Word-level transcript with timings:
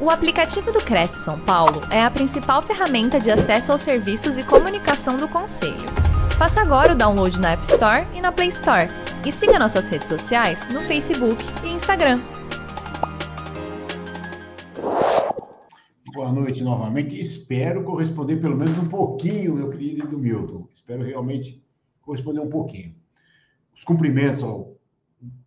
O 0.00 0.10
aplicativo 0.10 0.70
do 0.70 0.78
Cresce 0.78 1.24
São 1.24 1.40
Paulo 1.40 1.80
é 1.90 2.00
a 2.00 2.08
principal 2.08 2.62
ferramenta 2.62 3.18
de 3.18 3.32
acesso 3.32 3.72
aos 3.72 3.80
serviços 3.80 4.38
e 4.38 4.46
comunicação 4.46 5.16
do 5.16 5.26
Conselho. 5.26 5.88
Faça 6.38 6.60
agora 6.60 6.92
o 6.92 6.96
download 6.96 7.40
na 7.40 7.50
App 7.50 7.64
Store 7.64 8.06
e 8.14 8.20
na 8.20 8.30
Play 8.30 8.46
Store. 8.46 8.86
E 9.26 9.32
siga 9.32 9.58
nossas 9.58 9.88
redes 9.88 10.06
sociais 10.06 10.72
no 10.72 10.82
Facebook 10.82 11.36
e 11.64 11.70
Instagram. 11.70 12.20
Boa 16.14 16.30
noite 16.30 16.62
novamente. 16.62 17.18
Espero 17.18 17.82
corresponder 17.82 18.36
pelo 18.36 18.56
menos 18.56 18.78
um 18.78 18.86
pouquinho, 18.86 19.56
meu 19.56 19.68
querido 19.68 20.16
Milton. 20.16 20.68
Espero 20.72 21.02
realmente 21.02 21.60
corresponder 22.00 22.38
um 22.38 22.48
pouquinho. 22.48 22.94
Os 23.76 23.82
cumprimentos 23.82 24.44
ao 24.44 24.76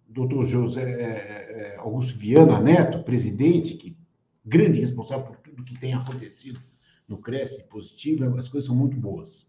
doutor 0.09 0.45
José 0.45 0.81
é, 0.81 1.75
é, 1.75 1.77
Augusto 1.77 2.19
Viana 2.19 2.59
Neto, 2.59 3.01
presidente, 3.03 3.75
que 3.75 4.00
grande 4.43 4.79
responsável 4.79 5.25
por 5.25 5.37
tudo 5.37 5.63
que 5.63 5.79
tem 5.79 5.93
acontecido 5.93 6.61
no 7.07 7.17
Cresce 7.17 7.63
positivo, 7.63 8.37
as 8.37 8.47
coisas 8.47 8.67
são 8.67 8.75
muito 8.75 8.97
boas. 8.97 9.47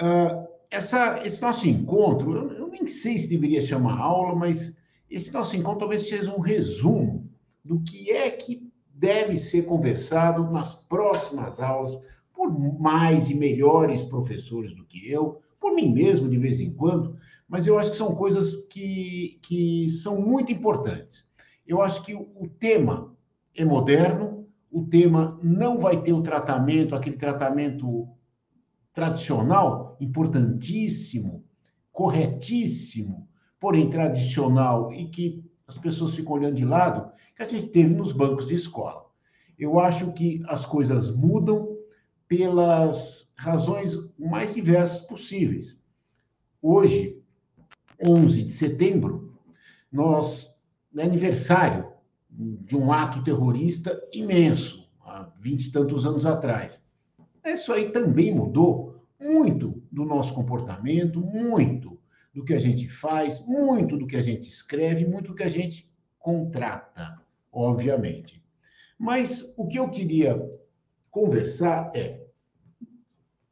Uh, 0.00 0.46
essa, 0.70 1.24
esse 1.24 1.40
nosso 1.40 1.68
encontro, 1.68 2.36
eu, 2.36 2.52
eu, 2.52 2.68
nem 2.68 2.86
sei 2.86 3.18
se 3.18 3.28
deveria 3.28 3.62
chamar 3.62 3.98
aula, 3.98 4.34
mas 4.34 4.76
esse 5.10 5.32
nosso 5.32 5.56
encontro 5.56 5.80
talvez 5.80 6.08
seja 6.08 6.34
um 6.34 6.40
resumo 6.40 7.28
do 7.64 7.80
que 7.80 8.10
é 8.10 8.30
que 8.30 8.70
deve 8.94 9.36
ser 9.36 9.62
conversado 9.62 10.50
nas 10.50 10.74
próximas 10.74 11.58
aulas 11.60 11.98
por 12.34 12.56
mais 12.78 13.30
e 13.30 13.34
melhores 13.34 14.02
professores 14.02 14.74
do 14.74 14.84
que 14.84 15.10
eu, 15.10 15.40
por 15.58 15.74
mim 15.74 15.92
mesmo 15.92 16.28
de 16.28 16.38
vez 16.38 16.60
em 16.60 16.72
quando, 16.72 17.16
mas 17.48 17.66
eu 17.66 17.78
acho 17.78 17.90
que 17.90 17.96
são 17.96 18.14
coisas 18.14 18.66
que, 18.66 19.40
que 19.42 19.88
são 19.88 20.20
muito 20.20 20.52
importantes. 20.52 21.28
Eu 21.66 21.82
acho 21.82 22.02
que 22.04 22.14
o, 22.14 22.28
o 22.36 22.48
tema 22.48 23.16
é 23.58 23.64
moderno, 23.64 24.46
o 24.70 24.84
tema 24.84 25.36
não 25.42 25.78
vai 25.78 26.00
ter 26.00 26.12
o 26.12 26.22
tratamento, 26.22 26.94
aquele 26.94 27.16
tratamento 27.16 28.08
tradicional, 28.92 29.96
importantíssimo, 30.00 31.44
corretíssimo, 31.90 33.28
porém 33.58 33.90
tradicional 33.90 34.92
e 34.92 35.06
que 35.06 35.44
as 35.66 35.76
pessoas 35.76 36.14
ficam 36.14 36.34
olhando 36.34 36.54
de 36.54 36.64
lado, 36.64 37.10
que 37.34 37.42
a 37.42 37.48
gente 37.48 37.68
teve 37.68 37.92
nos 37.92 38.12
bancos 38.12 38.46
de 38.46 38.54
escola. 38.54 39.06
Eu 39.58 39.80
acho 39.80 40.12
que 40.12 40.40
as 40.46 40.64
coisas 40.64 41.14
mudam 41.14 41.76
pelas 42.28 43.32
razões 43.36 43.96
mais 44.16 44.54
diversas 44.54 45.02
possíveis. 45.02 45.82
Hoje, 46.62 47.20
11 48.04 48.44
de 48.44 48.52
setembro, 48.52 49.34
nós 49.90 50.56
é 50.96 51.02
aniversário 51.02 51.87
de 52.38 52.76
um 52.76 52.92
ato 52.92 53.24
terrorista 53.24 54.00
imenso, 54.12 54.88
há 55.00 55.28
vinte 55.40 55.66
e 55.66 55.72
tantos 55.72 56.06
anos 56.06 56.24
atrás. 56.24 56.84
Isso 57.44 57.72
aí 57.72 57.90
também 57.90 58.32
mudou 58.32 59.02
muito 59.20 59.82
do 59.90 60.04
nosso 60.04 60.32
comportamento, 60.34 61.20
muito 61.20 61.98
do 62.32 62.44
que 62.44 62.54
a 62.54 62.58
gente 62.58 62.88
faz, 62.88 63.44
muito 63.44 63.96
do 63.96 64.06
que 64.06 64.14
a 64.14 64.22
gente 64.22 64.48
escreve, 64.48 65.04
muito 65.04 65.28
do 65.28 65.34
que 65.34 65.42
a 65.42 65.48
gente 65.48 65.90
contrata, 66.20 67.20
obviamente. 67.50 68.40
Mas 68.96 69.52
o 69.56 69.66
que 69.66 69.78
eu 69.78 69.88
queria 69.88 70.40
conversar 71.10 71.90
é, 71.96 72.24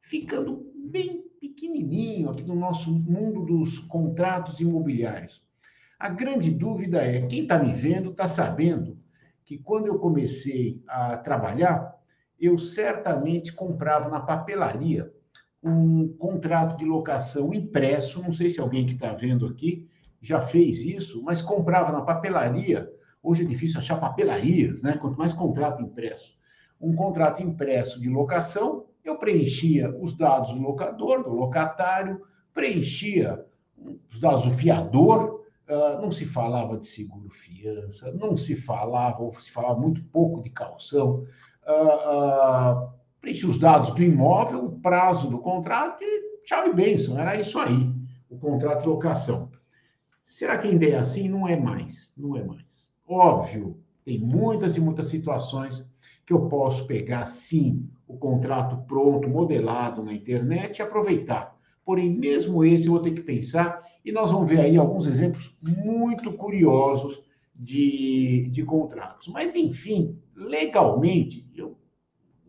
ficando 0.01 0.73
bem 0.77 1.25
pequenininho 1.41 2.31
aqui 2.31 2.45
no 2.45 2.55
nosso 2.55 2.93
mundo 2.93 3.45
dos 3.45 3.81
contratos 3.81 4.61
imobiliários, 4.61 5.43
a 5.99 6.09
grande 6.09 6.51
dúvida 6.51 7.03
é: 7.03 7.23
quem 7.27 7.43
está 7.43 7.59
me 7.59 7.73
vendo 7.73 8.11
está 8.11 8.29
sabendo 8.29 8.99
que 9.45 9.59
quando 9.59 9.87
eu 9.87 9.99
comecei 9.99 10.83
a 10.87 11.17
trabalhar, 11.17 11.95
eu 12.39 12.59
certamente 12.59 13.53
comprava 13.53 14.09
na 14.09 14.21
papelaria 14.21 15.13
um 15.63 16.09
contrato 16.19 16.77
de 16.77 16.85
locação 16.85 17.55
impresso. 17.55 18.23
Não 18.23 18.33
sei 18.33 18.51
se 18.51 18.61
alguém 18.61 18.87
que 18.87 18.93
está 18.93 19.13
vendo 19.13 19.47
aqui 19.47 19.89
já 20.21 20.41
fez 20.41 20.81
isso, 20.83 21.23
mas 21.23 21.41
comprava 21.41 21.93
na 21.93 22.03
papelaria. 22.03 22.91
Hoje 23.23 23.45
é 23.45 23.47
difícil 23.47 23.79
achar 23.79 23.99
papelarias, 23.99 24.83
né? 24.83 24.97
Quanto 24.97 25.19
mais 25.19 25.33
contrato 25.33 25.81
impresso. 25.83 26.37
Um 26.81 26.95
contrato 26.95 27.43
impresso 27.43 28.01
de 28.01 28.09
locação, 28.09 28.87
eu 29.03 29.17
preenchia 29.17 29.97
os 29.99 30.17
dados 30.17 30.53
do 30.53 30.61
locador, 30.61 31.25
do 31.25 31.31
locatário, 31.31 32.21
preenchia 32.53 33.45
os 34.11 34.21
dados 34.21 34.45
do 34.45 34.51
fiador, 34.51 35.46
Uh, 35.69 36.01
não 36.01 36.13
se 36.13 36.25
falava 36.25 36.79
de 36.79 36.87
seguro 36.87 37.29
fiança, 37.29 38.13
não 38.13 38.37
se 38.37 38.55
falava, 38.55 39.21
ou 39.21 39.33
se 39.41 39.51
falava 39.51 39.81
muito 39.81 40.03
pouco 40.05 40.41
de 40.41 40.51
calção. 40.51 41.27
Uh, 41.67 42.85
uh, 42.85 42.93
preenche 43.21 43.47
os 43.47 43.59
dados 43.59 43.91
do 43.91 44.03
imóvel, 44.03 44.67
o 44.67 44.81
prazo 44.81 45.29
do 45.29 45.41
contrato 45.41 46.05
e 46.05 46.43
tchau 46.45 46.69
e 46.69 46.73
bênção. 46.73 47.19
Era 47.19 47.39
isso 47.39 47.59
aí, 47.59 47.93
o 48.31 48.39
contrato 48.39 48.83
de 48.83 48.89
locação. 48.89 49.51
Será 50.23 50.57
que 50.59 50.69
ainda 50.69 50.87
é 50.87 50.95
assim? 50.95 51.29
Não 51.29 51.49
é 51.49 51.59
mais, 51.59 52.13
não 52.17 52.37
é 52.37 52.45
mais. 52.45 52.89
Óbvio, 53.09 53.81
tem 54.05 54.21
muitas 54.21 54.77
e 54.77 54.81
muitas 54.81 55.09
situações 55.09 55.85
que 56.25 56.33
eu 56.33 56.49
posso 56.49 56.87
pegar, 56.87 57.27
sim, 57.27 57.89
o 58.07 58.17
contrato 58.17 58.85
pronto, 58.87 59.29
modelado 59.29 60.03
na 60.03 60.13
internet 60.13 60.79
e 60.79 60.83
aproveitar. 60.83 61.56
Porém, 61.87 62.11
mesmo 62.11 62.65
esse, 62.65 62.87
eu 62.87 62.95
vou 62.95 63.01
ter 63.01 63.13
que 63.13 63.23
pensar 63.23 63.81
e 64.05 64.11
nós 64.11 64.33
vamos 64.33 64.51
ver 64.51 64.59
aí 64.59 64.77
alguns 64.77 65.07
exemplos 65.07 65.57
muito 65.63 66.33
curiosos 66.33 67.23
de, 67.55 68.49
de 68.51 68.65
contratos. 68.65 69.29
Mas, 69.29 69.55
enfim, 69.55 70.19
legalmente, 70.35 71.49
eu, 71.55 71.79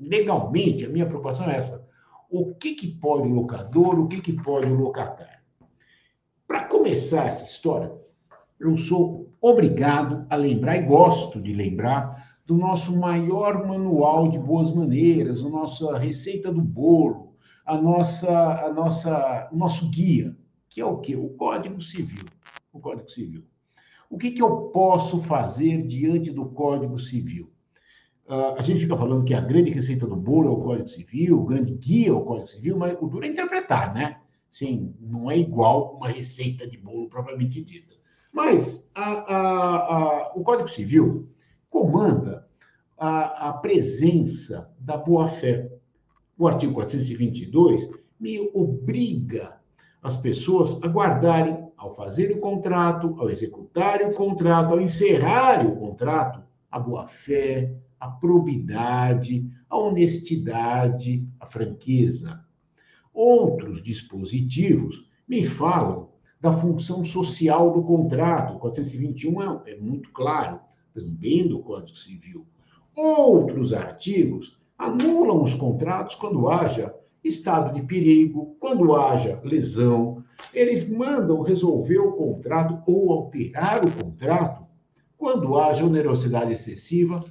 legalmente, 0.02 0.86
a 0.86 0.90
minha 0.90 1.06
preocupação 1.06 1.48
é 1.48 1.56
essa. 1.56 1.88
O 2.32 2.56
que, 2.56 2.74
que 2.74 2.88
pode 2.88 3.28
o 3.28 3.34
locador, 3.34 4.00
o 4.00 4.08
que, 4.08 4.22
que 4.22 4.34
pode 4.34 4.72
o 4.72 4.76
locatário? 4.76 5.38
Para 6.48 6.64
começar 6.64 7.28
essa 7.28 7.44
história, 7.44 7.94
eu 8.60 8.76
sou 8.76 9.32
obrigado 9.40 10.26
a 10.32 10.36
lembrar, 10.36 10.78
e 10.78 10.82
gosto 10.82 11.40
de 11.40 11.54
lembrar, 11.54 12.40
do 12.44 12.58
nosso 12.58 12.98
maior 12.98 13.68
manual 13.68 14.30
de 14.30 14.40
boas 14.40 14.74
maneiras, 14.74 15.44
a 15.44 15.50
nossa 15.50 15.96
receita 16.00 16.52
do 16.52 16.62
bolo, 16.62 17.27
a 17.68 17.80
nossa, 17.80 18.66
a 18.66 18.74
nossa, 18.74 19.50
o 19.52 19.58
nosso 19.58 19.90
guia 19.90 20.36
que 20.78 20.82
é 20.82 20.86
o 20.86 20.98
quê? 20.98 21.16
O 21.16 21.30
Código 21.30 21.82
Civil. 21.82 22.26
O 22.72 22.80
Código 22.80 23.10
Civil. 23.10 23.44
O 24.12 24.16
que, 24.16 24.30
que 24.30 24.44
eu 24.44 24.70
posso 24.70 25.20
fazer 25.24 25.82
diante 25.88 26.32
do 26.32 26.46
Código 26.46 27.00
Civil? 27.00 27.52
Uh, 28.28 28.54
a 28.56 28.62
gente 28.62 28.82
fica 28.82 28.96
falando 28.96 29.24
que 29.24 29.34
a 29.34 29.42
grande 29.42 29.72
receita 29.72 30.06
do 30.06 30.16
bolo 30.16 30.50
é 30.50 30.52
o 30.52 30.62
Código 30.62 30.88
Civil, 30.88 31.40
o 31.40 31.46
grande 31.46 31.74
guia 31.74 32.10
é 32.10 32.12
o 32.12 32.22
Código 32.22 32.48
Civil, 32.48 32.78
mas 32.78 32.96
o 33.02 33.08
duro 33.08 33.26
é 33.26 33.28
interpretar, 33.28 33.92
né? 33.92 34.22
Sim, 34.52 34.94
não 35.00 35.32
é 35.32 35.38
igual 35.40 35.96
uma 35.96 36.10
receita 36.10 36.68
de 36.68 36.78
bolo 36.78 37.10
propriamente 37.10 37.60
dita. 37.64 37.96
Mas 38.32 38.92
a, 38.94 39.04
a, 39.04 39.78
a, 39.78 40.34
o 40.36 40.44
Código 40.44 40.68
Civil 40.68 41.28
comanda 41.72 42.48
a, 42.98 43.54
presença 43.54 44.72
da 44.80 44.96
boa-fé. 44.96 45.72
O 46.38 46.48
artigo 46.48 46.74
422 46.74 47.90
me 48.20 48.40
obriga 48.54 49.58
as 50.04 50.16
pessoas 50.18 50.78
aguardarem, 50.84 51.66
ao 51.76 51.96
fazer 51.96 52.32
o 52.32 52.40
contrato, 52.40 53.16
ao 53.20 53.30
executarem 53.30 54.08
o 54.08 54.14
contrato, 54.14 54.74
ao 54.74 54.82
encerrarem 54.82 55.68
o 55.68 55.76
contrato, 55.76 56.42
a 56.72 56.80
boa-fé, 56.80 57.74
a 58.00 58.08
probidade, 58.08 59.50
a 59.70 59.78
honestidade, 59.78 61.28
a 61.40 61.46
franqueza. 61.46 62.44
Outros 63.14 63.82
dispositivos 63.82 65.08
me 65.28 65.44
falam 65.44 66.10
da 66.40 66.54
função 66.54 67.04
social 67.04 67.74
do 67.74 67.82
contrato. 67.82 68.56
O 68.56 68.60
421 68.60 69.42
é, 69.42 69.72
é 69.72 69.76
muito 69.76 70.12
claro, 70.12 70.60
também 70.94 71.48
do 71.48 71.60
Código 71.60 71.98
Civil. 71.98 72.46
Outros 72.96 73.74
artigos 73.74 74.58
anulam 74.78 75.44
os 75.44 75.54
contratos 75.54 76.16
quando 76.16 76.48
haja 76.48 76.94
estado 77.24 77.74
de 77.74 77.86
perigo, 77.86 78.56
quando 78.60 78.96
haja 78.96 79.42
lesão, 79.44 80.24
eles 80.54 80.88
mandam 80.88 81.42
resolver 81.42 82.00
o 82.00 82.14
contrato 82.14 82.82
ou 82.86 83.12
alterar 83.12 83.86
o 83.86 83.92
contrato 83.92 84.66
quando 85.18 85.58
haja 85.58 85.86
onerosidade 85.86 86.54
excessiva. 86.54 87.24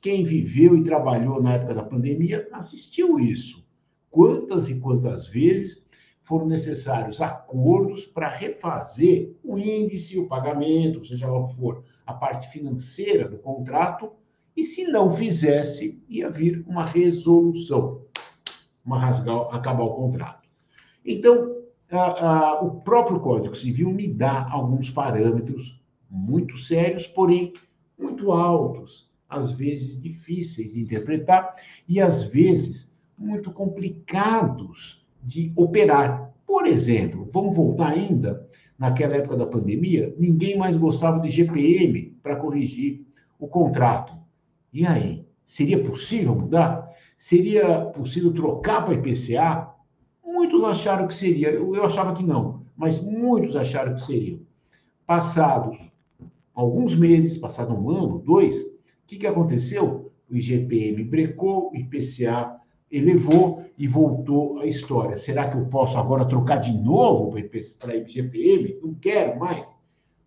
Quem 0.00 0.24
viveu 0.24 0.76
e 0.76 0.84
trabalhou 0.84 1.42
na 1.42 1.54
época 1.54 1.74
da 1.74 1.84
pandemia 1.84 2.48
assistiu 2.52 3.18
isso. 3.18 3.66
Quantas 4.10 4.68
e 4.68 4.80
quantas 4.80 5.26
vezes 5.26 5.84
foram 6.22 6.46
necessários 6.46 7.20
acordos 7.20 8.04
para 8.04 8.28
refazer 8.28 9.36
o 9.44 9.58
índice, 9.58 10.18
o 10.18 10.26
pagamento, 10.26 11.06
seja 11.06 11.28
lá 11.28 11.38
o 11.38 11.46
que 11.46 11.54
for, 11.54 11.84
a 12.04 12.14
parte 12.14 12.50
financeira 12.50 13.28
do 13.28 13.38
contrato, 13.38 14.12
e 14.56 14.64
se 14.64 14.86
não 14.86 15.14
fizesse, 15.14 16.02
ia 16.08 16.30
vir 16.30 16.64
uma 16.66 16.84
resolução 16.84 18.06
uma 18.86 18.98
rasgar, 18.98 19.48
acabar 19.50 19.82
o 19.82 19.94
contrato. 19.94 20.48
Então, 21.04 21.56
a, 21.90 22.28
a, 22.28 22.62
o 22.62 22.80
próprio 22.80 23.20
Código 23.20 23.54
Civil 23.54 23.90
me 23.90 24.06
dá 24.06 24.48
alguns 24.48 24.88
parâmetros 24.88 25.82
muito 26.08 26.56
sérios, 26.56 27.06
porém 27.06 27.52
muito 27.98 28.30
altos, 28.30 29.10
às 29.28 29.50
vezes 29.50 30.00
difíceis 30.00 30.72
de 30.72 30.80
interpretar 30.80 31.56
e 31.88 32.00
às 32.00 32.22
vezes 32.22 32.94
muito 33.18 33.50
complicados 33.50 35.04
de 35.22 35.52
operar. 35.56 36.32
Por 36.46 36.66
exemplo, 36.66 37.28
vamos 37.32 37.56
voltar 37.56 37.88
ainda 37.88 38.48
naquela 38.78 39.16
época 39.16 39.36
da 39.36 39.46
pandemia, 39.46 40.14
ninguém 40.18 40.56
mais 40.56 40.76
gostava 40.76 41.18
de 41.18 41.30
GPM 41.30 42.16
para 42.22 42.36
corrigir 42.36 43.04
o 43.38 43.48
contrato. 43.48 44.14
E 44.76 44.84
aí, 44.84 45.26
seria 45.42 45.82
possível 45.82 46.34
mudar? 46.34 46.86
Seria 47.16 47.80
possível 47.86 48.30
trocar 48.34 48.84
para 48.84 48.92
IPCA? 48.92 49.70
Muitos 50.22 50.62
acharam 50.64 51.08
que 51.08 51.14
seria, 51.14 51.48
eu 51.48 51.82
achava 51.82 52.14
que 52.14 52.22
não, 52.22 52.60
mas 52.76 53.00
muitos 53.00 53.56
acharam 53.56 53.94
que 53.94 54.02
seria. 54.02 54.38
Passados 55.06 55.78
alguns 56.54 56.94
meses, 56.94 57.38
passado 57.38 57.74
um 57.74 57.88
ano, 57.88 58.18
dois, 58.18 58.60
o 58.60 58.74
que, 59.06 59.16
que 59.16 59.26
aconteceu? 59.26 60.12
O 60.30 60.36
IGPM 60.36 61.04
brecou, 61.04 61.70
o 61.70 61.74
IPCA 61.74 62.60
elevou 62.92 63.64
e 63.78 63.88
voltou 63.88 64.58
a 64.58 64.66
história. 64.66 65.16
Será 65.16 65.48
que 65.48 65.56
eu 65.56 65.64
posso 65.64 65.96
agora 65.96 66.28
trocar 66.28 66.58
de 66.58 66.74
novo 66.74 67.34
para 67.78 67.96
IGPM? 67.96 68.78
Não 68.82 68.92
quero 68.92 69.40
mais. 69.40 69.66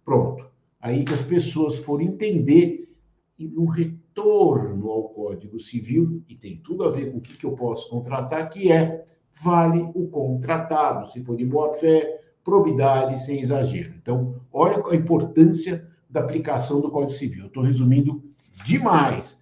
Pronto. 0.04 0.44
Aí 0.82 1.04
que 1.04 1.14
as 1.14 1.24
pessoas 1.24 1.78
foram 1.78 2.06
entender 2.06 2.90
e 3.38 3.46
um 3.56 3.70
retorno 4.10 4.90
ao 4.90 5.10
Código 5.10 5.60
Civil, 5.60 6.24
e 6.28 6.36
tem 6.36 6.58
tudo 6.58 6.84
a 6.84 6.92
ver 6.92 7.12
com 7.12 7.18
o 7.18 7.22
que, 7.22 7.38
que 7.38 7.46
eu 7.46 7.52
posso 7.52 7.90
contratar, 7.90 8.50
que 8.50 8.72
é 8.72 9.06
vale 9.42 9.82
o 9.94 10.08
contratado, 10.08 11.10
se 11.12 11.24
for 11.24 11.36
de 11.36 11.46
boa 11.46 11.74
fé, 11.74 12.22
probidade, 12.44 13.24
sem 13.24 13.40
exagero. 13.40 13.94
Então, 13.96 14.42
olha 14.52 14.84
a 14.88 14.96
importância 14.96 15.88
da 16.10 16.22
aplicação 16.22 16.82
do 16.82 16.92
Código 16.92 17.12
Civil. 17.12 17.46
Estou 17.48 17.64
resumindo 17.64 18.24
demais. 18.66 19.40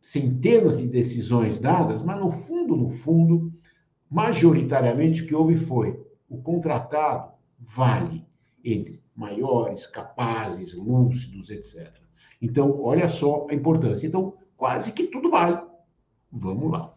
Centenas 0.00 0.78
de 0.78 0.88
decisões 0.88 1.58
dadas, 1.58 2.02
mas 2.02 2.18
no 2.18 2.30
fundo, 2.30 2.76
no 2.76 2.88
fundo, 2.90 3.52
majoritariamente 4.08 5.22
o 5.22 5.26
que 5.26 5.34
houve 5.34 5.56
foi 5.56 6.00
o 6.28 6.40
contratado 6.40 7.32
vale 7.58 8.24
entre 8.64 9.02
maiores, 9.14 9.86
capazes, 9.86 10.72
lúcidos, 10.72 11.50
etc. 11.50 12.07
Então, 12.40 12.80
olha 12.80 13.08
só 13.08 13.46
a 13.50 13.54
importância. 13.54 14.06
Então, 14.06 14.34
quase 14.56 14.92
que 14.92 15.08
tudo 15.08 15.30
vale. 15.30 15.58
Vamos 16.30 16.70
lá. 16.70 16.94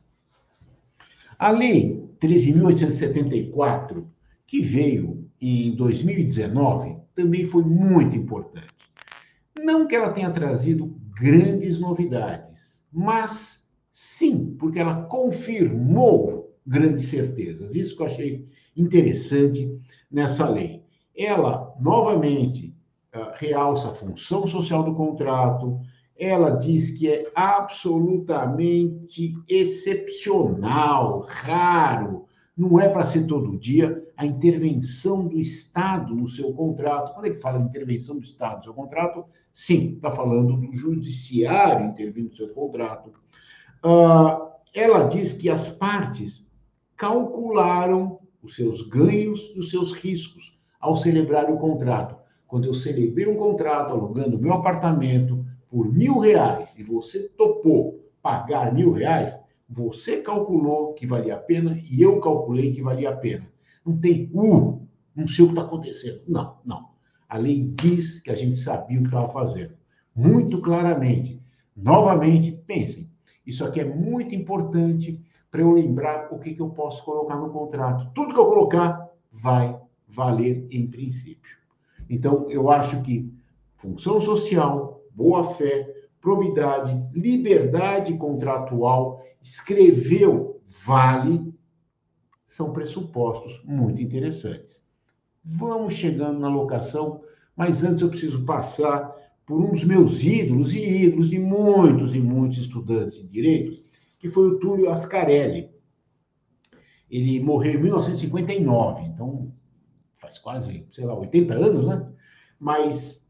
A 1.38 1.50
Lei 1.52 2.08
13.874, 2.20 4.06
que 4.46 4.62
veio 4.62 5.28
em 5.40 5.76
2019, 5.76 6.98
também 7.16 7.46
foi 7.46 7.64
muito 7.64 8.16
importante. 8.16 8.68
Não 9.58 9.88
que 9.88 9.96
ela 9.96 10.12
tenha 10.12 10.32
trazido 10.32 10.96
grandes 11.20 11.80
novidades, 11.80 12.86
mas 12.92 13.68
sim, 13.90 14.56
porque 14.60 14.80
ela 14.80 15.04
confirmou 15.04 16.56
grandes 16.66 17.06
certezas. 17.06 17.76
Isso 17.76 17.96
que 17.96 18.02
eu 18.02 18.06
achei 18.06 18.48
interessante 18.76 19.80
nessa 20.12 20.48
lei. 20.48 20.84
Ela, 21.16 21.76
novamente, 21.80 22.76
realça 23.36 23.90
a 23.90 23.96
função 23.96 24.48
social 24.48 24.84
do 24.84 24.96
contrato, 24.96 25.80
ela 26.18 26.52
diz 26.52 26.92
que 26.92 27.10
é 27.10 27.32
absolutamente 27.36 29.36
excepcional, 29.50 31.26
raro, 31.28 32.26
não 32.56 32.80
é 32.80 32.88
para 32.88 33.06
ser 33.06 33.26
todo 33.26 33.58
dia 33.58 34.08
a 34.16 34.26
intervenção 34.26 35.28
do 35.28 35.40
Estado 35.40 36.14
no 36.14 36.28
seu 36.28 36.54
contrato. 36.54 37.14
Quando 37.14 37.26
ele 37.26 37.40
fala 37.40 37.58
de 37.58 37.66
intervenção 37.66 38.18
do 38.18 38.22
Estado 38.22 38.58
no 38.58 38.64
seu 38.64 38.74
contrato, 38.74 39.26
sim, 39.52 39.96
está 39.96 40.12
falando 40.12 40.56
do 40.56 40.76
judiciário 40.76 41.88
intervindo 41.88 42.30
no 42.30 42.36
seu 42.36 42.50
contrato. 42.50 43.12
Uh, 43.84 44.52
ela 44.74 45.08
diz 45.08 45.34
que 45.34 45.50
as 45.50 45.70
partes 45.70 46.46
calcularam 46.96 48.20
os 48.44 48.56
seus 48.56 48.84
ganhos 48.84 49.52
e 49.56 49.60
os 49.60 49.72
seus 49.72 49.92
riscos 49.92 50.56
ao 50.80 50.96
celebrar 50.96 51.50
o 51.50 51.58
contrato. 51.58 52.21
Quando 52.52 52.66
eu 52.66 52.74
celebrei 52.74 53.26
um 53.26 53.38
contrato 53.38 53.94
alugando 53.94 54.38
meu 54.38 54.52
apartamento 54.52 55.46
por 55.70 55.90
mil 55.90 56.20
reais 56.20 56.76
e 56.78 56.84
você 56.84 57.30
topou 57.30 58.12
pagar 58.22 58.74
mil 58.74 58.92
reais, 58.92 59.40
você 59.70 60.18
calculou 60.18 60.94
que 60.94 61.08
valia 61.08 61.36
a 61.36 61.38
pena 61.38 61.80
e 61.90 62.02
eu 62.02 62.20
calculei 62.20 62.74
que 62.74 62.82
valia 62.82 63.12
a 63.12 63.16
pena. 63.16 63.48
Não 63.86 63.98
tem, 63.98 64.30
uh, 64.34 64.86
não 65.16 65.30
sei 65.30 65.46
o 65.46 65.48
que 65.48 65.54
está 65.54 65.62
acontecendo. 65.62 66.24
Não, 66.28 66.58
não. 66.66 66.90
A 67.30 67.38
lei 67.38 67.72
diz 67.74 68.20
que 68.20 68.30
a 68.30 68.36
gente 68.36 68.60
sabia 68.60 69.00
o 69.00 69.04
que 69.04 69.08
estava 69.08 69.32
fazendo. 69.32 69.72
Muito 70.14 70.62
claramente. 70.62 71.42
Novamente, 71.74 72.52
pensem, 72.68 73.10
isso 73.48 73.64
aqui 73.64 73.80
é 73.80 73.86
muito 73.86 74.36
importante 74.36 75.24
para 75.50 75.62
eu 75.62 75.72
lembrar 75.72 76.28
o 76.34 76.38
que, 76.38 76.54
que 76.54 76.62
eu 76.62 76.70
posso 76.72 77.02
colocar 77.06 77.38
no 77.38 77.50
contrato. 77.50 78.12
Tudo 78.14 78.34
que 78.34 78.40
eu 78.42 78.46
colocar 78.46 79.10
vai 79.32 79.80
valer 80.06 80.68
em 80.70 80.86
princípio. 80.86 81.61
Então, 82.12 82.52
eu 82.52 82.70
acho 82.70 83.02
que 83.04 83.34
função 83.78 84.20
social, 84.20 85.02
boa-fé, 85.16 85.90
probidade, 86.20 86.92
liberdade 87.14 88.18
contratual, 88.18 89.24
escreveu 89.42 90.62
vale, 90.86 91.54
são 92.46 92.74
pressupostos 92.74 93.64
muito 93.64 94.02
interessantes. 94.02 94.84
Vamos 95.42 95.94
chegando 95.94 96.38
na 96.38 96.50
locação, 96.50 97.22
mas 97.56 97.82
antes 97.82 98.02
eu 98.02 98.10
preciso 98.10 98.44
passar 98.44 99.10
por 99.46 99.62
um 99.62 99.72
dos 99.72 99.86
meus 99.86 100.22
ídolos 100.22 100.74
e 100.74 101.06
ídolos 101.06 101.30
de 101.30 101.40
muitos 101.40 102.14
e 102.14 102.20
muitos 102.20 102.58
estudantes 102.58 103.20
de 103.20 103.28
direitos, 103.30 103.86
que 104.20 104.30
foi 104.30 104.50
o 104.50 104.60
Túlio 104.60 104.90
Ascarelli. 104.90 105.72
Ele 107.10 107.40
morreu 107.40 107.76
em 107.76 107.84
1959, 107.84 109.04
então 109.04 109.54
faz 110.22 110.38
quase, 110.38 110.88
sei 110.92 111.04
lá, 111.04 111.16
80 111.16 111.54
anos, 111.56 111.86
né? 111.88 112.08
Mas 112.60 113.28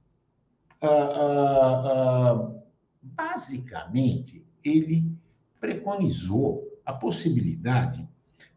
uh, 0.83 0.87
uh, 0.87 2.47
uh, 2.47 2.63
basicamente, 3.01 4.45
ele 4.63 5.09
preconizou 5.59 6.67
a 6.85 6.91
possibilidade 6.91 8.05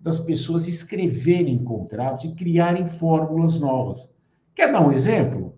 das 0.00 0.18
pessoas 0.18 0.66
escreverem 0.66 1.62
contratos 1.62 2.24
e 2.24 2.34
criarem 2.34 2.84
fórmulas 2.84 3.58
novas. 3.60 4.10
Quer 4.54 4.72
dar 4.72 4.86
um 4.86 4.92
exemplo? 4.92 5.56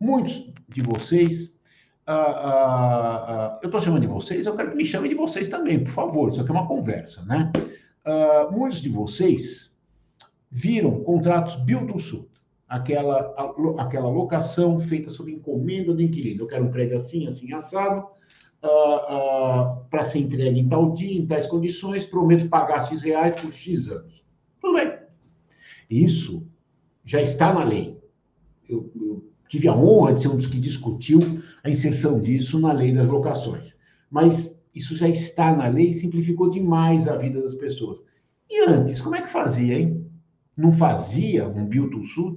Muitos 0.00 0.52
de 0.68 0.80
vocês, 0.80 1.56
ah, 2.06 2.14
ah, 2.14 3.24
ah, 3.28 3.58
eu 3.62 3.66
estou 3.66 3.80
chamando 3.80 4.02
de 4.02 4.08
vocês, 4.08 4.46
eu 4.46 4.56
quero 4.56 4.70
que 4.70 4.76
me 4.76 4.84
chamem 4.84 5.10
de 5.10 5.16
vocês 5.16 5.48
também, 5.48 5.82
por 5.82 5.90
favor, 5.90 6.28
isso 6.28 6.40
aqui 6.40 6.50
é 6.50 6.54
uma 6.54 6.66
conversa, 6.66 7.22
né? 7.24 7.52
muitos 8.50 8.80
de 8.80 8.88
vocês 8.88 9.77
viram 10.50 11.02
contratos 11.02 11.56
build 11.56 11.92
to 11.92 12.00
suit, 12.00 12.28
aquela, 12.68 13.34
aquela 13.78 14.08
locação 14.08 14.78
feita 14.78 15.10
sob 15.10 15.32
encomenda 15.32 15.94
do 15.94 16.02
inquilino. 16.02 16.42
Eu 16.42 16.46
quero 16.46 16.64
um 16.64 16.70
prédio 16.70 16.96
assim, 16.96 17.26
assim, 17.26 17.52
assado, 17.52 18.06
uh, 18.62 18.66
uh, 18.66 19.84
para 19.90 20.04
ser 20.04 20.20
entregue 20.20 20.60
em 20.60 20.68
tal 20.68 20.92
dia, 20.92 21.18
em 21.18 21.26
tais 21.26 21.46
condições, 21.46 22.04
prometo 22.04 22.48
pagar 22.48 22.86
X 22.86 23.02
reais 23.02 23.40
por 23.40 23.52
X 23.52 23.88
anos. 23.88 24.24
Tudo 24.60 24.74
bem. 24.74 24.92
Isso 25.90 26.46
já 27.04 27.22
está 27.22 27.52
na 27.52 27.64
lei. 27.64 27.98
Eu, 28.68 28.90
eu 28.94 29.30
tive 29.48 29.68
a 29.68 29.74
honra 29.74 30.12
de 30.12 30.22
ser 30.22 30.28
um 30.28 30.36
dos 30.36 30.46
que 30.46 30.58
discutiu 30.58 31.20
a 31.64 31.70
inserção 31.70 32.20
disso 32.20 32.58
na 32.58 32.72
lei 32.72 32.92
das 32.92 33.06
locações. 33.06 33.76
Mas 34.10 34.62
isso 34.74 34.94
já 34.94 35.08
está 35.08 35.56
na 35.56 35.66
lei 35.68 35.88
e 35.88 35.94
simplificou 35.94 36.50
demais 36.50 37.08
a 37.08 37.16
vida 37.16 37.40
das 37.40 37.54
pessoas. 37.54 38.04
E 38.50 38.64
antes, 38.64 39.00
como 39.00 39.16
é 39.16 39.22
que 39.22 39.28
fazia, 39.28 39.78
hein? 39.78 40.07
Não 40.58 40.72
fazia 40.72 41.48
um 41.48 41.64
build 41.64 41.92
to 41.92 42.04
suit? 42.04 42.36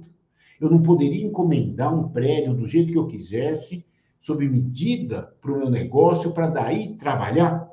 Eu 0.60 0.70
não 0.70 0.80
poderia 0.80 1.26
encomendar 1.26 1.92
um 1.92 2.08
prédio 2.08 2.54
do 2.54 2.64
jeito 2.68 2.92
que 2.92 2.96
eu 2.96 3.08
quisesse 3.08 3.84
sob 4.20 4.48
medida 4.48 5.34
para 5.40 5.50
o 5.50 5.58
meu 5.58 5.68
negócio 5.68 6.30
para 6.30 6.46
daí 6.46 6.96
trabalhar 6.96 7.68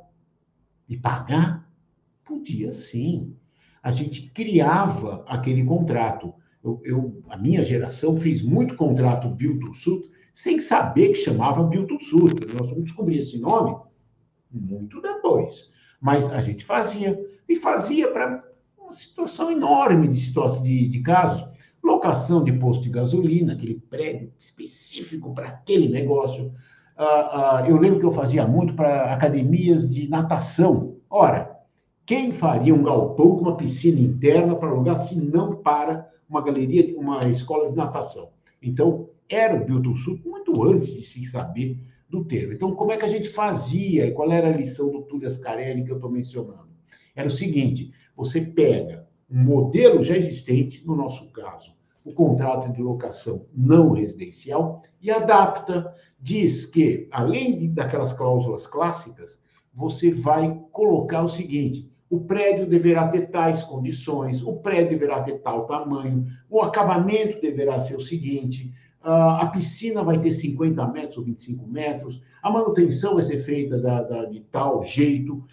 e 0.89 0.98
pagar? 0.98 1.72
Podia 2.25 2.72
sim. 2.72 3.36
A 3.84 3.91
gente 3.91 4.32
criava 4.32 5.24
aquele 5.27 5.63
contrato. 5.63 6.34
Eu, 6.63 6.82
eu, 6.84 7.24
a 7.29 7.38
minha 7.38 7.63
geração 7.63 8.18
fez 8.18 8.41
muito 8.41 8.75
contrato 8.75 9.29
Build 9.29 9.60
to 9.60 9.75
Suit 9.75 10.10
sem 10.34 10.60
saber 10.60 11.10
que 11.10 11.15
chamava 11.15 11.63
Build 11.63 11.88
to 11.88 12.03
Suit. 12.03 12.44
Nós 12.48 12.68
vamos 12.68 12.86
descobrir 12.86 13.20
esse 13.20 13.38
nome 13.38 13.79
muito 14.51 15.00
depois. 15.00 15.72
Mas 16.01 16.27
a 16.32 16.41
gente 16.41 16.65
fazia, 16.65 17.24
e 17.48 17.56
fazia 17.56 18.12
para 18.12 18.49
uma 18.89 18.93
situação 18.93 19.51
enorme 19.51 20.08
de, 20.08 20.19
situação, 20.19 20.63
de, 20.63 20.88
de 20.88 21.00
casos 21.01 21.48
locação 21.84 22.43
de 22.43 22.51
posto 22.53 22.84
de 22.84 22.89
gasolina, 22.89 23.53
aquele 23.53 23.75
prédio 23.75 24.34
específico 24.38 25.34
para 25.34 25.48
aquele 25.48 25.88
negócio. 25.89 26.51
Uh, 26.98 27.01
uh, 27.01 27.65
eu 27.67 27.77
lembro 27.77 28.00
que 28.00 28.05
eu 28.05 28.12
fazia 28.12 28.46
muito 28.46 28.74
para 28.74 29.13
academias 29.13 29.89
de 29.89 30.10
natação. 30.10 30.98
Ora, 31.10 31.58
quem 32.05 32.34
faria 32.34 32.74
um 32.74 32.84
galpão 32.84 33.38
com 33.38 33.41
uma 33.43 33.55
piscina 33.55 34.00
interna 34.00 34.55
para 34.55 34.69
alugar, 34.69 35.00
se 35.00 35.22
não 35.22 35.55
para 35.55 36.10
uma 36.29 36.41
galeria, 36.41 36.98
uma 36.98 37.27
escola 37.29 37.69
de 37.69 37.75
natação? 37.75 38.29
Então, 38.62 39.10
era 39.29 39.55
o 39.55 39.63
Bilton 39.63 39.96
Sul 39.96 40.19
muito 40.25 40.62
antes 40.63 40.93
de 40.93 41.03
se 41.03 41.24
saber 41.25 41.79
do 42.10 42.25
termo. 42.25 42.53
Então, 42.53 42.75
como 42.75 42.91
é 42.91 42.98
que 42.98 43.05
a 43.05 43.10
gente 43.10 43.29
fazia 43.29 44.08
e 44.08 44.12
qual 44.12 44.31
era 44.31 44.50
a 44.50 44.58
lição 44.58 44.91
do 44.91 45.03
Túlio 45.03 45.27
Ascarelli 45.27 45.86
que 45.86 45.91
eu 45.91 45.96
estou 45.96 46.12
mencionando? 46.12 46.67
Era 47.15 47.27
o 47.27 47.31
seguinte: 47.31 47.91
você 48.19 48.41
pega 48.41 49.07
um 49.31 49.41
modelo 49.41 50.03
já 50.03 50.17
existente, 50.17 50.85
no 50.85 50.93
nosso 50.93 51.31
caso, 51.31 51.73
o 52.03 52.11
contrato 52.11 52.69
de 52.69 52.81
locação 52.81 53.45
não 53.55 53.93
residencial, 53.93 54.81
e 55.01 55.09
adapta, 55.09 55.95
diz 56.19 56.65
que, 56.65 57.07
além 57.11 57.57
de, 57.57 57.69
daquelas 57.69 58.11
cláusulas 58.11 58.67
clássicas, 58.67 59.39
você 59.73 60.11
vai 60.11 60.53
colocar 60.73 61.23
o 61.23 61.29
seguinte: 61.29 61.89
o 62.09 62.19
prédio 62.19 62.67
deverá 62.67 63.07
ter 63.07 63.27
tais 63.27 63.63
condições, 63.63 64.43
o 64.43 64.57
prédio 64.57 64.99
deverá 64.99 65.23
ter 65.23 65.39
tal 65.39 65.65
tamanho, 65.65 66.27
o 66.49 66.61
acabamento 66.61 67.39
deverá 67.39 67.79
ser 67.79 67.95
o 67.95 68.01
seguinte, 68.01 68.73
a 69.01 69.46
piscina 69.48 70.03
vai 70.03 70.20
ter 70.20 70.32
50 70.32 70.86
metros 70.88 71.18
ou 71.18 71.24
25 71.24 71.68
metros, 71.68 72.22
a 72.41 72.51
manutenção 72.51 73.13
vai 73.13 73.24
ser 73.24 73.38
feita 73.38 73.79
da, 73.79 74.01
da, 74.03 74.25
de 74.25 74.41
tal 74.51 74.84
jeito, 74.84 75.44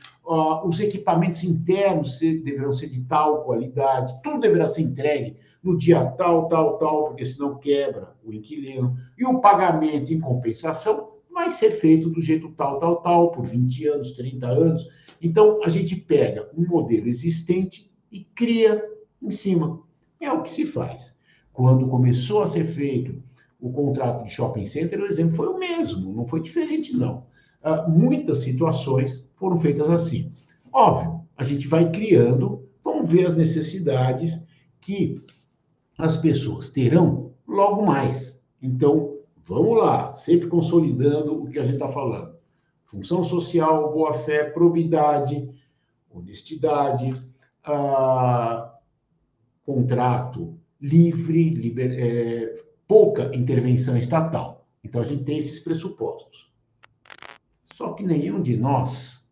os 0.65 0.81
equipamentos 0.81 1.45
internos 1.45 2.19
deverão 2.19 2.73
ser 2.73 2.89
de 2.89 3.01
tal 3.03 3.45
qualidade, 3.45 4.21
tudo 4.23 4.41
deverá 4.41 4.69
ser 4.69 4.83
entregue 4.83 5.37
no 5.63 5.77
dia 5.77 6.05
tal, 6.05 6.49
tal, 6.49 6.79
tal, 6.79 7.05
porque 7.07 7.25
senão 7.25 7.59
quebra 7.59 8.15
o 8.25 8.33
inquilino, 8.33 8.97
e 9.17 9.25
o 9.25 9.41
pagamento 9.41 10.13
em 10.13 10.21
compensação 10.21 11.17
vai 11.33 11.51
ser 11.51 11.73
feito 11.73 12.09
do 12.09 12.21
jeito 12.21 12.51
tal, 12.53 12.81
tal, 12.81 12.97
tal, 13.03 13.31
por 13.31 13.45
20 13.45 13.87
anos, 13.89 14.13
30 14.13 14.47
anos. 14.47 14.89
Então, 15.21 15.61
a 15.63 15.69
gente 15.69 15.95
pega 15.95 16.49
um 16.57 16.67
modelo 16.67 17.09
existente 17.09 17.93
e 18.11 18.21
cria 18.21 18.83
em 19.21 19.31
cima. 19.31 19.83
É 20.21 20.33
o 20.33 20.43
que 20.43 20.51
se 20.51 20.65
faz. 20.65 21.15
Quando 21.53 21.89
começou 21.89 22.43
a 22.43 22.47
ser 22.47 22.65
feito 22.65 23.23
o 23.67 23.73
contrato 23.73 24.25
de 24.25 24.31
shopping 24.31 24.67
center, 24.67 25.01
o 25.01 25.07
exemplo 25.07 25.37
foi 25.37 25.49
o 25.49 25.59
mesmo, 25.59 26.13
não 26.13 26.27
foi 26.27 26.41
diferente, 26.41 26.97
não. 26.97 27.27
Uh, 27.65 27.91
muitas 27.91 28.39
situações 28.39 29.29
foram 29.37 29.57
feitas 29.57 29.91
assim. 29.91 30.31
Óbvio, 30.73 31.23
a 31.37 31.45
gente 31.45 31.67
vai 31.67 31.91
criando, 31.91 32.65
vamos 32.85 33.11
ver 33.11 33.27
as 33.27 33.37
necessidades 33.37 34.39
que 34.81 35.21
as 35.99 36.17
pessoas 36.17 36.71
terão 36.71 37.33
logo 37.47 37.85
mais. 37.85 38.41
Então, 38.63 39.17
Vamos 39.49 39.79
lá, 39.79 40.13
sempre 40.13 40.49
consolidando 40.49 41.45
o 41.45 41.49
que 41.49 41.61
a 41.61 41.63
gente 41.63 41.75
está 41.75 41.89
falando. 41.89 42.35
Função 42.87 43.23
social, 43.23 43.93
boa-fé, 43.93 44.51
probidade, 44.51 45.49
honestidade, 46.11 47.15
ah, 47.63 48.75
contrato 49.65 50.59
livre, 50.81 51.51
liber, 51.51 51.93
é, 51.97 52.55
pouca 52.87 53.35
intervenção 53.35 53.97
estatal. 53.97 54.67
Então, 54.83 55.01
a 55.01 55.05
gente 55.05 55.25
tem 55.25 55.39
esses 55.39 55.61
pressupostos. 55.61 56.51
Só 57.73 57.93
que 57.93 58.05
nenhum 58.05 58.41
de 58.41 58.57
nós, 58.57 59.27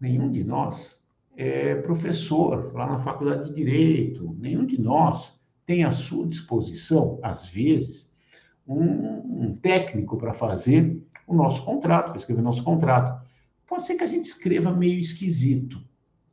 nenhum 0.00 0.30
de 0.30 0.44
nós 0.44 1.00
é 1.36 1.74
professor 1.76 2.72
lá 2.74 2.86
na 2.86 2.98
faculdade 2.98 3.48
de 3.48 3.54
Direito, 3.54 4.36
nenhum 4.38 4.66
de 4.66 4.80
nós 4.80 5.38
tem 5.64 5.84
à 5.84 5.92
sua 5.92 6.26
disposição, 6.26 7.18
às 7.22 7.46
vezes, 7.46 8.10
um, 8.66 9.46
um 9.46 9.54
técnico 9.54 10.16
para 10.18 10.32
fazer 10.32 11.00
o 11.26 11.34
nosso 11.34 11.64
contrato, 11.64 12.08
para 12.08 12.16
escrever 12.16 12.40
o 12.40 12.44
nosso 12.44 12.64
contrato. 12.64 13.24
Pode 13.66 13.86
ser 13.86 13.94
que 13.94 14.04
a 14.04 14.08
gente 14.08 14.24
escreva 14.24 14.72
meio 14.72 14.98
esquisito. 14.98 15.80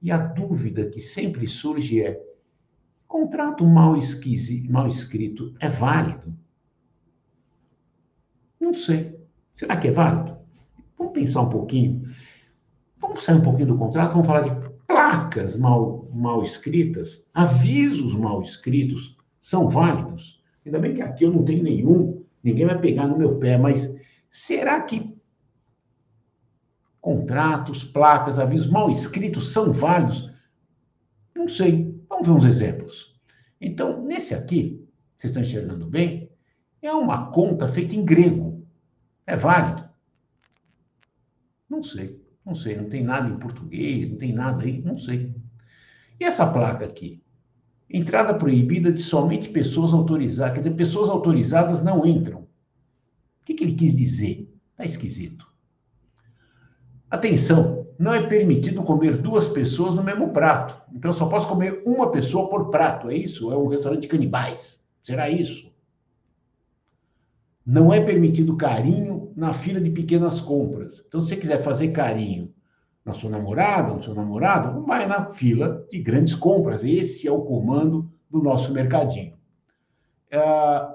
E 0.01 0.11
a 0.11 0.17
dúvida 0.17 0.89
que 0.89 0.99
sempre 0.99 1.47
surge 1.47 2.01
é: 2.01 2.19
contrato 3.07 3.65
mal, 3.65 3.97
esquisito, 3.97 4.71
mal 4.71 4.87
escrito 4.87 5.53
é 5.59 5.69
válido? 5.69 6.33
Não 8.59 8.73
sei. 8.73 9.17
Será 9.53 9.77
que 9.77 9.87
é 9.87 9.91
válido? 9.91 10.37
Vamos 10.97 11.13
pensar 11.13 11.41
um 11.41 11.49
pouquinho. 11.49 12.07
Vamos 12.99 13.23
sair 13.23 13.37
um 13.37 13.41
pouquinho 13.41 13.67
do 13.67 13.77
contrato, 13.77 14.13
vamos 14.13 14.27
falar 14.27 14.41
de 14.41 14.69
placas 14.87 15.57
mal, 15.57 16.09
mal 16.13 16.41
escritas, 16.41 17.23
avisos 17.33 18.13
mal 18.15 18.41
escritos 18.41 19.15
são 19.39 19.69
válidos. 19.69 20.41
Ainda 20.65 20.79
bem 20.79 20.95
que 20.95 21.01
aqui 21.01 21.23
eu 21.23 21.31
não 21.31 21.45
tenho 21.45 21.63
nenhum 21.63 22.17
ninguém 22.47 22.65
vai 22.65 22.79
pegar 22.79 23.07
no 23.07 23.17
meu 23.17 23.37
pé, 23.37 23.57
mas 23.57 23.93
será 24.29 24.81
que 24.81 25.15
contratos, 27.01 27.83
placas, 27.83 28.39
avisos 28.39 28.67
mal 28.67 28.89
escritos 28.89 29.51
são 29.51 29.71
válidos? 29.71 30.31
Não 31.35 31.47
sei. 31.47 31.86
Vamos 32.09 32.27
ver 32.27 32.33
uns 32.33 32.43
exemplos. 32.45 33.15
Então, 33.59 34.03
nesse 34.03 34.33
aqui, 34.33 34.87
vocês 35.17 35.31
estão 35.31 35.41
enxergando 35.41 35.87
bem, 35.87 36.29
é 36.81 36.93
uma 36.93 37.31
conta 37.31 37.67
feita 37.67 37.95
em 37.95 38.05
grego. 38.05 38.65
É 39.25 39.35
válido? 39.35 39.87
Não 41.69 41.83
sei. 41.83 42.21
Não 42.45 42.55
sei. 42.55 42.77
Não 42.77 42.89
tem 42.89 43.03
nada 43.03 43.29
em 43.29 43.37
português, 43.37 44.09
não 44.09 44.17
tem 44.17 44.33
nada 44.33 44.63
aí, 44.63 44.81
não 44.81 44.97
sei. 44.97 45.35
E 46.19 46.23
essa 46.23 46.51
placa 46.51 46.85
aqui? 46.85 47.21
Entrada 47.89 48.33
proibida 48.33 48.91
de 48.91 49.01
somente 49.01 49.49
pessoas 49.49 49.93
autorizadas. 49.93 50.53
Quer 50.53 50.61
dizer, 50.61 50.75
pessoas 50.75 51.09
autorizadas 51.09 51.81
não 51.83 52.05
entram. 52.05 52.41
O 52.41 53.45
que, 53.45 53.53
que 53.53 53.63
ele 53.63 53.73
quis 53.73 53.95
dizer? 53.95 54.53
Está 54.71 54.85
esquisito. 54.85 55.47
Atenção, 57.09 57.86
não 57.99 58.13
é 58.13 58.27
permitido 58.27 58.83
comer 58.83 59.17
duas 59.17 59.47
pessoas 59.47 59.93
no 59.93 60.03
mesmo 60.03 60.29
prato. 60.29 60.79
Então 60.93 61.13
só 61.13 61.25
posso 61.25 61.47
comer 61.47 61.81
uma 61.85 62.11
pessoa 62.11 62.49
por 62.49 62.69
prato, 62.69 63.09
é 63.09 63.15
isso? 63.15 63.51
É 63.51 63.57
um 63.57 63.67
restaurante 63.67 64.07
canibais. 64.07 64.83
Será 65.03 65.29
isso? 65.29 65.71
Não 67.65 67.93
é 67.93 67.99
permitido 67.99 68.55
carinho 68.55 69.31
na 69.35 69.53
fila 69.53 69.81
de 69.81 69.89
pequenas 69.89 70.39
compras. 70.39 71.03
Então, 71.05 71.21
se 71.21 71.29
você 71.29 71.35
quiser 71.35 71.61
fazer 71.61 71.89
carinho 71.89 72.53
na 73.03 73.13
sua 73.13 73.29
namorada, 73.29 73.93
no 73.93 74.01
seu 74.01 74.15
namorado, 74.15 74.85
vai 74.85 75.05
na 75.05 75.29
fila 75.29 75.85
de 75.89 75.99
grandes 75.99 76.33
compras. 76.33 76.83
Esse 76.83 77.27
é 77.27 77.31
o 77.31 77.41
comando 77.41 78.09
do 78.29 78.41
nosso 78.41 78.71
mercadinho. 78.71 79.37
É, 80.29 80.39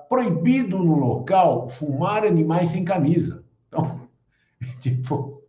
proibido 0.08 0.78
no 0.78 0.94
local 0.98 1.68
fumar 1.68 2.24
animais 2.24 2.70
sem 2.70 2.84
camisa. 2.84 3.44
Então, 3.68 4.00
tipo, 4.80 5.42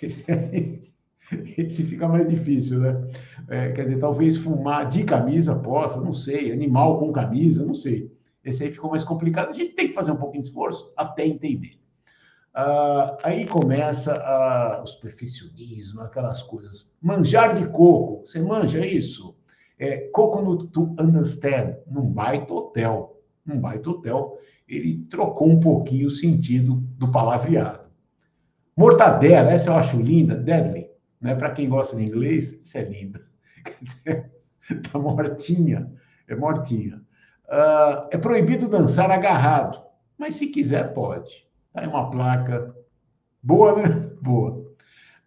esse 1.58 1.84
fica 1.84 2.08
mais 2.08 2.28
difícil, 2.28 2.80
né? 2.80 3.10
É, 3.48 3.72
quer 3.72 3.84
dizer, 3.84 3.98
talvez 3.98 4.36
fumar 4.36 4.88
de 4.88 5.04
camisa 5.04 5.54
possa, 5.54 6.00
não 6.00 6.12
sei, 6.12 6.52
animal 6.52 6.98
com 6.98 7.12
camisa, 7.12 7.64
não 7.64 7.74
sei. 7.74 8.10
Esse 8.44 8.64
aí 8.64 8.70
ficou 8.70 8.90
mais 8.90 9.04
complicado. 9.04 9.50
A 9.50 9.52
gente 9.52 9.74
tem 9.74 9.88
que 9.88 9.94
fazer 9.94 10.12
um 10.12 10.16
pouquinho 10.16 10.42
de 10.42 10.48
esforço 10.48 10.92
até 10.96 11.26
entender. 11.26 11.78
Uh, 12.54 13.16
aí 13.22 13.46
começa 13.46 14.14
uh, 14.14 14.82
o 14.82 14.86
superficialismo, 14.86 16.02
aquelas 16.02 16.42
coisas. 16.42 16.90
Manjar 17.00 17.54
de 17.54 17.66
coco, 17.68 18.26
você 18.26 18.42
manja 18.42 18.84
isso? 18.84 19.34
É, 19.78 20.08
coconut 20.12 20.68
to 20.68 20.94
understand, 20.98 21.76
num 21.86 22.10
baita 22.10 22.52
hotel. 22.52 23.20
Num 23.44 23.58
baita 23.58 23.90
hotel, 23.90 24.36
ele 24.68 25.04
trocou 25.10 25.48
um 25.48 25.58
pouquinho 25.58 26.06
o 26.06 26.10
sentido 26.10 26.76
do 26.98 27.10
palavreado. 27.10 27.80
Mortadela, 28.76 29.50
essa 29.50 29.70
eu 29.70 29.74
acho 29.74 30.00
linda, 30.00 30.36
deadly. 30.36 30.81
Né? 31.22 31.36
Para 31.36 31.52
quem 31.52 31.68
gosta 31.68 31.96
de 31.96 32.02
inglês, 32.02 32.60
isso 32.62 32.76
é 32.76 32.82
linda. 32.82 33.20
tá 34.90 34.98
mortinha, 34.98 35.90
é 36.26 36.34
mortinha. 36.34 37.00
Uh, 37.46 38.08
é 38.10 38.18
proibido 38.18 38.68
dançar 38.68 39.10
agarrado, 39.10 39.80
mas 40.18 40.34
se 40.34 40.48
quiser, 40.48 40.92
pode. 40.92 41.46
Tá 41.72 41.82
aí 41.82 41.86
uma 41.86 42.10
placa. 42.10 42.74
Boa, 43.42 43.76
né? 43.76 44.10
Boa. 44.20 44.50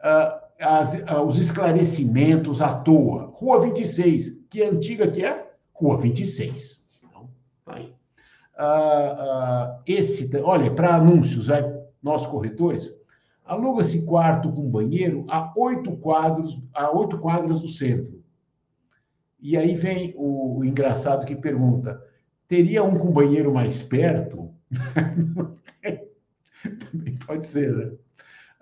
Uh, 0.02 0.46
as, 0.60 0.96
uh, 0.96 1.22
os 1.26 1.40
esclarecimentos 1.40 2.62
à 2.62 2.74
toa. 2.76 3.32
Rua 3.34 3.62
26, 3.62 4.42
que 4.50 4.62
é 4.62 4.68
antiga 4.68 5.10
que 5.10 5.24
é? 5.24 5.50
Rua 5.74 5.98
26. 5.98 6.84
Então, 7.04 7.30
tá 7.66 7.76
aí. 7.76 7.94
Uh, 8.58 9.82
esse, 9.86 10.30
olha, 10.38 10.72
para 10.72 10.96
anúncios, 10.96 11.48
vai, 11.48 11.64
nós 12.02 12.26
corretores, 12.26 12.94
aluga-se 13.46 14.02
quarto 14.06 14.52
com 14.52 14.70
banheiro 14.70 15.26
a 15.30 15.54
oito 15.56 15.96
quadros, 15.98 16.60
a 16.74 16.92
oito 16.92 17.20
quadras 17.20 17.60
do 17.60 17.68
centro. 17.68 18.24
E 19.40 19.56
aí 19.56 19.76
vem 19.76 20.14
o, 20.18 20.64
engraçado 20.66 21.26
que 21.26 21.36
pergunta: 21.36 22.02
teria 22.48 22.84
um 22.84 22.98
com 22.98 23.12
banheiro 23.12 23.54
mais 23.54 23.82
perto? 23.82 24.50
Também 26.92 27.16
pode 27.26 27.46
ser, 27.46 27.76
né? 27.76 27.92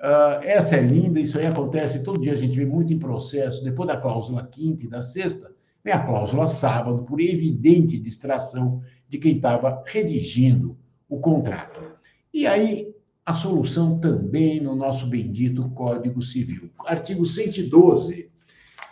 Uh, 0.03 0.43
essa 0.43 0.75
é 0.75 0.81
linda, 0.81 1.21
isso 1.21 1.39
aí 1.39 1.45
acontece 1.45 2.03
todo 2.03 2.19
dia, 2.19 2.33
a 2.33 2.35
gente 2.35 2.57
vê 2.57 2.65
muito 2.65 2.91
em 2.91 2.99
processo. 2.99 3.63
Depois 3.63 3.87
da 3.87 3.95
cláusula 3.95 4.45
quinta 4.45 4.83
e 4.83 4.89
da 4.89 5.01
sexta, 5.01 5.49
vem 5.81 5.93
a 5.93 6.05
cláusula 6.05 6.49
sábado, 6.49 7.03
por 7.03 7.21
evidente 7.21 7.97
distração 7.97 8.81
de 9.07 9.17
quem 9.17 9.37
estava 9.37 9.81
redigindo 9.85 10.77
o 11.07 11.21
contrato. 11.21 11.79
E 12.33 12.45
aí, 12.45 12.92
a 13.25 13.33
solução 13.33 13.99
também 13.99 14.59
no 14.59 14.75
nosso 14.75 15.07
bendito 15.07 15.69
Código 15.69 16.21
Civil. 16.21 16.69
Artigo 16.85 17.25
112. 17.25 18.29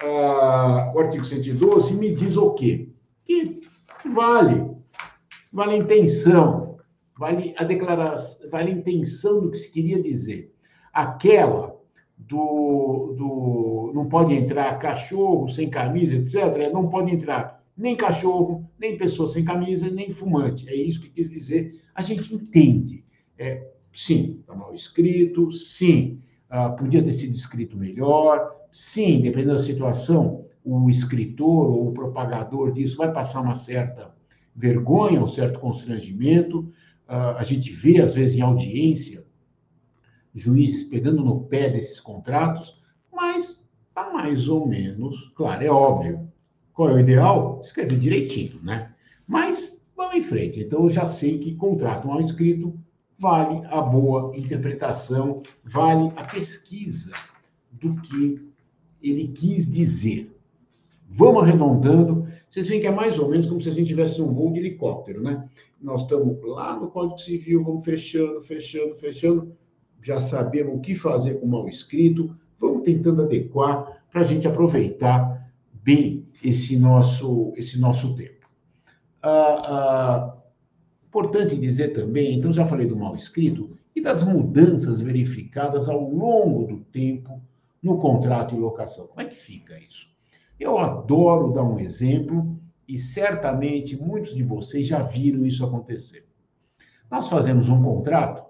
Uh, 0.01 0.95
o 0.95 0.99
artigo 0.99 1.23
112 1.23 1.93
me 1.93 2.13
diz 2.13 2.37
o 2.37 2.53
quê? 2.53 2.89
Que 3.25 3.61
vale, 4.13 4.65
vale 5.51 5.73
a 5.75 5.77
intenção, 5.77 6.77
vale 7.17 7.53
a 7.57 7.63
declaração, 7.63 8.49
vale 8.49 8.71
a 8.71 8.75
intenção 8.75 9.41
do 9.41 9.51
que 9.51 9.57
se 9.57 9.71
queria 9.71 10.01
dizer. 10.01 10.51
Aquela 10.91 11.79
do, 12.17 13.15
do 13.17 13.91
não 13.93 14.07
pode 14.07 14.33
entrar 14.33 14.79
cachorro 14.79 15.47
sem 15.49 15.69
camisa, 15.69 16.15
etc., 16.15 16.71
não 16.73 16.87
pode 16.89 17.11
entrar 17.11 17.61
nem 17.77 17.95
cachorro, 17.95 18.69
nem 18.79 18.97
pessoa 18.97 19.27
sem 19.27 19.43
camisa, 19.43 19.89
nem 19.89 20.11
fumante. 20.11 20.67
É 20.69 20.75
isso 20.75 21.01
que 21.01 21.09
quis 21.09 21.29
dizer. 21.29 21.81
A 21.93 22.01
gente 22.01 22.33
entende. 22.33 23.03
É, 23.37 23.70
sim, 23.93 24.37
está 24.39 24.55
mal 24.55 24.73
escrito, 24.73 25.51
sim, 25.51 26.21
uh, 26.49 26.75
podia 26.75 27.03
ter 27.03 27.13
sido 27.13 27.35
escrito 27.35 27.77
melhor, 27.77 28.55
sim, 28.71 29.21
dependendo 29.21 29.53
da 29.53 29.59
situação, 29.59 30.45
o 30.63 30.89
escritor 30.89 31.69
ou 31.69 31.87
o 31.87 31.93
propagador 31.93 32.71
disso 32.71 32.97
vai 32.97 33.11
passar 33.11 33.41
uma 33.41 33.55
certa 33.55 34.13
vergonha, 34.55 35.21
um 35.21 35.27
certo 35.27 35.59
constrangimento. 35.59 36.71
Uh, 37.07 37.35
a 37.37 37.43
gente 37.43 37.71
vê, 37.71 37.99
às 37.99 38.13
vezes, 38.13 38.37
em 38.37 38.41
audiência, 38.41 39.25
juízes 40.33 40.83
pegando 40.83 41.23
no 41.23 41.41
pé 41.41 41.69
desses 41.69 41.99
contratos, 41.99 42.79
mas 43.11 43.65
está 43.89 44.13
mais 44.13 44.47
ou 44.47 44.67
menos, 44.67 45.31
claro, 45.35 45.63
é 45.63 45.69
óbvio. 45.69 46.31
Qual 46.73 46.89
é 46.89 46.93
o 46.93 46.99
ideal? 46.99 47.59
Escrever 47.63 47.99
direitinho, 47.99 48.59
né? 48.63 48.93
Mas 49.27 49.77
vamos 49.95 50.15
em 50.15 50.21
frente. 50.21 50.61
Então, 50.61 50.83
eu 50.83 50.89
já 50.89 51.05
sei 51.05 51.37
que 51.37 51.55
contrato 51.55 52.07
mal 52.07 52.21
escrito 52.21 52.79
vale 53.21 53.61
a 53.67 53.79
boa 53.79 54.35
interpretação, 54.35 55.43
vale 55.63 56.11
a 56.15 56.23
pesquisa 56.23 57.13
do 57.71 57.93
que 58.01 58.41
ele 58.99 59.27
quis 59.27 59.69
dizer. 59.69 60.35
Vamos 61.07 61.43
arredondando. 61.43 62.27
Vocês 62.49 62.67
veem 62.67 62.81
que 62.81 62.87
é 62.87 62.91
mais 62.91 63.19
ou 63.19 63.29
menos 63.29 63.45
como 63.45 63.61
se 63.61 63.69
a 63.69 63.71
gente 63.71 63.89
tivesse 63.89 64.19
um 64.19 64.33
voo 64.33 64.51
de 64.51 64.59
helicóptero, 64.59 65.21
né? 65.21 65.47
Nós 65.79 66.01
estamos 66.01 66.35
lá 66.43 66.79
no 66.79 66.89
Código 66.89 67.19
Civil, 67.19 67.63
vamos 67.63 67.85
fechando, 67.85 68.41
fechando, 68.41 68.95
fechando. 68.95 69.55
Já 70.01 70.19
sabemos 70.19 70.75
o 70.75 70.81
que 70.81 70.95
fazer 70.95 71.35
com 71.35 71.45
o 71.45 71.51
mal 71.51 71.67
escrito, 71.67 72.35
vamos 72.59 72.81
tentando 72.83 73.21
adequar 73.21 74.03
para 74.11 74.21
a 74.21 74.25
gente 74.25 74.47
aproveitar 74.47 75.47
bem 75.71 76.25
esse 76.43 76.75
nosso, 76.75 77.53
esse 77.55 77.79
nosso 77.79 78.15
tempo. 78.15 78.47
Ah, 79.21 79.55
ah, 79.63 80.40
importante 81.11 81.57
dizer 81.57 81.89
também, 81.89 82.37
então 82.37 82.53
já 82.53 82.65
falei 82.65 82.87
do 82.87 82.95
mal 82.95 83.17
escrito 83.17 83.77
e 83.93 83.99
das 83.99 84.23
mudanças 84.23 85.01
verificadas 85.01 85.89
ao 85.89 86.09
longo 86.09 86.65
do 86.65 86.79
tempo 86.85 87.41
no 87.83 87.97
contrato 87.97 88.55
de 88.55 88.61
locação. 88.61 89.07
Como 89.07 89.19
é 89.19 89.25
que 89.25 89.35
fica 89.35 89.77
isso? 89.77 90.07
Eu 90.57 90.77
adoro 90.77 91.51
dar 91.51 91.63
um 91.63 91.77
exemplo 91.77 92.57
e 92.87 92.97
certamente 92.97 94.01
muitos 94.01 94.33
de 94.33 94.41
vocês 94.41 94.87
já 94.87 95.03
viram 95.03 95.45
isso 95.45 95.65
acontecer. 95.65 96.25
Nós 97.09 97.27
fazemos 97.27 97.67
um 97.67 97.83
contrato 97.83 98.45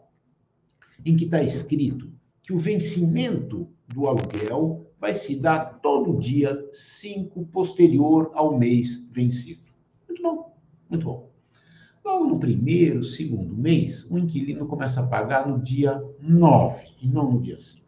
em 1.04 1.18
que 1.18 1.26
está 1.26 1.42
escrito 1.42 2.12
que 2.44 2.54
o 2.54 2.60
vencimento 2.60 3.68
do 3.88 4.06
aluguel 4.06 4.86
vai 5.00 5.16
se 5.16 5.36
dar 5.36 5.80
todo 5.82 6.20
dia 6.20 6.70
5 6.72 7.44
posterior 7.48 8.30
ao 8.36 8.56
mês 8.56 9.04
vencido. 9.12 9.64
Muito 10.08 10.22
bom, 10.22 10.56
muito 10.88 11.06
bom. 11.06 11.31
Logo 12.04 12.26
no 12.26 12.40
primeiro, 12.40 13.04
segundo 13.04 13.56
mês, 13.56 14.10
o 14.10 14.18
inquilino 14.18 14.66
começa 14.66 15.02
a 15.02 15.08
pagar 15.08 15.48
no 15.48 15.62
dia 15.62 16.02
9 16.20 16.86
e 17.02 17.08
não 17.08 17.32
no 17.32 17.42
dia 17.42 17.60
5. 17.60 17.82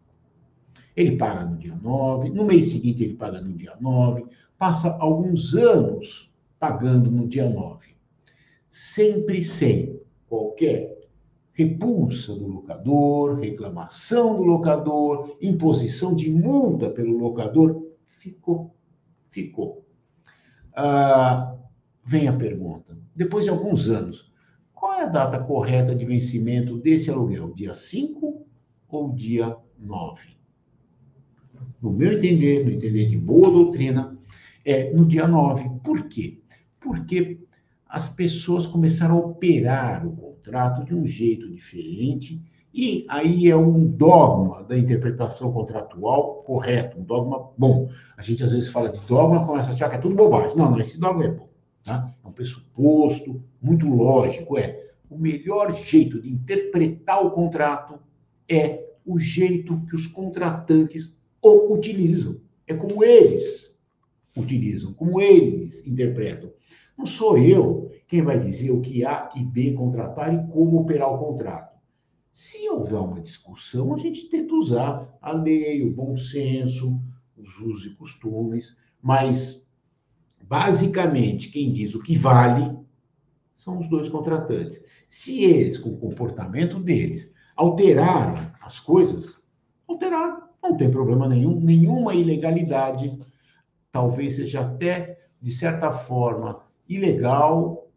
Ele 0.96 1.18
paga 1.18 1.46
no 1.46 1.58
dia 1.58 1.76
9, 1.76 2.30
no 2.30 2.46
mês 2.46 2.66
seguinte 2.66 3.04
ele 3.04 3.16
paga 3.16 3.42
no 3.42 3.54
dia 3.54 3.76
9, 3.82 4.26
passa 4.58 4.96
alguns 5.00 5.56
anos 5.56 6.32
pagando 6.60 7.10
no 7.10 7.28
dia 7.28 7.50
9. 7.50 7.96
Sempre 8.70 9.44
sem 9.44 10.00
qualquer 10.30 10.94
repulsa 11.54 12.36
do 12.36 12.48
locador, 12.48 13.40
reclamação 13.40 14.36
do 14.36 14.44
locador, 14.44 15.38
imposição 15.42 16.16
de 16.16 16.30
multa 16.30 16.90
pelo 16.90 17.18
locador, 17.18 17.84
ficou. 18.04 18.76
Ficou. 19.28 19.84
Ah, 20.76 21.56
vem 22.06 22.28
a 22.28 22.34
pergunta: 22.34 22.98
depois 23.16 23.46
de 23.46 23.50
alguns 23.50 23.90
anos, 23.90 24.32
qual 24.74 24.94
é 24.94 25.04
a 25.04 25.08
data 25.08 25.40
correta 25.40 25.96
de 25.96 26.06
vencimento 26.06 26.78
desse 26.78 27.10
aluguel? 27.10 27.54
Dia 27.54 27.74
5 27.74 28.46
ou 28.90 29.14
dia 29.14 29.56
9? 29.80 30.34
no 31.84 31.92
meu 31.92 32.14
entender, 32.14 32.64
no 32.64 32.72
entender 32.72 33.08
de 33.08 33.18
boa 33.18 33.52
doutrina, 33.52 34.18
é 34.66 34.90
no 34.94 35.06
dia 35.06 35.28
9. 35.28 35.70
Por 35.84 36.08
quê? 36.08 36.40
Porque 36.80 37.40
as 37.88 38.08
pessoas 38.08 38.66
começaram 38.66 39.18
a 39.18 39.20
operar 39.20 40.08
o 40.08 40.16
contrato 40.16 40.86
de 40.86 40.96
um 40.96 41.06
jeito 41.06 41.50
diferente, 41.52 42.42
e 42.74 43.06
aí 43.10 43.50
é 43.50 43.56
um 43.56 43.86
dogma 43.86 44.64
da 44.64 44.78
interpretação 44.78 45.52
contratual 45.52 46.42
correto, 46.44 47.00
um 47.00 47.04
dogma 47.04 47.50
bom. 47.58 47.90
A 48.18 48.22
gente 48.22 48.44
às 48.44 48.54
vezes 48.54 48.70
fala 48.70 48.90
de 48.90 49.00
dogma, 49.06 49.46
começa 49.46 49.70
a 49.70 49.74
achar 49.74 49.90
que 49.90 49.98
é 49.98 50.00
tudo 50.00 50.16
bobagem. 50.16 50.58
Não, 50.58 50.72
não, 50.72 50.80
esse 50.80 50.98
dogma 50.98 51.26
é 51.26 51.30
bom. 51.30 51.50
Tá? 51.84 52.14
É 52.24 52.28
um 52.28 52.32
pressuposto 52.32 53.44
muito 53.62 53.88
lógico. 53.88 54.58
É 54.58 54.92
o 55.10 55.18
melhor 55.18 55.76
jeito 55.76 56.22
de 56.22 56.30
interpretar 56.30 57.24
o 57.26 57.32
contrato 57.32 58.00
é 58.50 58.84
o 59.06 59.20
jeito 59.20 59.80
que 59.86 59.96
os 59.96 60.08
contratantes 60.08 61.16
ou 61.42 61.74
utilizam. 61.74 62.40
É 62.66 62.74
como 62.74 63.04
eles 63.04 63.78
utilizam, 64.36 64.94
como 64.94 65.22
eles 65.22 65.86
interpretam. 65.86 66.52
Não 66.98 67.06
sou 67.06 67.38
eu 67.38 67.92
quem 68.08 68.22
vai 68.22 68.40
dizer 68.40 68.72
o 68.72 68.82
que 68.82 69.06
A 69.06 69.32
e 69.36 69.44
B 69.44 69.74
contratar 69.74 70.34
e 70.34 70.48
como 70.52 70.80
operar 70.80 71.14
o 71.14 71.18
contrato. 71.18 71.74
Se 72.32 72.68
houver 72.70 73.00
uma 73.00 73.22
discussão, 73.22 73.94
a 73.94 73.98
gente 73.98 74.30
tenta 74.30 74.56
usar 74.56 75.18
a 75.22 75.32
lei, 75.32 75.84
o 75.84 75.94
bom 75.94 76.18
senso, 76.18 77.00
os 77.38 77.60
usos 77.60 77.86
e 77.86 77.96
costumes, 77.96 78.78
mas 79.02 79.63
basicamente 80.54 81.50
quem 81.50 81.74
diz 81.74 81.96
o 81.96 82.00
que 82.00 82.16
vale 82.16 82.78
são 83.58 83.80
os 83.80 83.90
dois 83.90 84.08
contratantes. 84.08 84.80
Se 85.10 85.44
eles, 85.44 85.80
com 85.80 85.90
o 85.90 85.98
comportamento 85.98 86.80
deles, 86.80 87.34
alteraram 87.56 88.36
as 88.62 88.78
coisas, 88.80 89.36
alteraram. 89.88 90.44
Não 90.62 90.78
tem 90.78 90.92
problema 90.92 91.28
nenhum, 91.28 91.60
nenhuma 91.60 92.14
ilegalidade, 92.14 93.20
talvez 93.92 94.36
seja 94.36 94.62
até, 94.62 95.26
de 95.42 95.50
certa 95.50 95.92
forma, 95.92 96.62
ilegal, 96.88 97.90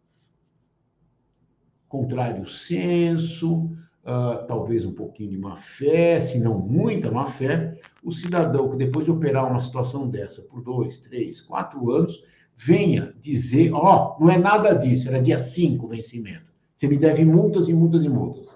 contrário 1.87 2.47
senso, 2.47 3.65
uh, 4.01 4.47
talvez 4.47 4.83
um 4.83 4.95
pouquinho 4.95 5.29
de 5.29 5.37
má 5.37 5.57
fé, 5.57 6.19
se 6.19 6.39
não 6.39 6.57
muita 6.57 7.11
má 7.11 7.27
fé, 7.27 7.79
o 8.03 8.11
cidadão 8.11 8.71
que 8.71 8.77
depois 8.77 9.05
de 9.05 9.11
operar 9.11 9.45
uma 9.45 9.59
situação 9.59 10.09
dessa 10.09 10.41
por 10.41 10.63
dois, 10.63 10.97
três, 10.97 11.39
quatro 11.39 11.91
anos, 11.91 12.19
venha 12.57 13.13
dizer, 13.19 13.71
ó, 13.71 14.17
oh, 14.17 14.23
não 14.23 14.31
é 14.31 14.37
nada 14.37 14.73
disso, 14.73 15.07
era 15.07 15.21
dia 15.21 15.37
5 15.37 15.87
vencimento. 15.87 16.47
Você 16.75 16.87
me 16.87 16.97
deve 16.97 17.23
multas 17.23 17.67
e 17.67 17.73
multas 17.73 18.03
e 18.03 18.09
multas. 18.09 18.47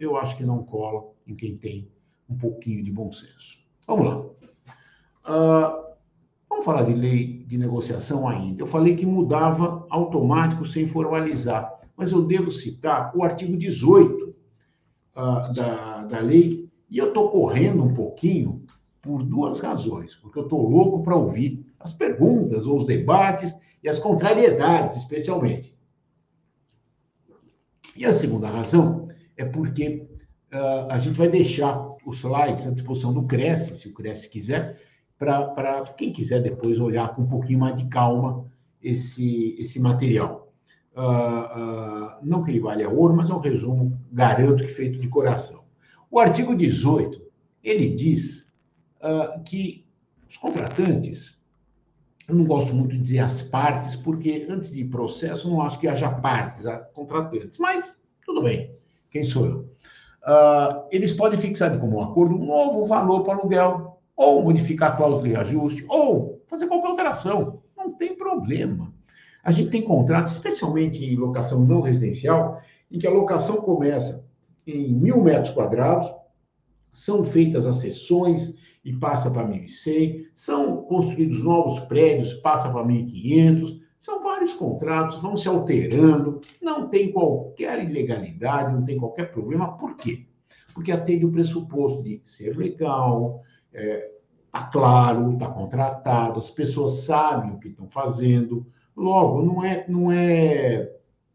Eu 0.00 0.16
acho 0.16 0.36
que 0.36 0.44
não 0.44 0.64
cola 0.64 1.12
em 1.26 1.34
quem 1.34 1.56
tem 1.56 1.88
um 2.28 2.36
pouquinho 2.36 2.82
de 2.82 2.90
bom 2.90 3.12
senso. 3.12 3.58
Vamos 3.86 4.06
lá. 4.06 4.18
Uh, 5.26 5.94
vamos 6.48 6.64
falar 6.64 6.82
de 6.82 6.94
lei 6.94 7.44
de 7.46 7.58
negociação 7.58 8.26
ainda. 8.26 8.62
Eu 8.62 8.66
falei 8.66 8.96
que 8.96 9.06
mudava 9.06 9.86
automático 9.90 10.64
sem 10.64 10.86
formalizar, 10.86 11.70
mas 11.96 12.12
eu 12.12 12.22
devo 12.22 12.50
citar 12.50 13.12
o 13.14 13.22
artigo 13.22 13.56
18 13.56 14.24
uh, 14.24 14.34
ah, 15.14 15.52
da, 15.54 16.02
da 16.04 16.20
lei, 16.20 16.68
e 16.90 16.98
eu 16.98 17.08
estou 17.08 17.30
correndo 17.30 17.82
um 17.82 17.94
pouquinho 17.94 18.64
por 19.00 19.22
duas 19.22 19.60
razões. 19.60 20.14
Porque 20.16 20.38
eu 20.38 20.44
estou 20.44 20.68
louco 20.68 21.02
para 21.02 21.16
ouvir 21.16 21.63
as 21.84 21.92
perguntas, 21.92 22.66
ou 22.66 22.78
os 22.78 22.86
debates 22.86 23.54
e 23.82 23.88
as 23.88 23.98
contrariedades, 23.98 24.96
especialmente. 24.96 25.76
E 27.94 28.06
a 28.06 28.12
segunda 28.12 28.48
razão 28.48 29.08
é 29.36 29.44
porque 29.44 30.08
uh, 30.52 30.90
a 30.90 30.98
gente 30.98 31.18
vai 31.18 31.28
deixar 31.28 31.78
os 32.06 32.16
slides 32.18 32.66
à 32.66 32.70
disposição 32.70 33.12
do 33.12 33.24
Cresce, 33.24 33.76
se 33.76 33.88
o 33.88 33.92
Cresce 33.92 34.30
quiser, 34.30 34.80
para 35.18 35.84
quem 35.96 36.12
quiser 36.12 36.42
depois 36.42 36.80
olhar 36.80 37.14
com 37.14 37.22
um 37.22 37.28
pouquinho 37.28 37.60
mais 37.60 37.76
de 37.76 37.86
calma 37.86 38.50
esse, 38.82 39.54
esse 39.58 39.78
material. 39.78 40.52
Uh, 40.96 41.00
uh, 41.00 42.10
não 42.22 42.42
que 42.42 42.50
ele 42.50 42.60
valha 42.60 42.88
ouro, 42.88 43.14
mas 43.14 43.28
é 43.28 43.34
um 43.34 43.40
resumo, 43.40 44.00
garanto 44.10 44.64
que 44.64 44.70
feito 44.70 44.98
de 44.98 45.08
coração. 45.08 45.64
O 46.10 46.18
artigo 46.18 46.56
18, 46.56 47.20
ele 47.62 47.94
diz 47.94 48.52
uh, 49.00 49.42
que 49.44 49.84
os 50.28 50.36
contratantes, 50.36 51.33
eu 52.28 52.34
não 52.34 52.44
gosto 52.44 52.74
muito 52.74 52.92
de 52.96 53.02
dizer 53.02 53.20
as 53.20 53.42
partes, 53.42 53.96
porque 53.96 54.46
antes 54.48 54.70
de 54.72 54.84
processo, 54.84 55.50
não 55.50 55.62
acho 55.62 55.78
que 55.78 55.88
haja 55.88 56.10
partes, 56.10 56.66
há 56.66 56.78
contratantes, 56.78 57.58
mas 57.58 57.96
tudo 58.24 58.42
bem, 58.42 58.74
quem 59.10 59.24
sou 59.24 59.46
eu? 59.46 59.74
uh, 60.24 60.86
eles 60.90 61.12
podem 61.12 61.38
fixar 61.38 61.70
de 61.70 61.78
comum 61.78 62.00
acordo 62.00 62.34
um 62.34 62.46
novo 62.46 62.84
valor 62.86 63.22
para 63.22 63.36
o 63.36 63.40
aluguel, 63.40 63.98
ou 64.16 64.42
modificar 64.42 64.92
a 64.92 64.96
cláusula 64.96 65.22
de 65.22 65.36
ajuste, 65.36 65.84
ou 65.88 66.42
fazer 66.46 66.66
qualquer 66.66 66.88
alteração. 66.88 67.62
Não 67.76 67.92
tem 67.92 68.16
problema. 68.16 68.92
A 69.42 69.50
gente 69.50 69.70
tem 69.70 69.82
contratos, 69.82 70.32
especialmente 70.32 71.04
em 71.04 71.16
locação 71.16 71.64
não 71.64 71.80
residencial, 71.80 72.60
em 72.90 72.98
que 72.98 73.06
a 73.06 73.10
locação 73.10 73.56
começa 73.56 74.24
em 74.66 74.94
mil 74.94 75.22
metros 75.22 75.50
quadrados, 75.50 76.10
são 76.92 77.24
feitas 77.24 77.66
as 77.66 77.76
sessões 77.76 78.56
e 78.84 78.92
passa 78.92 79.30
para 79.30 79.48
1.100, 79.48 80.26
são 80.34 80.82
construídos 80.82 81.42
novos 81.42 81.80
prédios, 81.80 82.34
passa 82.34 82.70
para 82.70 82.84
1.500, 82.84 83.80
são 83.98 84.22
vários 84.22 84.52
contratos, 84.52 85.18
vão 85.20 85.36
se 85.36 85.48
alterando, 85.48 86.40
não 86.60 86.88
tem 86.88 87.10
qualquer 87.10 87.82
ilegalidade, 87.82 88.74
não 88.74 88.84
tem 88.84 88.98
qualquer 88.98 89.32
problema. 89.32 89.78
Por 89.78 89.96
quê? 89.96 90.26
Porque 90.74 90.92
atende 90.92 91.24
o 91.24 91.32
pressuposto 91.32 92.02
de 92.02 92.20
ser 92.24 92.54
legal, 92.56 93.42
é, 93.72 94.10
tá 94.52 94.64
claro, 94.64 95.32
está 95.32 95.48
contratado, 95.48 96.38
as 96.38 96.50
pessoas 96.50 97.04
sabem 97.04 97.52
o 97.52 97.58
que 97.58 97.68
estão 97.68 97.88
fazendo. 97.88 98.66
Logo, 98.94 99.42
não 99.42 99.64
é, 99.64 99.86
não 99.88 100.12
é, 100.12 100.92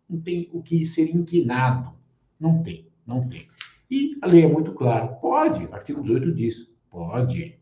não 0.07 0.21
tem 0.21 0.49
o 0.53 0.61
que 0.61 0.85
ser 0.85 1.15
inquinado. 1.15 1.91
Não 2.39 2.61
tem, 2.61 2.87
não 3.05 3.27
tem. 3.27 3.47
E 3.89 4.17
a 4.21 4.27
lei 4.27 4.45
é 4.45 4.47
muito 4.47 4.73
clara. 4.73 5.07
Pode, 5.07 5.67
artigo 5.73 6.01
18 6.01 6.33
diz, 6.33 6.69
pode. 6.89 7.59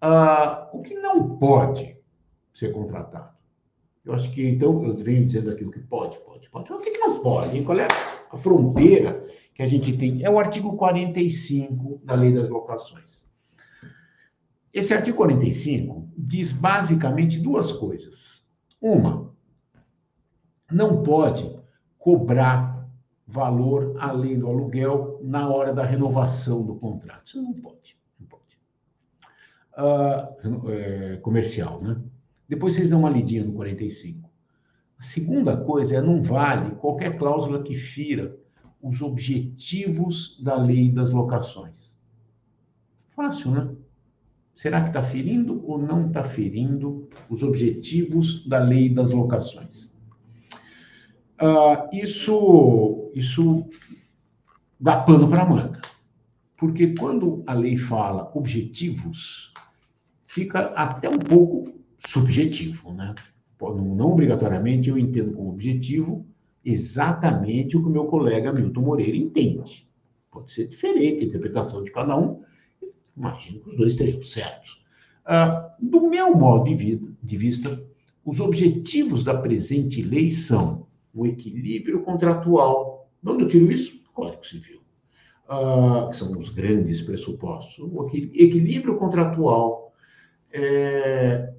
Ah, 0.00 0.68
o 0.72 0.82
que 0.82 0.94
não 0.94 1.36
pode 1.38 1.96
ser 2.52 2.72
contratado? 2.72 3.34
Eu 4.04 4.12
acho 4.12 4.30
que, 4.32 4.46
então, 4.46 4.84
eu 4.84 4.96
venho 4.96 5.24
dizendo 5.24 5.50
aqui 5.50 5.64
o 5.64 5.70
que 5.70 5.80
pode, 5.80 6.18
pode, 6.20 6.50
pode. 6.50 6.72
o 6.72 6.76
que, 6.78 6.98
não 6.98 7.20
pode? 7.20 7.62
Qual 7.62 7.78
é 7.78 7.88
a 8.30 8.36
fronteira 8.36 9.26
que 9.54 9.62
a 9.62 9.66
gente 9.66 9.96
tem? 9.96 10.22
É 10.22 10.30
o 10.30 10.38
artigo 10.38 10.76
45 10.76 12.00
da 12.04 12.14
Lei 12.14 12.32
das 12.32 12.48
Locações. 12.48 13.24
Esse 14.72 14.92
artigo 14.92 15.16
45 15.16 16.12
diz 16.18 16.52
basicamente 16.52 17.40
duas 17.40 17.72
coisas. 17.72 18.44
Uma, 18.80 19.32
não 20.70 21.02
pode 21.02 21.58
cobrar 21.98 22.86
valor 23.26 23.96
além 23.98 24.38
do 24.38 24.48
aluguel 24.48 25.18
na 25.22 25.48
hora 25.48 25.72
da 25.72 25.84
renovação 25.84 26.62
do 26.62 26.74
contrato. 26.74 27.26
Isso. 27.26 27.42
Não 27.42 27.54
pode. 27.54 27.96
Uh, 29.76 30.70
é, 30.70 31.16
comercial, 31.16 31.82
né? 31.82 32.00
Depois 32.48 32.74
vocês 32.74 32.88
dão 32.88 33.00
uma 33.00 33.10
lidinha 33.10 33.44
no 33.44 33.52
45. 33.54 34.30
A 34.98 35.02
segunda 35.02 35.56
coisa 35.56 35.96
é 35.96 36.00
não 36.00 36.22
vale 36.22 36.76
qualquer 36.76 37.18
cláusula 37.18 37.62
que 37.62 37.74
fira 37.74 38.38
os 38.80 39.00
objetivos 39.00 40.38
da 40.42 40.56
lei 40.56 40.92
das 40.92 41.10
locações. 41.10 41.96
Fácil, 43.16 43.50
né? 43.50 43.74
Será 44.54 44.82
que 44.82 44.88
está 44.88 45.02
ferindo 45.02 45.64
ou 45.66 45.78
não 45.78 46.06
está 46.06 46.22
ferindo 46.22 47.08
os 47.28 47.42
objetivos 47.42 48.46
da 48.46 48.60
lei 48.60 48.88
das 48.88 49.10
locações? 49.10 49.94
Uh, 51.40 51.88
isso, 51.92 53.10
isso 53.14 53.66
dá 54.78 55.02
pano 55.02 55.28
para 55.28 55.44
manga. 55.44 55.80
Porque 56.56 56.94
quando 56.94 57.42
a 57.46 57.54
lei 57.54 57.76
fala 57.76 58.30
objetivos, 58.34 59.52
fica 60.34 60.60
até 60.74 61.08
um 61.08 61.18
pouco 61.18 61.72
subjetivo, 61.96 62.92
né? 62.92 63.14
Não 63.60 64.12
obrigatoriamente 64.12 64.90
eu 64.90 64.98
entendo 64.98 65.32
como 65.32 65.50
objetivo 65.50 66.26
exatamente 66.64 67.76
o 67.76 67.80
que 67.80 67.86
o 67.86 67.90
meu 67.90 68.06
colega 68.06 68.52
Milton 68.52 68.80
Moreira 68.80 69.16
entende. 69.16 69.88
Pode 70.32 70.52
ser 70.52 70.66
diferente 70.66 71.22
a 71.22 71.26
interpretação 71.28 71.84
de 71.84 71.92
cada 71.92 72.18
um. 72.18 72.42
Imagino 73.16 73.60
que 73.60 73.68
os 73.68 73.76
dois 73.76 73.92
estejam 73.92 74.22
certos. 74.22 74.84
Ah, 75.24 75.72
do 75.80 76.10
meu 76.10 76.34
modo 76.36 76.64
de, 76.64 76.74
vida, 76.74 77.06
de 77.22 77.36
vista, 77.36 77.86
os 78.24 78.40
objetivos 78.40 79.22
da 79.22 79.34
presente 79.34 80.02
lei 80.02 80.30
são 80.30 80.88
o 81.14 81.26
equilíbrio 81.26 82.02
contratual. 82.02 83.08
De 83.22 83.30
onde 83.30 83.44
eu 83.44 83.48
tiro 83.48 83.70
isso? 83.70 84.02
Código 84.12 84.44
Civil. 84.44 84.80
Ah, 85.48 86.08
que 86.10 86.16
são 86.16 86.36
os 86.36 86.50
grandes 86.50 87.00
pressupostos. 87.02 87.78
O 87.78 88.04
equilíbrio 88.04 88.96
contratual, 88.96 89.83
é, 90.54 91.52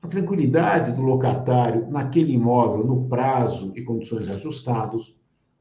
a 0.00 0.06
tranquilidade 0.08 0.92
do 0.92 1.02
locatário 1.02 1.86
naquele 1.90 2.32
imóvel 2.32 2.82
no 2.82 3.06
prazo 3.08 3.72
e 3.76 3.82
condições 3.82 4.30
ajustados, 4.30 5.14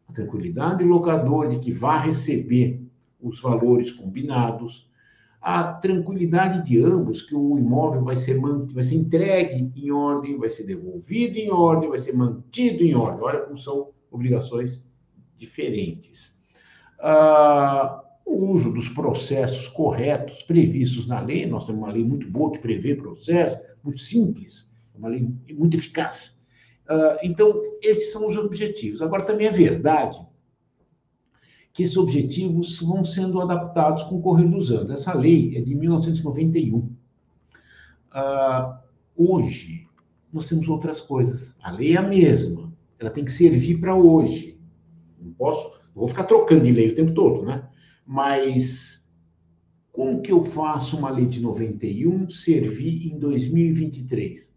a 0.08 0.13
tranquilidade 0.13 0.86
do 0.86 0.89
locador 0.89 1.50
de 1.50 1.60
que 1.60 1.74
vai 1.74 2.08
receber 2.08 2.82
os 3.22 3.41
valores 3.41 3.91
combinados, 3.91 4.89
a 5.41 5.74
tranquilidade 5.74 6.65
de 6.65 6.82
ambos 6.82 7.22
que 7.22 7.36
o 7.36 7.58
imóvel 7.58 8.04
vai 8.04 8.15
ser 8.15 8.39
vai 8.39 8.84
ser 8.84 8.96
entregue 8.96 9.72
em 9.76 9.91
ordem, 9.91 10.38
vai 10.38 10.50
ser 10.50 10.63
devolvido 10.63 11.38
em 11.38 11.52
ordem, 11.52 11.89
vai 11.89 12.00
ser 12.00 12.13
mantido 12.15 12.84
em 12.84 12.96
ordem. 12.96 13.24
Olha 13.24 13.41
como 13.41 13.58
são 13.58 13.89
obrigações 14.10 14.88
diferentes. 15.36 16.39
Ah, 17.00 18.07
o 18.28 18.52
uso 18.52 18.72
dos 18.72 18.90
processos 18.90 19.70
corretos 19.70 20.44
previstos 20.44 21.08
na 21.08 21.22
lei, 21.22 21.46
nós 21.46 21.66
temos 21.66 21.82
uma 21.82 21.92
lei 21.92 22.04
muito 22.04 22.30
boa 22.30 22.52
que 22.52 22.60
prevê 22.60 22.94
processo, 22.94 23.58
muito 23.82 24.02
simples, 24.02 24.70
uma 24.94 25.08
lei 25.08 25.30
muito 25.54 25.78
eficaz. 25.78 26.38
Uh, 26.90 27.18
então, 27.24 27.54
esses 27.82 28.12
são 28.12 28.28
os 28.28 28.38
objetivos. 28.38 29.02
Agora, 29.02 29.24
também 29.24 29.48
é 29.48 29.52
verdade 29.52 30.20
que 31.74 31.84
esses 31.84 31.96
objetivos 31.96 32.82
vão 32.82 33.06
sendo 33.06 33.40
adaptados 33.40 34.04
com 34.04 34.16
o 34.16 34.22
correr 34.22 34.48
dos 34.48 34.72
anos. 34.72 34.92
Essa 34.92 35.13
lei 35.13 35.56
é 35.56 35.62
de 35.62 35.76
1991. 35.76 36.78
Uh, 36.78 36.94
ah, 38.12 38.84
hoje, 39.16 39.88
nós 40.34 40.48
temos 40.48 40.68
outras 40.68 41.00
coisas. 41.00 41.56
A 41.62 41.72
lei 41.72 41.94
é 41.94 41.98
a 41.98 42.02
mesma, 42.02 42.74
ela 43.00 43.10
tem 43.10 43.24
que 43.24 43.32
servir 43.32 43.80
para 43.80 43.96
hoje. 43.96 44.60
Não 45.20 45.32
posso, 45.34 45.70
não 45.70 46.02
vou 46.02 46.08
ficar 46.08 46.24
trocando 46.24 46.66
de 46.66 46.72
lei 46.72 46.92
o 46.92 46.96
tempo 46.96 47.13
todo, 47.13 47.46
né? 47.46 47.68
Mas 48.08 49.06
como 49.91 50.22
que 50.22 50.32
eu 50.32 50.46
faço 50.46 50.96
uma 50.96 51.10
lei 51.10 51.26
de 51.26 51.41
91 51.41 52.30
servir 52.30 53.12
em 53.12 53.20
2023? 53.20 54.56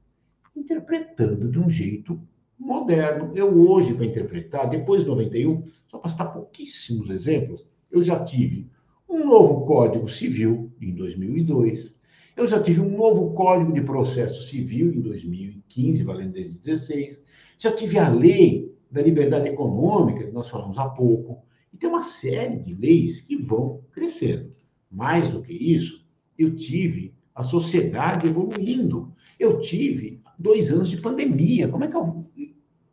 Interpretando 0.54 1.50
de 1.50 1.58
um 1.58 1.68
jeito 1.68 2.20
moderno. 2.56 3.32
Eu 3.34 3.52
hoje, 3.68 3.94
para 3.94 4.06
interpretar, 4.06 4.68
depois 4.68 5.02
de 5.02 5.08
91, 5.08 5.64
só 5.88 5.98
para 5.98 6.10
citar 6.10 6.32
pouquíssimos 6.32 7.10
exemplos, 7.10 7.66
eu 7.90 8.00
já 8.00 8.22
tive 8.22 8.70
um 9.08 9.26
novo 9.26 9.64
Código 9.64 10.08
Civil 10.08 10.70
em 10.80 10.94
2002, 10.94 11.92
eu 12.36 12.46
já 12.46 12.62
tive 12.62 12.80
um 12.80 12.96
novo 12.96 13.32
Código 13.34 13.72
de 13.72 13.82
Processo 13.82 14.46
Civil 14.46 14.92
em 14.94 15.00
2015, 15.00 16.04
valendo 16.04 16.32
desde 16.32 16.60
16, 16.60 17.24
já 17.58 17.72
tive 17.72 17.98
a 17.98 18.08
Lei 18.08 18.72
da 18.90 19.02
Liberdade 19.02 19.48
Econômica, 19.48 20.24
que 20.24 20.32
nós 20.32 20.48
falamos 20.48 20.78
há 20.78 20.88
pouco, 20.88 21.42
tem 21.80 21.88
uma 21.88 22.02
série 22.02 22.58
de 22.58 22.74
leis 22.74 23.22
que 23.22 23.36
vão 23.36 23.82
crescendo. 23.90 24.54
Mais 24.90 25.28
do 25.28 25.40
que 25.40 25.52
isso, 25.52 26.04
eu 26.38 26.54
tive 26.54 27.14
a 27.34 27.42
sociedade 27.42 28.26
evoluindo. 28.26 29.12
Eu 29.38 29.60
tive 29.60 30.20
dois 30.38 30.70
anos 30.70 30.90
de 30.90 30.98
pandemia. 30.98 31.68
Como 31.68 31.84
é 31.84 31.88
que 31.88 31.96
eu, 31.96 32.26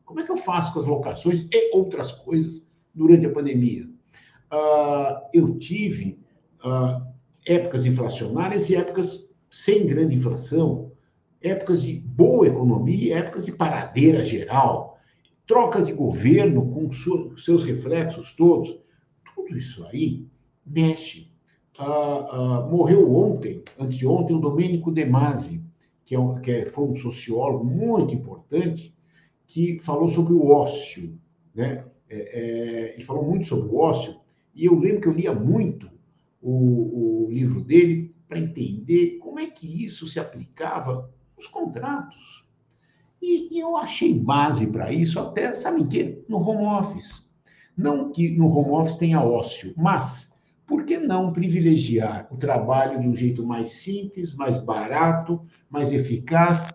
como 0.05 0.19
é 0.21 0.23
que 0.23 0.31
eu 0.31 0.37
faço 0.37 0.73
com 0.73 0.79
as 0.79 0.85
locações 0.85 1.47
e 1.51 1.75
outras 1.75 2.11
coisas 2.13 2.65
durante 2.95 3.25
a 3.25 3.31
pandemia? 3.31 3.85
Uh, 4.51 5.27
eu 5.33 5.59
tive 5.59 6.19
uh, 6.63 7.05
épocas 7.45 7.85
inflacionárias 7.85 8.69
e 8.69 8.75
épocas 8.75 9.27
sem 9.49 9.85
grande 9.85 10.15
inflação, 10.15 10.91
épocas 11.41 11.81
de 11.81 11.93
boa 11.99 12.47
economia 12.47 13.05
e 13.05 13.11
épocas 13.11 13.45
de 13.45 13.51
paradeira 13.51 14.23
geral, 14.23 14.96
troca 15.47 15.81
de 15.81 15.93
governo 15.93 16.69
com 16.71 16.91
seus 17.37 17.63
reflexos 17.63 18.33
todos. 18.33 18.77
Tudo 19.33 19.57
isso 19.57 19.85
aí 19.87 20.27
mexe 20.65 21.31
ah, 21.79 22.27
ah, 22.31 22.67
morreu 22.69 23.13
ontem, 23.13 23.63
antes 23.79 23.97
de 23.97 24.07
ontem, 24.07 24.33
o 24.33 24.39
Domênico 24.39 24.91
De 24.91 25.05
Masi, 25.05 25.63
que, 26.03 26.15
é 26.15 26.19
um, 26.19 26.41
que 26.41 26.49
é, 26.49 26.65
foi 26.65 26.85
um 26.85 26.95
sociólogo 26.95 27.63
muito 27.63 28.15
importante, 28.15 28.95
que 29.45 29.77
falou 29.79 30.09
sobre 30.09 30.33
o 30.33 30.47
ócio. 30.47 31.19
Né? 31.53 31.85
É, 32.09 32.17
é, 32.17 32.93
ele 32.95 33.03
falou 33.03 33.23
muito 33.23 33.47
sobre 33.47 33.69
o 33.69 33.77
ócio, 33.77 34.15
e 34.55 34.65
eu 34.65 34.77
lembro 34.77 35.01
que 35.01 35.07
eu 35.07 35.13
lia 35.13 35.33
muito 35.33 35.87
o, 36.41 37.25
o 37.25 37.31
livro 37.31 37.61
dele 37.61 38.15
para 38.27 38.39
entender 38.39 39.19
como 39.19 39.39
é 39.39 39.45
que 39.45 39.85
isso 39.85 40.07
se 40.07 40.19
aplicava 40.19 41.11
nos 41.37 41.45
contratos. 41.45 42.43
E, 43.21 43.59
eu 43.59 43.75
achei 43.75 44.13
base 44.13 44.67
para 44.67 44.91
isso 44.91 45.19
até, 45.19 45.53
sabe 45.53 45.81
em 45.81 45.87
quê? 45.87 46.23
No 46.27 46.37
home 46.37 46.65
office. 46.65 47.27
Não 47.75 48.11
que 48.11 48.29
no 48.29 48.47
home 48.47 48.71
office 48.71 48.95
tenha 48.95 49.21
ócio, 49.21 49.73
mas 49.75 50.33
por 50.65 50.83
que 50.83 50.97
não 50.97 51.31
privilegiar 51.31 52.27
o 52.29 52.37
trabalho 52.37 52.99
de 52.99 53.07
um 53.07 53.15
jeito 53.15 53.45
mais 53.45 53.71
simples, 53.71 54.35
mais 54.35 54.59
barato, 54.59 55.41
mais 55.69 55.91
eficaz, 55.91 56.65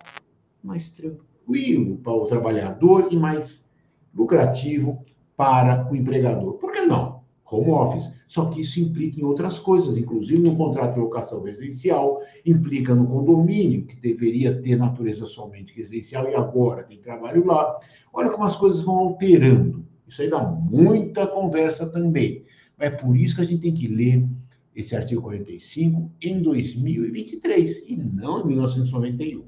mais 0.62 0.90
tranquilo 0.90 1.98
para 1.98 2.12
o 2.12 2.26
trabalhador 2.26 3.08
e 3.10 3.16
mais 3.16 3.68
lucrativo 4.14 5.04
para 5.36 5.90
o 5.90 5.96
empregador? 5.96 6.54
Por 6.54 6.72
que 6.72 6.80
não? 6.82 7.11
Home 7.52 7.70
office. 7.70 8.14
Só 8.28 8.46
que 8.46 8.62
isso 8.62 8.80
implica 8.80 9.20
em 9.20 9.24
outras 9.24 9.58
coisas, 9.58 9.96
inclusive 9.96 10.40
no 10.40 10.56
contrato 10.56 10.94
de 10.94 11.00
locação 11.00 11.42
residencial, 11.42 12.22
implica 12.46 12.94
no 12.94 13.06
condomínio, 13.06 13.84
que 13.84 14.00
deveria 14.00 14.60
ter 14.62 14.76
natureza 14.76 15.26
somente 15.26 15.74
residencial 15.74 16.28
e 16.28 16.34
agora 16.34 16.82
tem 16.82 16.98
trabalho 16.98 17.44
lá. 17.44 17.78
Olha 18.12 18.30
como 18.30 18.44
as 18.44 18.56
coisas 18.56 18.82
vão 18.82 18.96
alterando. 18.96 19.84
Isso 20.08 20.22
aí 20.22 20.30
dá 20.30 20.42
muita 20.42 21.26
conversa 21.26 21.86
também. 21.86 22.42
É 22.78 22.90
por 22.90 23.16
isso 23.16 23.36
que 23.36 23.42
a 23.42 23.44
gente 23.44 23.60
tem 23.60 23.74
que 23.74 23.86
ler 23.86 24.26
esse 24.74 24.96
artigo 24.96 25.22
45 25.22 26.10
em 26.22 26.42
2023 26.42 27.84
e 27.86 27.96
não 27.96 28.40
em 28.40 28.48
1991. 28.48 29.44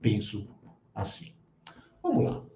Penso 0.00 0.48
assim. 0.94 1.32
Vamos 2.02 2.24
lá. 2.24 2.49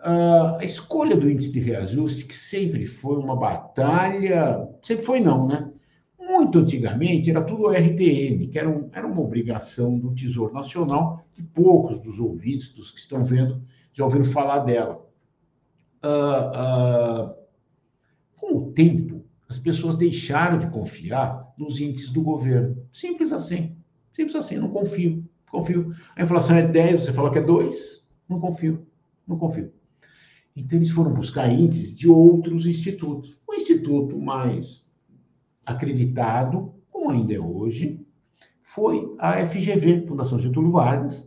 Uh, 0.00 0.56
a 0.58 0.64
escolha 0.64 1.14
do 1.14 1.30
índice 1.30 1.52
de 1.52 1.60
reajuste, 1.60 2.24
que 2.24 2.34
sempre 2.34 2.86
foi 2.86 3.18
uma 3.18 3.36
batalha, 3.36 4.66
sempre 4.82 5.04
foi 5.04 5.20
não, 5.20 5.46
né? 5.46 5.70
Muito 6.18 6.58
antigamente 6.58 7.28
era 7.28 7.42
tudo 7.42 7.68
RTN, 7.68 8.48
que 8.50 8.58
era, 8.58 8.68
um, 8.68 8.88
era 8.92 9.06
uma 9.06 9.20
obrigação 9.20 9.98
do 9.98 10.14
Tesouro 10.14 10.54
Nacional, 10.54 11.22
que 11.34 11.42
poucos 11.42 12.00
dos 12.00 12.18
ouvintes, 12.18 12.72
dos 12.72 12.90
que 12.90 13.00
estão 13.00 13.24
vendo, 13.24 13.62
já 13.92 14.04
ouviram 14.04 14.24
falar 14.24 14.60
dela. 14.60 15.06
Uh, 16.02 17.28
uh, 17.28 17.34
com 18.36 18.56
o 18.56 18.72
tempo, 18.72 19.22
as 19.50 19.58
pessoas 19.58 19.96
deixaram 19.96 20.58
de 20.58 20.68
confiar 20.68 21.52
nos 21.58 21.78
índices 21.78 22.10
do 22.10 22.22
governo. 22.22 22.86
Simples 22.90 23.32
assim. 23.32 23.76
Simples 24.14 24.36
assim, 24.36 24.56
não 24.56 24.70
confio. 24.70 25.28
Confio. 25.50 25.94
A 26.16 26.22
inflação 26.22 26.56
é 26.56 26.66
10, 26.66 27.00
você 27.02 27.12
fala 27.12 27.30
que 27.30 27.38
é 27.38 27.42
2, 27.42 28.02
não 28.28 28.40
confio. 28.40 28.86
Não 29.26 29.36
confio. 29.36 29.72
Então, 30.56 30.78
eles 30.78 30.90
foram 30.90 31.12
buscar 31.12 31.48
índices 31.48 31.96
de 31.96 32.08
outros 32.08 32.66
institutos. 32.66 33.36
O 33.46 33.54
instituto 33.54 34.18
mais 34.18 34.86
acreditado, 35.64 36.74
como 36.90 37.10
ainda 37.10 37.34
é 37.34 37.40
hoje, 37.40 38.04
foi 38.62 39.14
a 39.18 39.46
FGV, 39.48 40.06
Fundação 40.06 40.38
Getúlio 40.38 40.70
Vargas, 40.70 41.26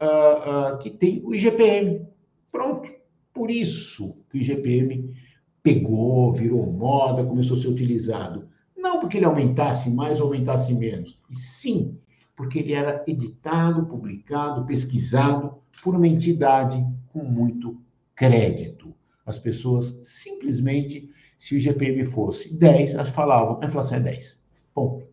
uh, 0.00 0.74
uh, 0.74 0.78
que 0.78 0.90
tem 0.90 1.22
o 1.24 1.34
IGPM. 1.34 2.06
Pronto. 2.50 2.90
Por 3.32 3.50
isso 3.50 4.16
que 4.30 4.38
o 4.38 4.40
IGPM 4.40 5.14
pegou, 5.62 6.32
virou 6.32 6.72
moda, 6.72 7.24
começou 7.24 7.56
a 7.56 7.60
ser 7.60 7.68
utilizado. 7.68 8.48
Não 8.76 9.00
porque 9.00 9.16
ele 9.16 9.26
aumentasse 9.26 9.90
mais 9.90 10.20
ou 10.20 10.26
aumentasse 10.26 10.72
menos, 10.72 11.18
e 11.28 11.34
sim 11.34 11.98
porque 12.36 12.58
ele 12.58 12.74
era 12.74 13.02
editado, 13.08 13.86
publicado, 13.86 14.66
pesquisado 14.66 15.56
por 15.82 15.94
uma 15.94 16.06
entidade 16.06 16.86
com 17.12 17.24
muito 17.24 17.80
crédito. 18.16 18.94
As 19.26 19.38
pessoas 19.38 20.00
simplesmente, 20.02 21.10
se 21.38 21.54
o 21.54 21.58
IGPM 21.58 22.06
fosse 22.06 22.56
10, 22.56 22.94
elas 22.94 23.10
falavam, 23.10 23.60
a 23.62 23.66
inflação 23.66 23.98
é 23.98 24.00
10. 24.00 24.40
Ponto. 24.74 25.06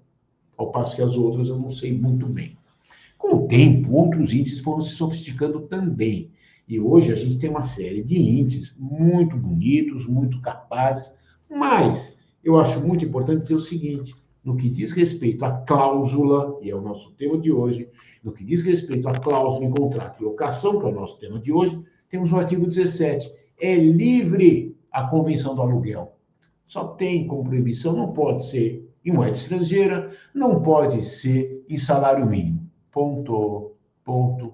Ao 0.58 0.72
passo 0.72 0.96
que 0.96 1.02
as 1.02 1.18
outras 1.18 1.50
eu 1.50 1.60
não 1.60 1.70
sei 1.70 1.92
muito 1.92 2.26
bem. 2.28 2.58
Com 3.18 3.36
o 3.36 3.48
tempo, 3.48 3.94
outros 3.94 4.34
índices 4.34 4.60
foram 4.60 4.82
se 4.82 4.96
sofisticando 4.96 5.62
também. 5.62 6.32
E 6.68 6.80
hoje 6.80 7.12
a 7.12 7.16
gente 7.16 7.40
tem 7.40 7.50
uma 7.50 7.62
série 7.62 8.04
de 8.04 8.18
índices 8.18 8.76
muito 8.80 9.36
bonitos, 9.36 10.06
muito 10.06 10.40
capazes, 10.42 11.14
mas 11.50 12.18
eu 12.44 12.60
acho 12.60 12.80
muito 12.86 13.04
importante 13.04 13.42
dizer 13.42 13.56
o 13.56 13.60
seguinte: 13.60 14.16
no 14.44 14.56
que 14.56 14.70
diz 14.70 14.92
respeito 14.92 15.44
à 15.44 15.52
cláusula, 15.52 16.60
e 16.62 16.70
é 16.70 16.76
o 16.76 16.82
nosso 16.82 17.12
tema 17.12 17.38
de 17.38 17.52
hoje, 17.52 17.90
no 18.24 18.32
que 18.32 18.44
diz 18.44 18.62
respeito 18.62 19.08
à 19.08 19.14
cláusula 19.14 19.66
em 19.66 19.72
contrato 19.72 20.20
de 20.20 20.24
locação, 20.24 20.80
que 20.80 20.86
é 20.86 20.90
o 20.90 20.96
nosso 20.96 21.18
tema 21.18 21.40
de 21.40 21.52
hoje, 21.52 21.82
temos 22.14 22.32
o 22.32 22.38
artigo 22.38 22.68
17. 22.68 23.34
É 23.60 23.74
livre 23.74 24.78
a 24.92 25.08
convenção 25.08 25.56
do 25.56 25.64
aluguel. 25.64 26.16
Só 26.68 26.90
tem 26.90 27.26
como 27.26 27.44
proibição, 27.44 27.96
não 27.96 28.14
pode 28.14 28.46
ser 28.46 28.88
em 29.04 29.12
moeda 29.12 29.32
estrangeira, 29.32 30.12
não 30.32 30.62
pode 30.62 31.04
ser 31.04 31.66
em 31.68 31.76
salário 31.76 32.24
mínimo. 32.28 32.70
Ponto, 32.92 33.72
ponto, 34.06 34.54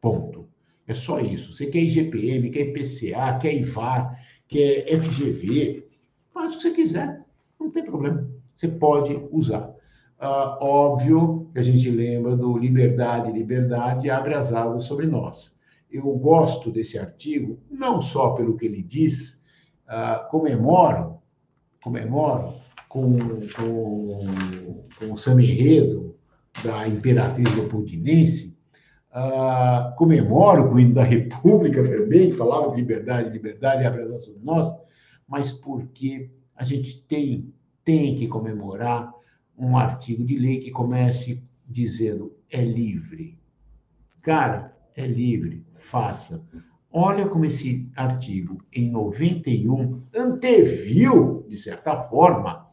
ponto. 0.00 0.46
É 0.86 0.94
só 0.94 1.18
isso. 1.18 1.52
Você 1.52 1.66
quer 1.66 1.80
IGPM, 1.80 2.48
quer 2.48 2.68
IPCA, 2.68 3.38
quer 3.40 3.54
IVAR, 3.54 4.16
quer 4.46 4.86
FGV, 5.00 5.88
faz 6.32 6.54
o 6.54 6.56
que 6.58 6.62
você 6.62 6.70
quiser. 6.70 7.24
Não 7.58 7.72
tem 7.72 7.84
problema. 7.84 8.30
Você 8.54 8.68
pode 8.68 9.20
usar. 9.32 9.68
Uh, 10.20 10.64
óbvio 10.64 11.50
que 11.52 11.58
a 11.58 11.62
gente 11.62 11.90
lembra 11.90 12.36
do 12.36 12.56
liberdade, 12.56 13.32
liberdade 13.32 14.08
abre 14.08 14.34
as 14.34 14.52
asas 14.52 14.84
sobre 14.84 15.08
nós 15.08 15.58
eu 15.90 16.04
gosto 16.16 16.70
desse 16.70 16.98
artigo, 16.98 17.60
não 17.70 18.00
só 18.00 18.30
pelo 18.30 18.56
que 18.56 18.66
ele 18.66 18.82
diz, 18.82 19.42
uh, 19.88 20.28
comemoro, 20.30 21.20
comemoro 21.82 22.54
com, 22.88 23.18
com, 23.56 24.84
com 24.98 25.12
o 25.12 25.18
Samerredo 25.18 26.16
da 26.64 26.86
Imperatriz 26.86 27.54
Leopoldinense, 27.54 28.58
uh, 29.12 29.94
comemoro 29.96 30.68
com 30.68 30.74
o 30.76 30.80
hino 30.80 30.94
da 30.94 31.04
República 31.04 31.82
também, 31.86 32.30
que 32.30 32.36
falava 32.36 32.70
de 32.70 32.76
liberdade, 32.76 33.30
liberdade, 33.30 33.84
abre 33.84 34.06
sobre 34.18 34.42
nós, 34.44 34.68
mas 35.26 35.52
porque 35.52 36.30
a 36.54 36.64
gente 36.64 37.02
tem, 37.06 37.52
tem 37.84 38.14
que 38.14 38.28
comemorar 38.28 39.12
um 39.56 39.76
artigo 39.76 40.24
de 40.24 40.38
lei 40.38 40.60
que 40.60 40.70
comece 40.70 41.42
dizendo 41.66 42.36
é 42.50 42.62
livre. 42.62 43.38
Cara, 44.22 44.76
é 44.96 45.06
livre 45.06 45.59
faça. 45.80 46.44
Olha 46.92 47.28
como 47.28 47.44
esse 47.44 47.88
artigo, 47.94 48.62
em 48.72 48.90
91, 48.90 50.02
anteviu, 50.14 51.46
de 51.48 51.56
certa 51.56 52.02
forma, 52.02 52.68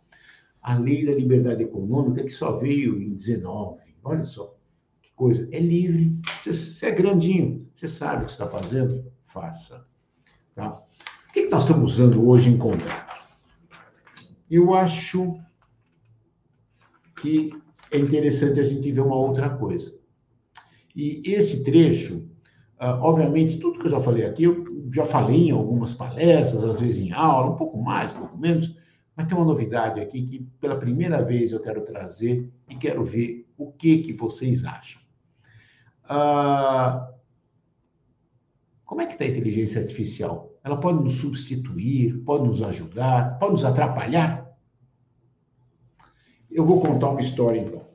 a 0.62 0.76
lei 0.76 1.06
da 1.06 1.14
liberdade 1.14 1.64
econômica, 1.64 2.24
que 2.24 2.32
só 2.32 2.58
veio 2.58 3.02
em 3.02 3.14
19. 3.14 3.80
Olha 4.04 4.26
só, 4.26 4.56
que 5.02 5.14
coisa. 5.14 5.48
É 5.52 5.60
livre. 5.60 6.20
Você, 6.44 6.88
é 6.88 6.92
grandinho, 6.92 7.68
você 7.74 7.88
sabe 7.88 8.24
o 8.24 8.26
que 8.26 8.32
está 8.32 8.48
fazendo? 8.48 9.06
Faça. 9.26 9.88
Tá? 10.56 10.84
O 11.30 11.34
que, 11.34 11.44
que 11.44 11.50
nós 11.50 11.64
estamos 11.64 11.94
usando 11.94 12.28
hoje 12.28 12.50
em 12.50 12.58
contrato? 12.58 13.18
Eu 14.50 14.74
acho 14.74 15.40
que 17.22 17.52
é 17.92 18.00
interessante 18.00 18.60
a 18.60 18.64
gente 18.64 18.92
ver 18.92 19.02
uma 19.02 19.16
outra 19.16 19.50
coisa. 19.50 20.00
E 20.96 21.22
esse 21.26 21.64
trecho 21.64 22.28
Uh, 22.80 23.02
obviamente, 23.02 23.58
tudo 23.58 23.80
que 23.80 23.88
eu 23.88 23.92
já 23.92 24.00
falei 24.00 24.26
aqui, 24.26 24.44
eu 24.44 24.66
já 24.92 25.04
falei 25.04 25.50
em 25.50 25.52
algumas 25.52 25.94
palestras, 25.96 26.64
às 26.64 26.80
vezes 26.80 27.00
em 27.00 27.12
aula, 27.12 27.52
um 27.52 27.56
pouco 27.56 27.82
mais, 27.82 28.14
um 28.14 28.20
pouco 28.20 28.38
menos, 28.38 28.76
mas 29.16 29.26
tem 29.26 29.36
uma 29.36 29.46
novidade 29.46 30.00
aqui 30.00 30.22
que 30.22 30.40
pela 30.60 30.78
primeira 30.78 31.24
vez 31.24 31.52
eu 31.52 31.60
quero 31.60 31.82
trazer 31.82 32.52
e 32.70 32.76
quero 32.76 33.04
ver 33.04 33.48
o 33.58 33.72
que, 33.72 33.98
que 34.00 34.14
vocês 34.14 34.64
acham. 34.64 35.02
Uh, 36.06 37.18
como 38.86 39.02
é 39.02 39.08
que 39.08 39.14
está 39.14 39.26
a 39.26 39.28
inteligência 39.28 39.82
artificial? 39.82 40.54
Ela 40.64 40.80
pode 40.80 41.04
nos 41.04 41.16
substituir, 41.16 42.20
pode 42.24 42.48
nos 42.48 42.62
ajudar, 42.62 43.40
pode 43.40 43.54
nos 43.54 43.66
atrapalhar? 43.66 44.56
Eu 46.50 46.66
vou 46.66 46.80
contar 46.80 47.10
uma 47.10 47.22
história 47.22 47.60
então. 47.60 47.86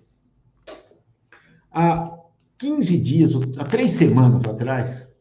Há 1.71 2.12
15 2.63 2.97
dias, 2.99 3.33
há 3.59 3.65
três 3.65 3.91
semanas 3.91 4.45
atrás, 4.45 5.13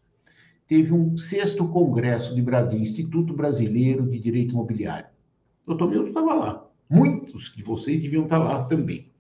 teve 0.68 0.94
um 0.94 1.18
sexto 1.18 1.68
congresso 1.70 2.36
de 2.36 2.42
Brasil, 2.42 2.80
Instituto 2.80 3.34
Brasileiro 3.34 4.08
de 4.08 4.20
Direito 4.20 4.52
Imobiliário. 4.52 5.08
O 5.66 5.70
doutor 5.70 5.90
Milton 5.90 6.10
estava 6.10 6.34
lá. 6.36 6.68
Muitos 6.88 7.52
de 7.56 7.64
vocês 7.64 8.00
deviam 8.00 8.26
estar 8.26 8.38
lá 8.38 8.66
também. 8.66 9.12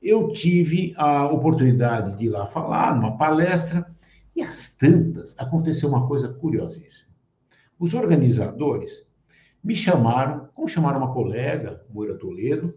Eu 0.00 0.32
tive 0.32 0.94
a 0.96 1.26
oportunidade 1.26 2.16
de 2.16 2.26
ir 2.26 2.28
lá 2.28 2.46
falar 2.46 2.94
numa 2.94 3.18
palestra 3.18 3.92
e 4.36 4.40
às 4.40 4.76
tantas 4.76 5.34
aconteceu 5.36 5.88
uma 5.88 6.06
coisa 6.06 6.32
curiosíssima. 6.32 7.10
Os 7.76 7.92
organizadores 7.92 9.10
me 9.64 9.74
chamaram, 9.74 10.48
como 10.54 10.68
chamaram 10.68 10.98
uma 10.98 11.12
colega, 11.12 11.84
Moira 11.92 12.14
Toledo, 12.14 12.72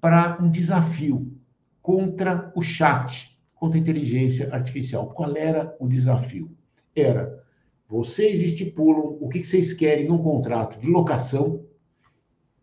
para 0.00 0.36
um 0.42 0.50
desafio 0.50 1.32
contra 1.80 2.50
o 2.56 2.60
chat 2.60 3.29
contra 3.60 3.78
a 3.78 3.80
inteligência 3.80 4.52
artificial. 4.52 5.10
Qual 5.10 5.36
era 5.36 5.76
o 5.78 5.86
desafio? 5.86 6.50
Era, 6.96 7.44
vocês 7.86 8.40
estipulam 8.40 9.18
o 9.20 9.28
que 9.28 9.44
vocês 9.44 9.74
querem 9.74 10.08
num 10.08 10.18
contrato 10.18 10.80
de 10.80 10.88
locação, 10.88 11.62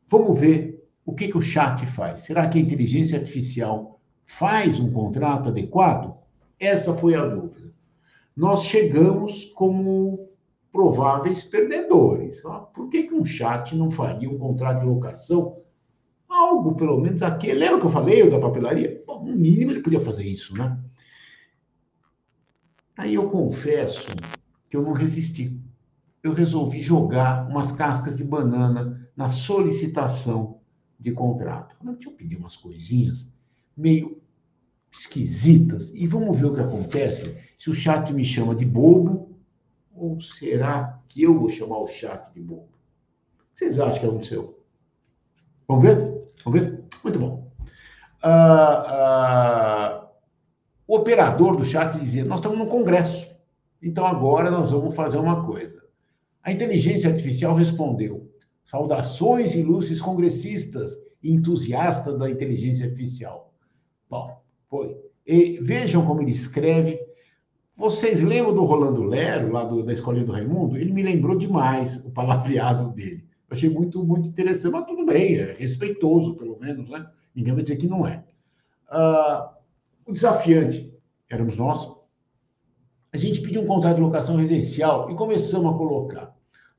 vamos 0.08 0.40
ver 0.40 0.84
o 1.06 1.14
que, 1.14 1.28
que 1.28 1.38
o 1.38 1.42
chat 1.42 1.86
faz. 1.86 2.22
Será 2.22 2.50
que 2.50 2.58
a 2.58 2.62
inteligência 2.62 3.20
artificial 3.20 4.02
faz 4.26 4.80
um 4.80 4.92
contrato 4.92 5.50
adequado? 5.50 6.18
Essa 6.60 6.94
foi 6.96 7.14
a 7.14 7.26
dúvida. 7.26 7.72
Nós 8.36 8.64
chegamos 8.64 9.46
como 9.56 10.28
prováveis 10.72 11.44
perdedores. 11.44 12.44
Ah, 12.46 12.60
por 12.60 12.90
que, 12.90 13.04
que 13.04 13.14
um 13.14 13.24
chat 13.24 13.76
não 13.76 13.92
faria 13.92 14.30
um 14.30 14.38
contrato 14.38 14.80
de 14.80 14.86
locação? 14.88 15.58
Algo, 16.28 16.76
pelo 16.76 17.00
menos, 17.00 17.22
aqui. 17.22 17.54
Lembra 17.54 17.80
que 17.80 17.86
eu 17.86 17.92
falei 17.92 18.30
da 18.30 18.40
papelaria? 18.40 18.97
No 19.24 19.36
mínimo 19.36 19.72
ele 19.72 19.82
podia 19.82 20.02
fazer 20.02 20.26
isso, 20.26 20.56
né? 20.56 20.78
Aí 22.98 23.14
eu 23.14 23.30
confesso 23.30 24.08
que 24.70 24.76
eu 24.76 24.82
não 24.82 24.92
resisti. 24.92 25.60
Eu 26.24 26.34
resolvi 26.34 26.82
jogar 26.82 27.48
umas 27.48 27.72
cascas 27.72 28.18
de 28.18 28.24
banana 28.24 29.10
na 29.16 29.30
solicitação 29.30 30.60
de 31.00 31.12
contrato. 31.12 31.76
Deixa 31.84 32.10
eu 32.10 32.14
pedir 32.14 32.38
umas 32.38 32.58
coisinhas 32.58 33.32
meio 33.76 34.22
esquisitas 34.92 35.92
e 35.94 36.08
vamos 36.08 36.40
ver 36.40 36.48
o 36.48 36.54
que 36.54 36.62
acontece 36.62 37.38
se 37.58 37.70
o 37.70 37.74
chat 37.74 38.12
me 38.14 38.26
chama 38.26 38.56
de 38.56 38.66
bobo 38.66 39.38
Ou 39.94 40.20
será 40.22 41.00
que 41.08 41.22
eu 41.24 41.38
vou 41.38 41.50
chamar 41.50 41.80
o 41.80 41.88
chat 41.88 42.34
de 42.34 42.42
bobo? 42.42 42.64
O 42.64 43.54
que 43.54 43.60
vocês 43.60 43.80
acham 43.80 44.00
que 44.00 44.06
aconteceu? 44.06 44.64
Vamos 45.68 45.84
ver? 45.84 46.32
Vamos 46.44 46.60
ver? 46.60 46.84
Muito 47.04 47.20
bom. 47.20 47.47
Ah, 48.30 48.84
ah, 48.90 50.10
o 50.86 50.98
operador 50.98 51.56
do 51.56 51.64
chat 51.64 51.98
dizia: 51.98 52.26
Nós 52.26 52.40
estamos 52.40 52.58
no 52.58 52.68
Congresso, 52.68 53.34
então 53.82 54.06
agora 54.06 54.52
nós 54.52 54.70
vamos 54.70 54.94
fazer 54.94 55.18
uma 55.18 55.46
coisa. 55.46 55.82
A 56.44 56.52
inteligência 56.52 57.10
artificial 57.10 57.56
respondeu: 57.56 58.30
Saudações 58.66 59.56
ilustres 59.56 60.02
congressistas 60.02 60.92
e 61.24 61.32
entusiastas 61.32 62.20
da 62.20 62.30
inteligência 62.30 62.88
artificial. 62.88 63.54
Bom, 64.10 64.42
foi. 64.70 64.98
E 65.26 65.60
vejam 65.62 66.06
como 66.06 66.22
ele 66.22 66.32
escreve. 66.32 67.00
Vocês 67.78 68.22
lembram 68.22 68.54
do 68.54 68.66
Rolando 68.66 69.04
Lero, 69.04 69.54
lá 69.54 69.64
do, 69.64 69.84
da 69.84 69.94
Escolinha 69.94 70.26
do 70.26 70.34
Raimundo? 70.34 70.78
Ele 70.78 70.92
me 70.92 71.04
lembrou 71.04 71.38
demais 71.38 71.98
o 72.04 72.10
palavreado 72.10 72.90
dele. 72.90 73.24
Eu 73.50 73.56
achei 73.56 73.70
muito, 73.70 74.04
muito 74.04 74.28
interessante, 74.28 74.74
mas 74.74 74.86
tudo 74.86 75.06
bem, 75.06 75.36
é 75.36 75.54
respeitoso, 75.54 76.36
pelo 76.36 76.60
menos, 76.60 76.90
né? 76.90 77.08
Ninguém 77.38 77.54
vai 77.54 77.62
dizer 77.62 77.78
que 77.78 77.86
não 77.86 78.08
é. 78.08 78.24
Uh, 78.90 79.48
o 80.08 80.12
desafiante 80.12 80.92
éramos 81.30 81.56
nós. 81.56 81.88
A 83.14 83.18
gente 83.20 83.42
pediu 83.42 83.62
um 83.62 83.68
contrato 83.68 83.98
de 83.98 84.02
locação 84.02 84.38
residencial 84.38 85.12
e 85.12 85.16
começamos 85.16 85.72
a 85.72 85.78
colocar 85.78 86.36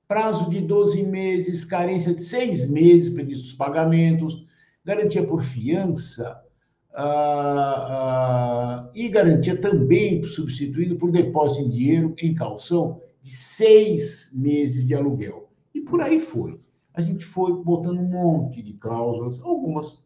prazo 0.08 0.50
de 0.50 0.60
12 0.60 1.04
meses, 1.04 1.64
carência 1.64 2.12
de 2.12 2.24
seis 2.24 2.68
meses 2.68 3.14
para 3.14 3.24
os 3.24 3.52
pagamentos, 3.52 4.44
garantia 4.84 5.24
por 5.24 5.44
fiança 5.44 6.42
uh, 6.90 8.88
uh, 8.88 8.90
e 8.96 9.08
garantia 9.10 9.60
também 9.60 10.26
substituído 10.26 10.96
por 10.96 11.12
depósito 11.12 11.66
em 11.66 11.70
dinheiro 11.70 12.14
em 12.18 12.34
calção 12.34 13.00
de 13.22 13.30
seis 13.30 14.32
meses 14.34 14.84
de 14.88 14.92
aluguel. 14.92 15.52
E 15.72 15.80
por 15.82 16.00
aí 16.00 16.18
foi. 16.18 16.58
A 16.92 17.00
gente 17.00 17.24
foi 17.24 17.52
botando 17.62 18.00
um 18.00 18.08
monte 18.08 18.60
de 18.60 18.72
cláusulas, 18.72 19.40
algumas 19.40 20.02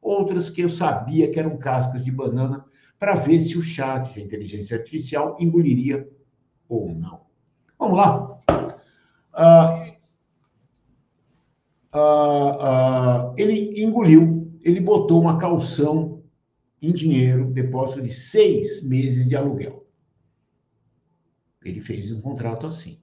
outras 0.00 0.50
que 0.50 0.60
eu 0.60 0.68
sabia 0.68 1.30
que 1.30 1.38
eram 1.38 1.56
cascas 1.56 2.04
de 2.04 2.10
banana, 2.10 2.64
para 2.98 3.14
ver 3.14 3.40
se 3.40 3.56
o 3.56 3.62
chat, 3.62 4.06
se 4.06 4.20
a 4.20 4.24
inteligência 4.24 4.76
artificial, 4.76 5.36
engoliria 5.40 6.08
ou 6.68 6.94
não. 6.94 7.20
Vamos 7.78 7.98
lá. 7.98 8.40
Ah, 9.32 9.94
ah, 11.92 12.56
ah, 12.60 13.34
ele 13.36 13.82
engoliu, 13.82 14.52
ele 14.62 14.80
botou 14.80 15.20
uma 15.20 15.38
calção 15.38 16.22
em 16.80 16.92
dinheiro, 16.92 17.50
depósito 17.50 18.02
de 18.02 18.12
seis 18.12 18.82
meses 18.82 19.28
de 19.28 19.36
aluguel. 19.36 19.86
Ele 21.64 21.80
fez 21.80 22.12
um 22.12 22.20
contrato 22.20 22.66
assim. 22.66 23.00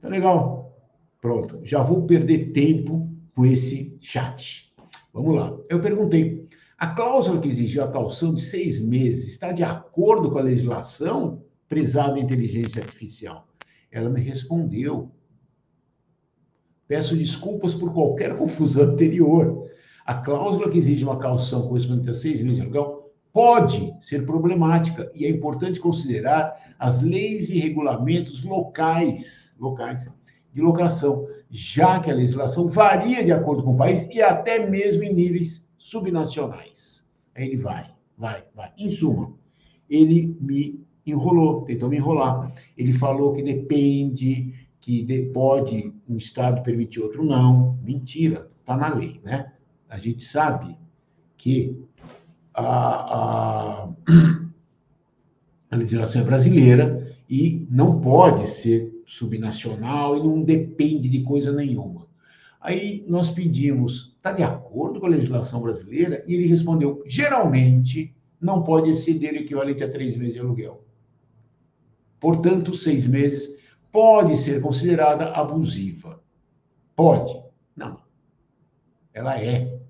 Tá 0.00 0.08
legal? 0.08 0.76
Pronto. 1.20 1.60
Já 1.64 1.82
vou 1.82 2.06
perder 2.06 2.52
tempo 2.52 3.10
com 3.34 3.44
esse 3.44 3.96
chat. 4.00 4.67
Vamos 5.12 5.34
lá. 5.34 5.56
Eu 5.68 5.80
perguntei: 5.80 6.48
a 6.76 6.88
cláusula 6.88 7.40
que 7.40 7.48
exigiu 7.48 7.84
a 7.84 7.92
calção 7.92 8.34
de 8.34 8.42
seis 8.42 8.80
meses 8.80 9.32
está 9.32 9.52
de 9.52 9.64
acordo 9.64 10.30
com 10.30 10.38
a 10.38 10.42
legislação 10.42 11.42
prezada 11.68 12.18
inteligência 12.18 12.82
artificial? 12.82 13.46
Ela 13.90 14.08
me 14.08 14.20
respondeu 14.20 15.10
Peço 16.88 17.14
desculpas 17.14 17.74
por 17.74 17.92
qualquer 17.92 18.38
confusão 18.38 18.84
anterior. 18.84 19.68
A 20.06 20.14
cláusula 20.14 20.70
que 20.70 20.78
exige 20.78 21.04
uma 21.04 21.18
calção 21.18 21.68
correspondente 21.68 22.08
a 22.08 22.14
seis 22.14 22.40
meses 22.40 22.56
de 22.56 22.62
aluguel 22.62 23.12
pode 23.30 23.94
ser 24.00 24.24
problemática 24.24 25.12
e 25.14 25.26
é 25.26 25.28
importante 25.28 25.78
considerar 25.78 26.74
as 26.78 27.02
leis 27.02 27.50
e 27.50 27.58
regulamentos 27.58 28.42
locais, 28.42 29.54
locais 29.60 30.10
de 30.58 30.64
locação, 30.64 31.28
já 31.48 32.00
que 32.00 32.10
a 32.10 32.14
legislação 32.14 32.66
varia 32.66 33.24
de 33.24 33.32
acordo 33.32 33.62
com 33.62 33.74
o 33.74 33.76
país 33.76 34.06
e 34.10 34.20
até 34.20 34.68
mesmo 34.68 35.04
em 35.04 35.14
níveis 35.14 35.70
subnacionais. 35.78 37.06
Aí 37.34 37.46
ele 37.46 37.56
vai, 37.56 37.86
vai, 38.16 38.42
vai. 38.54 38.72
Em 38.76 38.90
suma, 38.90 39.32
ele 39.88 40.36
me 40.40 40.84
enrolou, 41.06 41.62
tentou 41.62 41.88
me 41.88 41.96
enrolar. 41.96 42.52
Ele 42.76 42.92
falou 42.92 43.32
que 43.32 43.42
depende 43.42 44.52
que 44.80 45.30
pode 45.32 45.94
um 46.08 46.16
Estado 46.16 46.62
permitir 46.62 47.00
outro 47.00 47.24
não. 47.24 47.78
Mentira, 47.82 48.50
está 48.60 48.76
na 48.76 48.92
lei, 48.92 49.20
né? 49.22 49.52
A 49.88 49.96
gente 49.96 50.24
sabe 50.24 50.76
que 51.36 51.80
a, 52.52 53.84
a, 53.84 53.88
a 55.70 55.76
legislação 55.76 56.22
é 56.22 56.24
brasileira 56.24 57.16
e 57.30 57.66
não 57.70 58.00
pode 58.00 58.48
ser 58.48 58.97
subnacional 59.08 60.18
e 60.18 60.22
não 60.22 60.42
depende 60.42 61.08
de 61.08 61.22
coisa 61.22 61.50
nenhuma. 61.50 62.06
Aí 62.60 63.04
nós 63.08 63.30
pedimos, 63.30 64.14
está 64.16 64.32
de 64.32 64.42
acordo 64.42 65.00
com 65.00 65.06
a 65.06 65.10
legislação 65.10 65.62
brasileira? 65.62 66.22
E 66.28 66.34
ele 66.34 66.46
respondeu, 66.46 67.02
geralmente 67.06 68.14
não 68.38 68.62
pode 68.62 68.90
exceder 68.90 69.32
o 69.32 69.38
equivalente 69.38 69.82
a 69.82 69.90
três 69.90 70.14
meses 70.14 70.34
de 70.34 70.40
aluguel. 70.40 70.84
Portanto, 72.20 72.74
seis 72.74 73.06
meses 73.06 73.56
pode 73.90 74.36
ser 74.36 74.60
considerada 74.60 75.32
abusiva. 75.32 76.22
Pode. 76.94 77.32
Não. 77.74 78.02
Ela 79.14 79.40
é 79.40 79.80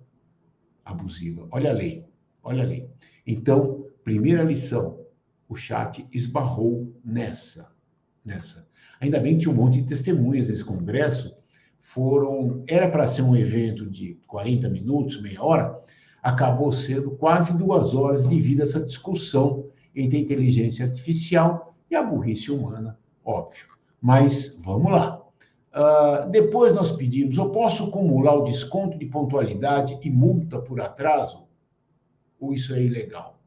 abusiva. 0.85 1.49
Olha 1.51 1.71
a 1.71 1.75
lei. 1.75 2.07
Olha 2.43 2.63
a 2.63 2.67
lei. 2.67 2.89
Então, 3.27 3.87
primeira 4.05 4.45
lição, 4.45 5.05
o 5.49 5.57
chat 5.57 6.07
esbarrou 6.13 6.95
nessa, 7.05 7.73
nessa. 8.25 8.68
Ainda 9.01 9.21
bem 9.21 9.35
que 9.35 9.43
tinha 9.43 9.53
um 9.53 9.57
monte 9.57 9.81
de 9.81 9.89
testemunhas 9.89 10.49
nesse 10.49 10.65
congresso. 10.65 11.37
Foram, 11.81 12.63
era 12.69 12.89
para 12.89 13.09
ser 13.09 13.23
um 13.23 13.37
evento 13.37 13.89
de 13.89 14.19
40 14.27 14.69
minutos, 14.69 15.21
meia 15.21 15.43
hora, 15.43 15.81
acabou 16.23 16.71
sendo 16.73 17.13
quase 17.13 17.57
duas 17.57 17.95
horas 17.95 18.27
devido 18.27 18.61
a 18.61 18.65
essa 18.65 18.85
discussão 18.85 19.67
entre 19.95 20.19
a 20.19 20.21
inteligência 20.21 20.85
artificial 20.85 21.75
e 21.91 21.97
a 21.97 22.03
burrice 22.03 22.51
humana, 22.51 22.99
óbvio. 23.25 23.67
Mas 24.01 24.59
vamos 24.63 24.93
lá. 24.93 25.23
Uh, 25.75 26.31
depois 26.31 26.75
nós 26.75 26.93
pedimos: 26.93 27.37
eu 27.37 27.51
posso 27.51 27.85
acumular 27.85 28.35
o 28.35 28.45
desconto 28.45 28.99
de 28.99 29.07
pontualidade 29.07 29.99
e 30.03 30.11
multa 30.11 30.59
por 30.61 30.81
atraso? 30.81 31.47
Ou 32.41 32.53
isso 32.53 32.75
é 32.75 32.83
ilegal? 32.83 33.41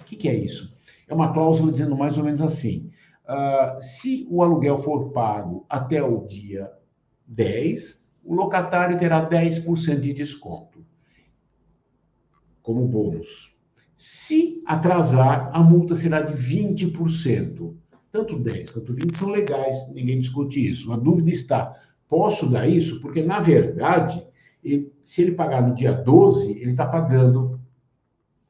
O 0.00 0.04
que, 0.04 0.16
que 0.16 0.28
é 0.28 0.34
isso? 0.34 0.74
É 1.08 1.14
uma 1.14 1.32
cláusula 1.32 1.72
dizendo 1.72 1.96
mais 1.96 2.18
ou 2.18 2.24
menos 2.24 2.40
assim: 2.40 2.90
uh, 3.28 3.80
se 3.80 4.26
o 4.30 4.42
aluguel 4.42 4.78
for 4.78 5.10
pago 5.10 5.66
até 5.68 6.02
o 6.02 6.26
dia 6.26 6.70
10, 7.26 8.04
o 8.24 8.34
locatário 8.34 8.98
terá 8.98 9.28
10% 9.28 10.00
de 10.00 10.12
desconto 10.12 10.84
como 12.62 12.86
bônus. 12.88 13.54
Se 13.94 14.62
atrasar, 14.66 15.50
a 15.52 15.62
multa 15.62 15.94
será 15.94 16.22
de 16.22 16.34
20% 16.34 17.74
tanto 18.14 18.38
10 18.38 18.70
quanto 18.70 18.94
20 18.94 19.18
são 19.18 19.28
legais, 19.28 19.92
ninguém 19.92 20.20
discute 20.20 20.64
isso. 20.64 20.92
A 20.92 20.96
dúvida 20.96 21.30
está: 21.30 21.74
posso 22.08 22.48
dar 22.48 22.68
isso? 22.68 23.00
Porque, 23.00 23.20
na 23.20 23.40
verdade, 23.40 24.24
ele, 24.62 24.92
se 25.00 25.20
ele 25.20 25.32
pagar 25.32 25.66
no 25.66 25.74
dia 25.74 25.92
12, 25.92 26.52
ele 26.52 26.70
está 26.70 26.86
pagando 26.86 27.60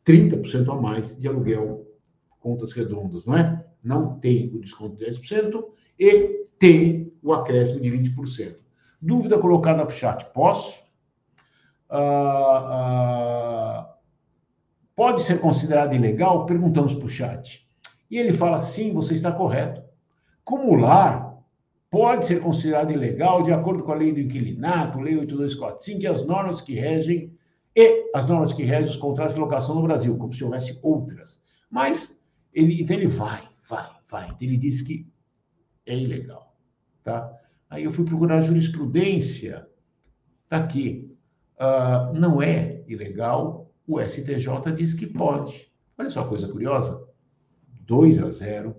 30% 0.07 0.71
a 0.71 0.79
mais 0.79 1.19
de 1.19 1.27
aluguel, 1.27 1.91
contas 2.39 2.73
redondas, 2.73 3.25
não 3.25 3.35
é? 3.35 3.64
Não 3.85 4.19
tem 4.19 4.51
o 4.55 4.61
desconto 4.61 4.97
de 4.97 5.05
10% 5.05 5.65
e 5.99 6.47
tem 6.59 7.13
o 7.23 7.33
acréscimo 7.33 7.81
de 7.81 7.91
20%. 7.91 8.57
Dúvida 9.01 9.39
colocada 9.39 9.85
para 9.85 9.93
o 9.93 9.95
chat: 9.95 10.25
posso? 10.33 10.79
Ah, 11.91 12.63
ah, 12.67 13.95
pode 14.97 15.23
ser 15.23 15.41
considerado 15.41 15.95
ilegal? 15.95 16.47
Perguntamos 16.47 16.95
para 16.95 17.05
o 17.05 17.09
chat. 17.09 17.69
E 18.11 18.19
ele 18.19 18.33
fala: 18.33 18.63
sim, 18.63 18.93
você 18.93 19.15
está 19.15 19.31
correto. 19.31 19.83
Cumular 20.43 21.39
pode 21.91 22.27
ser 22.27 22.41
considerado 22.41 22.93
ilegal 22.93 23.43
de 23.43 23.53
acordo 23.53 23.85
com 23.85 23.93
a 23.93 23.95
lei 23.95 24.13
do 24.13 24.21
inquilinato, 24.21 24.99
lei 24.99 25.17
8245, 25.17 26.01
e 26.03 26.07
as 26.07 26.27
normas 26.27 26.61
que 26.61 26.75
regem 26.75 27.33
e 27.77 28.11
as 28.15 28.27
normas 28.27 28.53
que 28.53 28.63
regem 28.63 28.89
os 28.89 28.97
contratos 28.97 29.35
de 29.35 29.41
locação 29.41 29.75
no 29.75 29.83
Brasil, 29.83 30.17
como 30.17 30.33
se 30.33 30.45
houvesse 30.45 30.79
outras. 30.83 31.41
Mas 31.69 32.19
ele, 32.53 32.81
então 32.81 32.97
ele 32.97 33.09
vai, 33.09 33.43
vai, 33.69 33.91
vai. 34.09 34.27
Então 34.27 34.39
ele 34.41 34.57
diz 34.57 34.83
que 34.83 35.07
é 35.87 35.99
ilegal, 35.99 36.55
tá? 37.03 37.33
Aí 37.69 37.85
eu 37.85 37.93
fui 37.93 38.05
procurar 38.05 38.43
jurisprudência, 38.43 39.67
tá 40.49 40.59
aqui. 40.59 41.11
Uh, 41.57 42.19
não 42.19 42.43
é 42.43 42.85
ilegal, 42.89 43.73
o 43.87 44.01
STJ 44.01 44.73
diz 44.77 44.95
que 44.95 45.07
pode. 45.07 45.71
Olha 45.99 46.11
só 46.11 46.27
coisa 46.27 46.49
curiosa. 46.49 47.07
2 47.87 48.23
a 48.23 48.31
0 48.31 48.77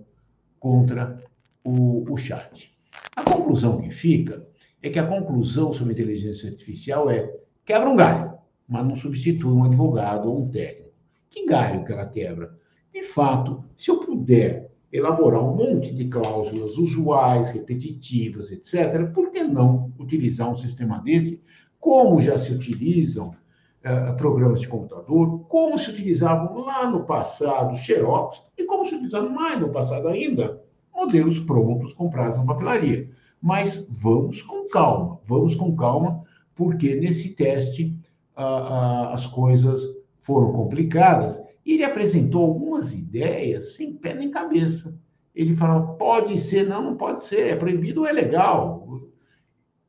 contra 0.58 1.22
o, 1.64 2.10
o 2.12 2.16
chat. 2.16 2.76
A 3.14 3.22
conclusão 3.22 3.80
que 3.80 3.90
fica 3.90 4.46
é 4.82 4.90
que 4.90 4.98
a 4.98 5.06
conclusão 5.06 5.72
sobre 5.72 5.92
inteligência 5.92 6.50
artificial 6.50 7.10
é 7.10 7.32
quebra 7.64 7.88
um 7.88 7.96
galho, 7.96 8.38
mas 8.68 8.86
não 8.86 8.96
substitui 8.96 9.52
um 9.52 9.64
advogado 9.64 10.28
ou 10.28 10.42
um 10.42 10.50
técnico. 10.50 10.92
Que 11.30 11.46
galho 11.46 11.84
que 11.84 11.92
ela 11.92 12.06
quebra? 12.06 12.56
De 12.92 13.02
fato, 13.02 13.64
se 13.76 13.90
eu 13.90 14.00
puder 14.00 14.65
elaborar 14.92 15.42
um 15.42 15.54
monte 15.54 15.94
de 15.94 16.08
cláusulas 16.08 16.78
usuais, 16.78 17.50
repetitivas, 17.50 18.50
etc., 18.50 19.10
por 19.12 19.30
que 19.30 19.42
não 19.42 19.92
utilizar 19.98 20.50
um 20.50 20.56
sistema 20.56 20.98
desse, 21.00 21.42
como 21.78 22.20
já 22.20 22.38
se 22.38 22.52
utilizam 22.52 23.28
uh, 23.28 24.16
programas 24.16 24.60
de 24.60 24.68
computador, 24.68 25.40
como 25.48 25.78
se 25.78 25.90
utilizavam 25.90 26.58
lá 26.64 26.90
no 26.90 27.04
passado 27.04 27.76
Xerox, 27.76 28.48
e 28.56 28.64
como 28.64 28.86
se 28.86 28.94
utilizavam 28.94 29.30
mais 29.30 29.60
no 29.60 29.70
passado 29.70 30.08
ainda 30.08 30.62
modelos 30.94 31.40
prontos 31.40 31.92
comprados 31.92 32.38
na 32.38 32.44
papelaria. 32.44 33.08
Mas 33.40 33.86
vamos 33.90 34.42
com 34.42 34.66
calma, 34.68 35.20
vamos 35.24 35.54
com 35.54 35.76
calma, 35.76 36.22
porque 36.54 36.96
nesse 36.96 37.34
teste 37.34 37.94
uh, 38.36 38.40
uh, 38.40 39.08
as 39.12 39.26
coisas 39.26 39.82
foram 40.20 40.52
complicadas 40.52 41.45
ele 41.74 41.84
apresentou 41.84 42.44
algumas 42.44 42.94
ideias 42.94 43.74
sem 43.74 43.94
pé 43.94 44.14
nem 44.14 44.30
cabeça. 44.30 44.96
Ele 45.34 45.54
falava, 45.54 45.94
pode 45.94 46.38
ser, 46.38 46.66
não, 46.66 46.82
não 46.82 46.96
pode 46.96 47.24
ser, 47.24 47.48
é 47.48 47.56
proibido 47.56 48.02
ou 48.02 48.06
é 48.06 48.12
legal. 48.12 49.02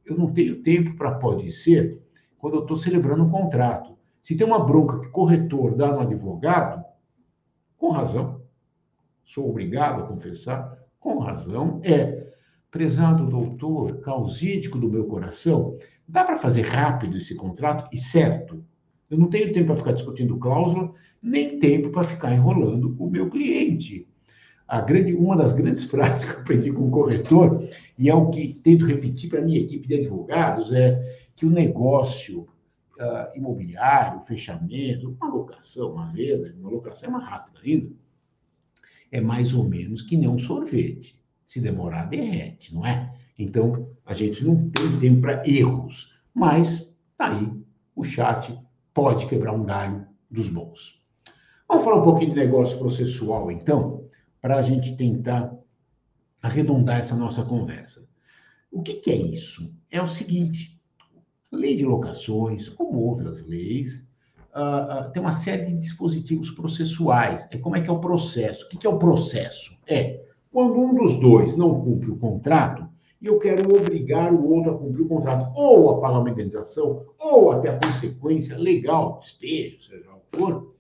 Eu 0.04 0.18
não 0.18 0.28
tenho 0.28 0.62
tempo 0.62 0.96
para 0.96 1.12
pode 1.12 1.52
ser 1.52 2.02
quando 2.38 2.56
eu 2.56 2.62
estou 2.62 2.78
celebrando 2.78 3.24
um 3.24 3.30
contrato. 3.30 3.98
Se 4.22 4.36
tem 4.36 4.46
uma 4.46 4.66
bronca 4.66 5.00
que 5.00 5.10
corretor 5.10 5.76
dá 5.76 5.92
no 5.92 6.00
advogado, 6.00 6.84
com 7.78 7.92
razão, 7.92 8.42
sou 9.24 9.50
obrigado 9.50 10.02
a 10.02 10.08
confessar, 10.08 10.78
com 11.00 11.20
razão, 11.20 11.80
é, 11.84 12.28
prezado 12.72 13.28
doutor, 13.28 14.02
causídico 14.02 14.78
do 14.78 14.90
meu 14.90 15.06
coração, 15.06 15.78
dá 16.08 16.24
para 16.24 16.38
fazer 16.38 16.64
rápido 16.64 17.18
esse 17.18 17.36
contrato 17.36 17.88
e 17.94 17.98
certo? 17.98 18.66
Eu 19.10 19.18
não 19.18 19.30
tenho 19.30 19.54
tempo 19.54 19.68
para 19.68 19.78
ficar 19.78 19.92
discutindo 19.94 20.38
cláusula, 20.38 20.94
nem 21.22 21.60
tempo 21.60 21.90
para 21.90 22.08
ficar 22.08 22.34
enrolando 22.34 22.96
o 23.00 23.10
meu 23.10 23.30
cliente. 23.30 24.08
A 24.68 24.82
grande, 24.82 25.14
uma 25.14 25.38
das 25.38 25.54
grandes 25.54 25.86
frases 25.90 26.26
que 26.26 26.36
eu 26.36 26.42
aprendi 26.42 26.72
com 26.72 26.88
o 26.88 26.92
corretor, 26.92 27.68
e 27.98 28.10
é 28.10 28.14
o 28.14 28.30
que 28.30 28.54
tento 28.54 28.86
repetir 28.86 29.30
para 29.30 29.40
a 29.40 29.44
minha 29.44 29.60
equipe 29.60 29.88
de 29.88 29.96
advogados, 29.96 30.74
é 30.74 31.00
que 31.36 31.46
o 31.46 31.50
negócio 31.50 32.42
uh, 32.42 33.38
imobiliário, 33.38 34.20
fechamento, 34.22 35.16
uma 35.22 35.34
locação, 35.34 35.94
uma 35.94 36.12
venda, 36.12 36.54
uma 36.60 36.70
locação 36.70 37.10
é 37.10 37.12
mais 37.14 37.26
rápida 37.26 37.60
ainda, 37.64 37.92
é 39.12 39.22
mais 39.22 39.54
ou 39.54 39.64
menos 39.64 40.02
que 40.02 40.18
nem 40.18 40.28
um 40.28 40.38
sorvete. 40.38 41.18
Se 41.46 41.62
demorar, 41.62 42.10
derrete, 42.10 42.76
não 42.76 42.86
é? 42.86 43.16
Então, 43.40 43.90
a 44.06 44.14
gente 44.14 44.44
não 44.44 44.70
tem 44.70 45.00
tempo 45.00 45.22
para 45.22 45.48
erros, 45.48 46.12
mas 46.34 46.94
tá 47.18 47.32
aí 47.32 47.50
o 47.96 48.04
chat 48.04 48.60
pode 48.98 49.28
quebrar 49.28 49.54
um 49.54 49.64
galho 49.64 50.08
dos 50.28 50.50
bons. 50.50 51.00
Vamos 51.70 51.86
falar 51.86 51.98
um 51.98 52.04
pouquinho 52.04 52.32
de 52.32 52.40
negócio 52.40 52.80
processual, 52.80 53.52
então, 53.52 54.06
para 54.42 54.56
a 54.56 54.64
gente 54.64 54.98
tentar 54.98 55.56
arredondar 56.42 56.98
essa 56.98 57.16
nossa 57.16 57.44
conversa. 57.44 58.08
O 58.72 58.82
que, 58.82 58.96
que, 58.96 59.12
é 59.12 59.16
isso? 59.16 59.72
É 59.92 60.02
o 60.02 60.08
seguinte: 60.08 60.82
lei 61.52 61.76
de 61.76 61.86
locações, 61.86 62.70
como 62.70 62.98
outras 63.02 63.46
leis, 63.46 64.00
uh, 64.56 65.10
uh, 65.10 65.12
tem 65.12 65.22
uma 65.22 65.32
série 65.32 65.66
de 65.66 65.78
dispositivos 65.78 66.50
processuais. 66.50 67.48
É 67.52 67.58
como 67.60 67.76
é 67.76 67.82
que 67.82 67.92
é 67.92 67.94
o 67.94 68.02
processo? 68.02 68.66
O 68.66 68.70
que, 68.70 68.78
que 68.78 68.88
é 68.88 68.90
o 68.90 68.98
processo? 68.98 69.78
É 69.86 70.26
quando 70.52 70.80
um 70.80 70.96
dos 70.96 71.20
dois 71.20 71.56
não 71.56 71.82
cumpre 71.82 72.10
o 72.10 72.18
contrato, 72.18 72.87
e 73.22 73.26
eu 73.28 73.40
quero 73.40 73.76
obrigar 73.76 74.34
o 74.34 74.50
outro 74.54 74.72
a 74.72 74.78
cumprir 74.78 75.02
o 75.02 75.08
contrato, 75.08 75.52
ou 75.56 76.06
a 76.06 76.30
indenização, 76.30 77.06
ou 77.20 77.52
até 77.52 77.70
a 77.70 77.80
consequência 77.80 78.58
legal, 78.58 79.20
despejo, 79.20 79.82
seja 79.82 80.12
o 80.12 80.20
que 80.20 80.38
for, 80.38 80.76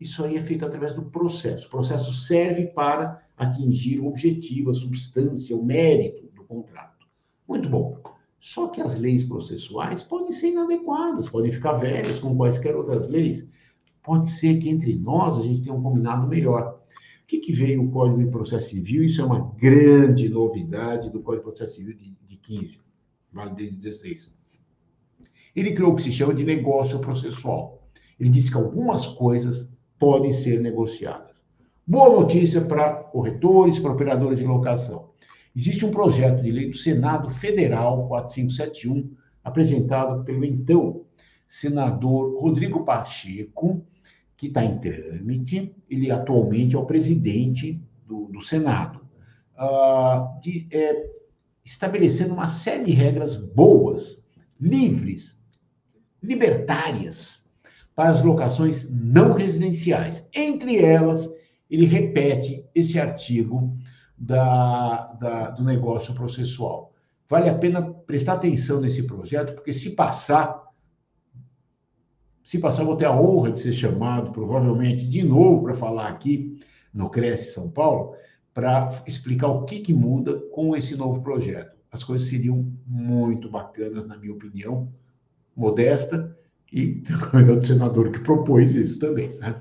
isso 0.00 0.24
aí 0.24 0.36
é 0.36 0.40
feito 0.40 0.64
através 0.64 0.92
do 0.92 1.02
processo. 1.02 1.66
O 1.66 1.70
processo 1.70 2.12
serve 2.12 2.66
para 2.66 3.22
atingir 3.36 4.00
o 4.00 4.06
objetivo, 4.06 4.70
a 4.70 4.74
substância, 4.74 5.56
o 5.56 5.64
mérito 5.64 6.26
do 6.34 6.44
contrato. 6.44 7.06
Muito 7.48 7.68
bom. 7.68 7.98
Só 8.38 8.68
que 8.68 8.80
as 8.80 8.94
leis 8.94 9.24
processuais 9.24 10.02
podem 10.02 10.32
ser 10.32 10.48
inadequadas, 10.48 11.28
podem 11.28 11.50
ficar 11.50 11.72
velhas, 11.72 12.20
como 12.20 12.36
quaisquer 12.36 12.76
outras 12.76 13.08
leis. 13.08 13.48
Pode 14.02 14.28
ser 14.28 14.58
que 14.58 14.68
entre 14.68 14.94
nós 14.94 15.38
a 15.38 15.40
gente 15.40 15.62
tenha 15.62 15.74
um 15.74 15.82
combinado 15.82 16.26
melhor. 16.26 16.78
O 17.24 17.26
que, 17.26 17.38
que 17.38 17.52
veio 17.54 17.82
o 17.82 17.90
Código 17.90 18.22
de 18.22 18.30
Processo 18.30 18.68
Civil? 18.68 19.02
Isso 19.02 19.22
é 19.22 19.24
uma 19.24 19.50
grande 19.56 20.28
novidade 20.28 21.08
do 21.08 21.22
Código 21.22 21.46
de 21.46 21.56
Processo 21.56 21.76
Civil 21.76 21.96
de, 21.96 22.14
de 22.28 22.36
15, 22.36 22.82
vale 23.32 23.54
desde 23.54 23.76
16. 23.78 24.30
Ele 25.56 25.72
criou 25.72 25.92
o 25.92 25.96
que 25.96 26.02
se 26.02 26.12
chama 26.12 26.34
de 26.34 26.44
negócio 26.44 26.98
processual. 26.98 27.88
Ele 28.20 28.28
disse 28.28 28.50
que 28.50 28.58
algumas 28.58 29.06
coisas 29.06 29.72
podem 29.98 30.34
ser 30.34 30.60
negociadas. 30.60 31.42
Boa 31.86 32.10
notícia 32.10 32.60
para 32.60 32.92
corretores, 32.92 33.78
para 33.78 33.92
operadores 33.92 34.38
de 34.38 34.44
locação. 34.44 35.08
Existe 35.56 35.86
um 35.86 35.90
projeto 35.90 36.42
de 36.42 36.50
lei 36.50 36.68
do 36.68 36.76
Senado 36.76 37.30
Federal 37.30 38.06
4571, 38.06 39.10
apresentado 39.42 40.24
pelo 40.24 40.44
então 40.44 41.06
senador 41.48 42.38
Rodrigo 42.38 42.84
Pacheco, 42.84 43.82
que 44.36 44.48
está 44.48 44.64
em 44.64 44.78
trâmite, 44.78 45.74
ele 45.88 46.10
atualmente 46.10 46.74
é 46.74 46.78
o 46.78 46.86
presidente 46.86 47.80
do, 48.06 48.26
do 48.26 48.40
Senado, 48.40 49.00
uh, 49.56 50.40
de, 50.40 50.66
é, 50.70 51.10
estabelecendo 51.64 52.34
uma 52.34 52.48
série 52.48 52.84
de 52.84 52.92
regras 52.92 53.36
boas, 53.36 54.22
livres, 54.60 55.40
libertárias, 56.22 57.44
para 57.94 58.10
as 58.10 58.22
locações 58.22 58.90
não 58.90 59.32
residenciais. 59.32 60.26
Entre 60.34 60.78
elas, 60.78 61.30
ele 61.70 61.86
repete 61.86 62.64
esse 62.74 62.98
artigo 62.98 63.76
da, 64.16 65.12
da, 65.14 65.50
do 65.50 65.64
negócio 65.64 66.12
processual. 66.14 66.92
Vale 67.28 67.48
a 67.48 67.58
pena 67.58 67.82
prestar 67.82 68.34
atenção 68.34 68.80
nesse 68.80 69.04
projeto, 69.04 69.54
porque 69.54 69.72
se 69.72 69.90
passar, 69.90 70.62
se 72.44 72.58
passar, 72.58 72.84
vou 72.84 72.94
ter 72.94 73.06
a 73.06 73.18
honra 73.18 73.50
de 73.50 73.58
ser 73.58 73.72
chamado, 73.72 74.30
provavelmente, 74.30 75.06
de 75.06 75.22
novo 75.22 75.62
para 75.62 75.74
falar 75.74 76.08
aqui 76.08 76.60
no 76.92 77.08
Cresce 77.08 77.54
São 77.54 77.70
Paulo, 77.70 78.14
para 78.52 79.02
explicar 79.06 79.48
o 79.48 79.64
que, 79.64 79.80
que 79.80 79.94
muda 79.94 80.38
com 80.52 80.76
esse 80.76 80.94
novo 80.94 81.22
projeto. 81.22 81.74
As 81.90 82.04
coisas 82.04 82.28
seriam 82.28 82.70
muito 82.86 83.48
bacanas, 83.48 84.06
na 84.06 84.18
minha 84.18 84.34
opinião, 84.34 84.92
modesta, 85.56 86.36
e 86.70 87.02
outro 87.48 87.66
senador 87.66 88.10
que 88.10 88.18
propôs 88.18 88.74
isso 88.74 88.98
também. 88.98 89.36
Né? 89.38 89.56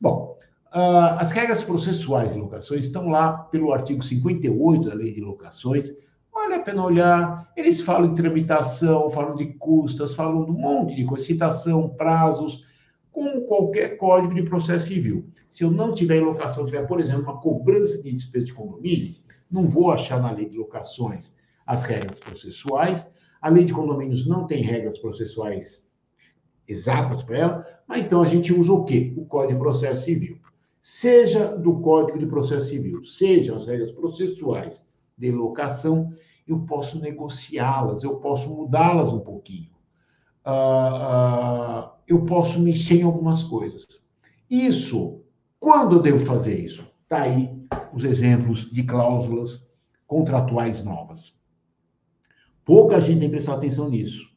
Bom, 0.00 0.38
uh, 0.74 1.18
as 1.18 1.32
regras 1.32 1.62
processuais 1.62 2.32
de 2.32 2.38
locações 2.38 2.86
estão 2.86 3.08
lá 3.08 3.36
pelo 3.36 3.72
artigo 3.72 4.02
58 4.02 4.88
da 4.88 4.94
Lei 4.94 5.12
de 5.12 5.20
Locações, 5.20 5.94
Vale 6.32 6.54
a 6.54 6.60
pena 6.60 6.84
olhar. 6.84 7.52
Eles 7.54 7.80
falam 7.82 8.14
de 8.14 8.22
tramitação, 8.22 9.10
falam 9.10 9.36
de 9.36 9.52
custas, 9.54 10.14
falam 10.14 10.44
de 10.44 10.50
um 10.50 10.54
monte 10.54 10.94
de 10.94 11.04
coisa, 11.04 11.24
citação, 11.24 11.90
prazos, 11.90 12.64
como 13.12 13.42
qualquer 13.42 13.98
código 13.98 14.34
de 14.34 14.42
processo 14.42 14.86
civil. 14.86 15.28
Se 15.48 15.62
eu 15.62 15.70
não 15.70 15.92
tiver 15.94 16.16
em 16.16 16.24
locação, 16.24 16.64
tiver, 16.64 16.86
por 16.86 16.98
exemplo, 16.98 17.24
uma 17.24 17.40
cobrança 17.40 18.02
de 18.02 18.10
despesa 18.10 18.46
de 18.46 18.54
condomínio, 18.54 19.14
não 19.50 19.68
vou 19.68 19.92
achar 19.92 20.20
na 20.20 20.32
lei 20.32 20.48
de 20.48 20.56
locações 20.56 21.34
as 21.66 21.82
regras 21.82 22.18
processuais. 22.18 23.10
A 23.40 23.50
lei 23.50 23.64
de 23.64 23.74
condomínios 23.74 24.26
não 24.26 24.46
tem 24.46 24.62
regras 24.62 24.98
processuais 24.98 25.86
exatas 26.66 27.22
para 27.22 27.38
ela, 27.38 27.66
mas 27.86 28.04
então 28.04 28.22
a 28.22 28.26
gente 28.26 28.54
usa 28.54 28.72
o 28.72 28.84
quê? 28.84 29.12
O 29.16 29.26
Código 29.26 29.54
de 29.54 29.58
Processo 29.58 30.04
Civil. 30.06 30.38
Seja 30.80 31.54
do 31.56 31.80
Código 31.80 32.18
de 32.18 32.26
Processo 32.26 32.68
Civil, 32.68 33.04
sejam 33.04 33.56
as 33.56 33.66
regras 33.66 33.92
processuais 33.92 34.86
de 35.16 35.30
locação, 35.30 36.12
eu 36.46 36.60
posso 36.60 36.98
negociá-las, 37.00 38.02
eu 38.02 38.16
posso 38.16 38.48
mudá-las 38.48 39.12
um 39.12 39.20
pouquinho. 39.20 39.70
Uh, 40.44 41.86
uh, 41.86 41.90
eu 42.06 42.24
posso 42.24 42.60
mexer 42.60 43.00
em 43.00 43.02
algumas 43.02 43.42
coisas. 43.42 43.86
Isso, 44.50 45.22
quando 45.58 45.96
eu 45.96 46.02
devo 46.02 46.18
fazer 46.18 46.58
isso? 46.58 46.86
Está 47.04 47.22
aí 47.22 47.50
os 47.92 48.04
exemplos 48.04 48.70
de 48.70 48.82
cláusulas 48.82 49.66
contratuais 50.06 50.82
novas. 50.82 51.34
Pouca 52.64 53.00
gente 53.00 53.20
tem 53.20 53.30
prestado 53.30 53.58
atenção 53.58 53.88
nisso. 53.88 54.30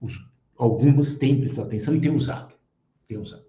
Os, 0.00 0.14
algumas 0.56 1.18
têm 1.18 1.40
prestado 1.40 1.66
atenção 1.66 1.94
e 1.94 2.00
têm 2.00 2.14
usado. 2.14 2.54
Têm 3.06 3.18
usado. 3.18 3.44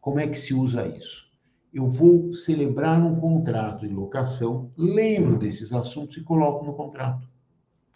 Como 0.00 0.18
é 0.18 0.26
que 0.26 0.38
se 0.38 0.54
usa 0.54 0.86
isso? 0.86 1.27
Eu 1.72 1.86
vou 1.86 2.32
celebrar 2.32 3.00
um 3.00 3.16
contrato 3.16 3.86
de 3.86 3.94
locação, 3.94 4.70
lembro 4.76 5.38
desses 5.38 5.72
assuntos 5.72 6.16
e 6.16 6.22
coloco 6.22 6.64
no 6.64 6.74
contrato. 6.74 7.28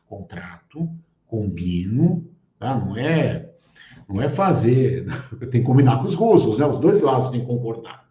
Contrato, 0.09 0.89
combino, 1.27 2.27
tá? 2.59 2.79
não 2.79 2.97
é 2.97 3.51
não 4.09 4.21
é 4.21 4.29
fazer, 4.29 5.07
tem 5.51 5.61
que 5.61 5.63
combinar 5.63 6.01
com 6.01 6.07
os 6.07 6.15
russos, 6.15 6.59
né? 6.59 6.67
os 6.67 6.79
dois 6.79 7.01
lados 7.01 7.31
têm 7.31 7.41
que 7.41 7.47
concordar. 7.47 8.07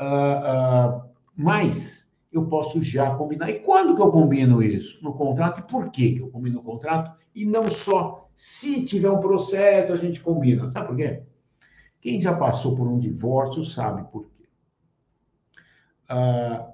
Uh, 0.00 0.98
uh, 0.98 1.02
mas 1.36 2.14
eu 2.32 2.46
posso 2.46 2.82
já 2.82 3.14
combinar. 3.14 3.50
E 3.50 3.60
quando 3.60 3.94
que 3.94 4.02
eu 4.02 4.10
combino 4.10 4.62
isso? 4.62 5.02
No 5.02 5.12
contrato. 5.12 5.60
E 5.60 5.62
por 5.62 5.90
que, 5.90 6.18
eu 6.18 6.28
combino 6.28 6.56
no 6.56 6.62
contrato? 6.62 7.16
E 7.34 7.44
não 7.44 7.70
só 7.70 8.28
se 8.34 8.84
tiver 8.84 9.10
um 9.10 9.20
processo, 9.20 9.92
a 9.92 9.96
gente 9.96 10.20
combina. 10.20 10.68
Sabe 10.68 10.88
por 10.88 10.96
quê? 10.96 11.22
Quem 12.00 12.20
já 12.20 12.34
passou 12.34 12.74
por 12.74 12.86
um 12.86 12.98
divórcio 12.98 13.62
sabe 13.62 14.04
por. 14.10 14.26
Ah, 16.08 16.70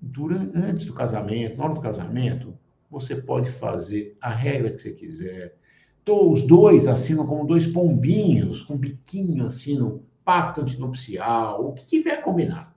durante, 0.00 0.56
antes 0.56 0.84
do 0.84 0.92
casamento, 0.92 1.56
na 1.56 1.64
hora 1.64 1.74
do 1.74 1.80
casamento, 1.80 2.56
você 2.90 3.16
pode 3.16 3.50
fazer 3.50 4.16
a 4.20 4.30
regra 4.30 4.70
que 4.70 4.78
você 4.78 4.92
quiser. 4.92 5.56
Então, 6.02 6.30
os 6.30 6.46
dois 6.46 6.86
assinam 6.86 7.26
como 7.26 7.46
dois 7.46 7.66
pombinhos, 7.66 8.62
com 8.62 8.76
biquinho, 8.76 9.46
assinam 9.46 10.02
pacto 10.24 10.60
antinupcial, 10.60 11.66
o 11.66 11.72
que 11.72 11.86
tiver 11.86 12.22
combinado. 12.22 12.72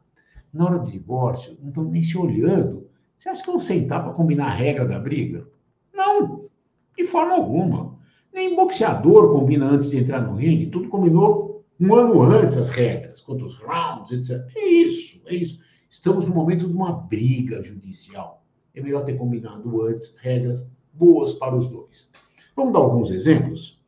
Na 0.54 0.66
hora 0.66 0.80
do 0.80 0.92
divórcio, 0.92 1.58
não 1.62 1.70
estão 1.70 1.84
nem 1.84 2.02
se 2.02 2.18
olhando. 2.18 2.88
Você 3.16 3.30
acha 3.30 3.42
que 3.44 3.50
vão 3.50 3.60
sentar 3.60 4.04
para 4.04 4.14
combinar 4.14 4.48
a 4.48 4.54
regra 4.54 4.88
da 4.88 5.00
briga? 5.00 5.48
Não, 5.94 6.46
de 6.98 7.04
forma 7.04 7.34
alguma. 7.34 7.98
Nem 8.34 8.56
boxeador 8.56 9.32
combina 9.34 9.66
antes 9.66 9.90
de 9.90 9.98
entrar 9.98 10.22
no 10.22 10.36
ringue, 10.36 10.68
tudo 10.68 10.90
combinou 10.90 11.66
um 11.80 11.94
ano 11.96 12.22
antes 12.22 12.58
as 12.58 12.70
regras, 12.70 13.22
quantos 13.22 13.56
rounds, 13.56 14.12
etc. 14.12 14.46
É 14.56 14.68
isso, 14.68 15.22
é 15.26 15.36
isso. 15.36 15.60
Estamos 15.98 16.26
no 16.28 16.36
momento 16.36 16.68
de 16.68 16.74
uma 16.74 16.92
briga 16.92 17.64
judicial. 17.64 18.46
É 18.76 18.80
melhor 18.80 19.04
ter 19.04 19.18
combinado 19.18 19.82
antes 19.82 20.16
regras 20.18 20.70
boas 20.94 21.34
para 21.34 21.56
os 21.56 21.68
dois. 21.68 22.08
Vamos 22.56 22.72
dar 22.72 22.80
alguns 22.80 23.10
exemplos? 23.10 23.82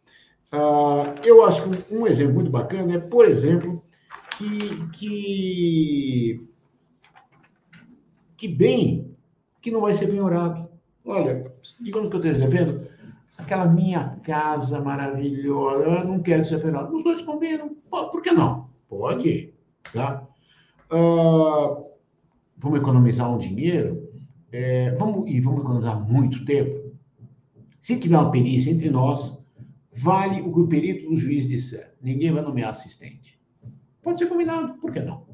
Uh, 0.52 1.24
eu 1.24 1.46
acho 1.46 1.62
que 1.62 1.94
um, 1.94 2.08
exemplo 2.08 2.34
muito 2.34 2.50
bacana 2.50 2.96
é, 2.96 3.00
por 3.00 3.28
exemplo, 3.28 3.84
que, 4.36 4.88
que, 4.98 6.48
que 8.36 8.48
bem 8.48 9.16
que 9.62 9.70
não 9.70 9.82
vai 9.82 9.94
ser 9.94 10.08
penhorado. 10.08 10.68
Olha, 11.06 11.54
digamos 11.80 12.10
que 12.10 12.16
eu 12.16 12.22
esteja 12.22 12.40
devendo 12.40 12.88
aquela 13.38 13.68
minha 13.68 14.20
casa 14.24 14.82
maravilhosa, 14.82 15.84
eu 15.84 16.06
não 16.06 16.20
quero 16.24 16.44
ser 16.44 16.60
penhorado. 16.60 16.96
Os 16.96 17.04
dois 17.04 17.22
combinam. 17.22 17.70
Por 17.88 18.24
que 18.24 18.32
não? 18.32 18.68
Pode, 18.90 19.54
tá? 19.94 20.28
Uh, 20.92 21.89
vamos 22.60 22.80
economizar 22.80 23.34
um 23.34 23.38
dinheiro 23.38 24.10
é, 24.52 24.92
vamos, 24.96 25.30
e 25.30 25.40
vamos 25.40 25.62
economizar 25.62 26.10
muito 26.10 26.44
tempo. 26.46 26.92
Se 27.80 27.98
tiver 27.98 28.18
uma 28.18 28.32
perícia 28.32 28.72
entre 28.72 28.90
nós, 28.90 29.38
vale 29.94 30.42
o 30.42 30.54
que 30.54 30.60
o 30.60 30.68
perito 30.68 31.10
do 31.10 31.18
juiz 31.18 31.48
disser. 31.48 31.96
Ninguém 32.02 32.32
vai 32.32 32.42
nomear 32.42 32.72
assistente. 32.72 33.40
Pode 34.02 34.20
ser 34.20 34.28
combinado, 34.28 34.74
por 34.80 34.92
que 34.92 35.00
não? 35.00 35.28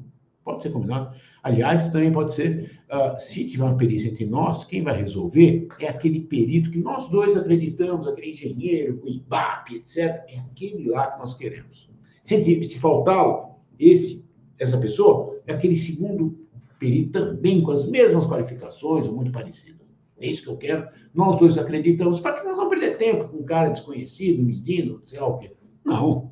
Pode 0.44 0.62
ser 0.62 0.70
combinado. 0.70 1.16
Aliás, 1.42 1.90
também 1.90 2.12
pode 2.12 2.34
ser, 2.34 2.80
uh, 2.90 3.18
se 3.18 3.46
tiver 3.46 3.64
uma 3.64 3.76
perícia 3.76 4.08
entre 4.08 4.26
nós, 4.26 4.64
quem 4.64 4.82
vai 4.82 5.00
resolver 5.00 5.68
é 5.80 5.88
aquele 5.88 6.20
perito 6.20 6.70
que 6.70 6.78
nós 6.78 7.08
dois 7.08 7.36
acreditamos, 7.36 8.06
aquele 8.06 8.32
engenheiro, 8.32 9.00
o 9.02 9.08
IBAP, 9.08 9.76
etc. 9.76 9.96
É 10.28 10.38
aquele 10.40 10.88
lá 10.88 11.12
que 11.12 11.18
nós 11.18 11.34
queremos. 11.34 11.88
Se, 12.22 12.62
se 12.62 12.78
faltar 12.78 13.56
esse, 13.78 14.28
essa 14.58 14.78
pessoa, 14.78 15.40
é 15.46 15.52
aquele 15.52 15.76
segundo 15.76 16.45
perito 16.78 17.12
também 17.12 17.62
com 17.62 17.70
as 17.70 17.86
mesmas 17.86 18.26
qualificações, 18.26 19.06
ou 19.06 19.14
muito 19.14 19.32
parecidas. 19.32 19.94
É 20.18 20.26
isso 20.26 20.42
que 20.42 20.48
eu 20.48 20.56
quero. 20.56 20.88
Nós 21.14 21.38
dois 21.38 21.58
acreditamos. 21.58 22.20
Para 22.20 22.40
que 22.40 22.46
nós 22.46 22.56
vamos 22.56 22.70
perder 22.70 22.96
tempo 22.96 23.28
com 23.28 23.38
um 23.38 23.44
cara 23.44 23.68
desconhecido, 23.68 24.42
medindo, 24.42 25.00
sei 25.02 25.20
lá 25.20 25.26
o 25.26 25.38
quê? 25.38 25.54
Não. 25.84 26.30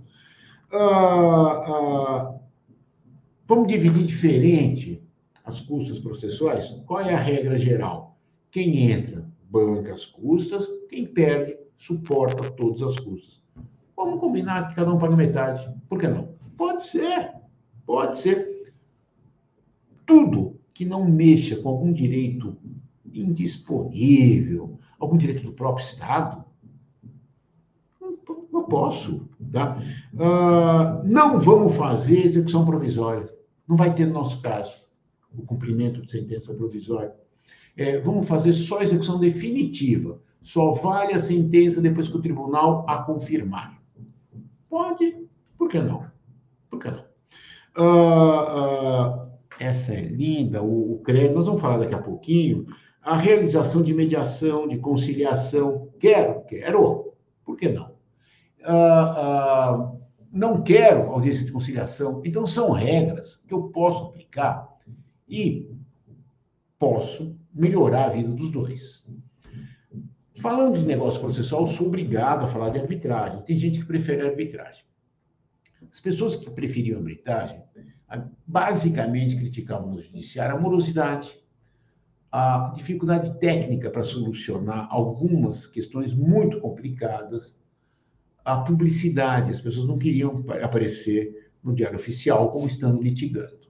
Ah, 0.72 1.62
ah, 1.66 2.34
vamos 3.46 3.68
dividir 3.68 4.04
diferente 4.06 5.02
as 5.44 5.60
custas 5.60 5.98
processuais? 5.98 6.70
Qual 6.86 7.00
é 7.00 7.14
a 7.14 7.18
regra 7.18 7.58
geral? 7.58 8.18
Quem 8.50 8.90
entra, 8.90 9.28
banca 9.50 9.92
as 9.92 10.06
custas, 10.06 10.66
quem 10.88 11.06
perde, 11.06 11.56
suporta 11.76 12.50
todas 12.52 12.82
as 12.82 12.98
custas. 12.98 13.42
Vamos 13.96 14.18
combinar 14.18 14.68
que 14.68 14.76
cada 14.76 14.92
um 14.92 14.98
paga 14.98 15.14
metade. 15.14 15.68
Por 15.88 16.00
que 16.00 16.08
não? 16.08 16.34
Pode 16.56 16.84
ser. 16.84 17.32
Pode 17.86 18.18
ser 18.18 18.53
tudo 20.06 20.60
que 20.72 20.84
não 20.84 21.08
mexa 21.08 21.56
com 21.56 21.68
algum 21.68 21.92
direito 21.92 22.56
indisponível, 23.12 24.78
algum 24.98 25.16
direito 25.16 25.44
do 25.44 25.52
próprio 25.52 25.84
Estado, 25.84 26.44
não 28.52 28.64
posso. 28.64 29.28
Tá? 29.52 29.78
Uh, 30.14 31.06
não 31.06 31.38
vamos 31.38 31.74
fazer 31.76 32.24
execução 32.24 32.64
provisória. 32.64 33.28
Não 33.68 33.76
vai 33.76 33.94
ter 33.94 34.06
no 34.06 34.14
nosso 34.14 34.40
caso 34.40 34.84
o 35.36 35.42
cumprimento 35.42 36.02
de 36.02 36.10
sentença 36.10 36.54
provisória. 36.54 37.14
É, 37.76 37.98
vamos 37.98 38.28
fazer 38.28 38.52
só 38.52 38.80
execução 38.80 39.18
definitiva. 39.18 40.20
Só 40.42 40.72
vale 40.72 41.14
a 41.14 41.18
sentença 41.18 41.80
depois 41.80 42.08
que 42.08 42.16
o 42.16 42.22
tribunal 42.22 42.84
a 42.88 42.98
confirmar. 42.98 43.80
Pode? 44.68 45.16
Por 45.56 45.68
que 45.68 45.80
não? 45.80 46.04
Por 46.70 46.78
que 46.78 46.90
não? 46.90 47.04
Uh, 47.76 49.22
uh, 49.22 49.23
essa 49.58 49.92
é 49.92 50.00
linda, 50.00 50.62
o, 50.62 50.94
o 50.94 51.02
nós 51.34 51.46
vamos 51.46 51.60
falar 51.60 51.78
daqui 51.78 51.94
a 51.94 52.02
pouquinho, 52.02 52.66
a 53.00 53.16
realização 53.16 53.82
de 53.82 53.92
mediação, 53.92 54.66
de 54.66 54.78
conciliação, 54.78 55.90
quero, 55.98 56.44
quero, 56.46 57.12
por 57.44 57.56
que 57.56 57.68
não? 57.68 57.94
Ah, 58.64 59.14
ah, 59.16 59.92
não 60.32 60.62
quero 60.62 61.10
audiência 61.10 61.44
de 61.44 61.52
conciliação, 61.52 62.22
então 62.24 62.46
são 62.46 62.72
regras 62.72 63.36
que 63.46 63.54
eu 63.54 63.64
posso 63.64 64.04
aplicar 64.04 64.68
e 65.28 65.70
posso 66.78 67.36
melhorar 67.52 68.06
a 68.06 68.08
vida 68.08 68.32
dos 68.32 68.50
dois. 68.50 69.06
Falando 70.40 70.78
de 70.78 70.86
negócio 70.86 71.20
processual, 71.20 71.66
sou 71.66 71.86
obrigado 71.86 72.44
a 72.44 72.48
falar 72.48 72.70
de 72.70 72.80
arbitragem. 72.80 73.42
Tem 73.42 73.56
gente 73.56 73.78
que 73.78 73.86
prefere 73.86 74.26
arbitragem. 74.26 74.84
As 75.90 76.00
pessoas 76.00 76.36
que 76.36 76.50
preferiam 76.50 76.98
arbitragem 76.98 77.62
basicamente 78.46 79.36
criticavam 79.36 79.90
no 79.90 80.00
judiciário 80.00 80.56
a 80.56 80.60
morosidade, 80.60 81.36
a 82.30 82.72
dificuldade 82.74 83.38
técnica 83.38 83.90
para 83.90 84.02
solucionar 84.02 84.88
algumas 84.90 85.66
questões 85.66 86.12
muito 86.14 86.60
complicadas, 86.60 87.56
a 88.44 88.58
publicidade, 88.58 89.52
as 89.52 89.60
pessoas 89.60 89.86
não 89.86 89.98
queriam 89.98 90.44
aparecer 90.62 91.50
no 91.62 91.74
diário 91.74 91.96
oficial 91.96 92.50
como 92.50 92.66
estando 92.66 93.00
litigando. 93.00 93.64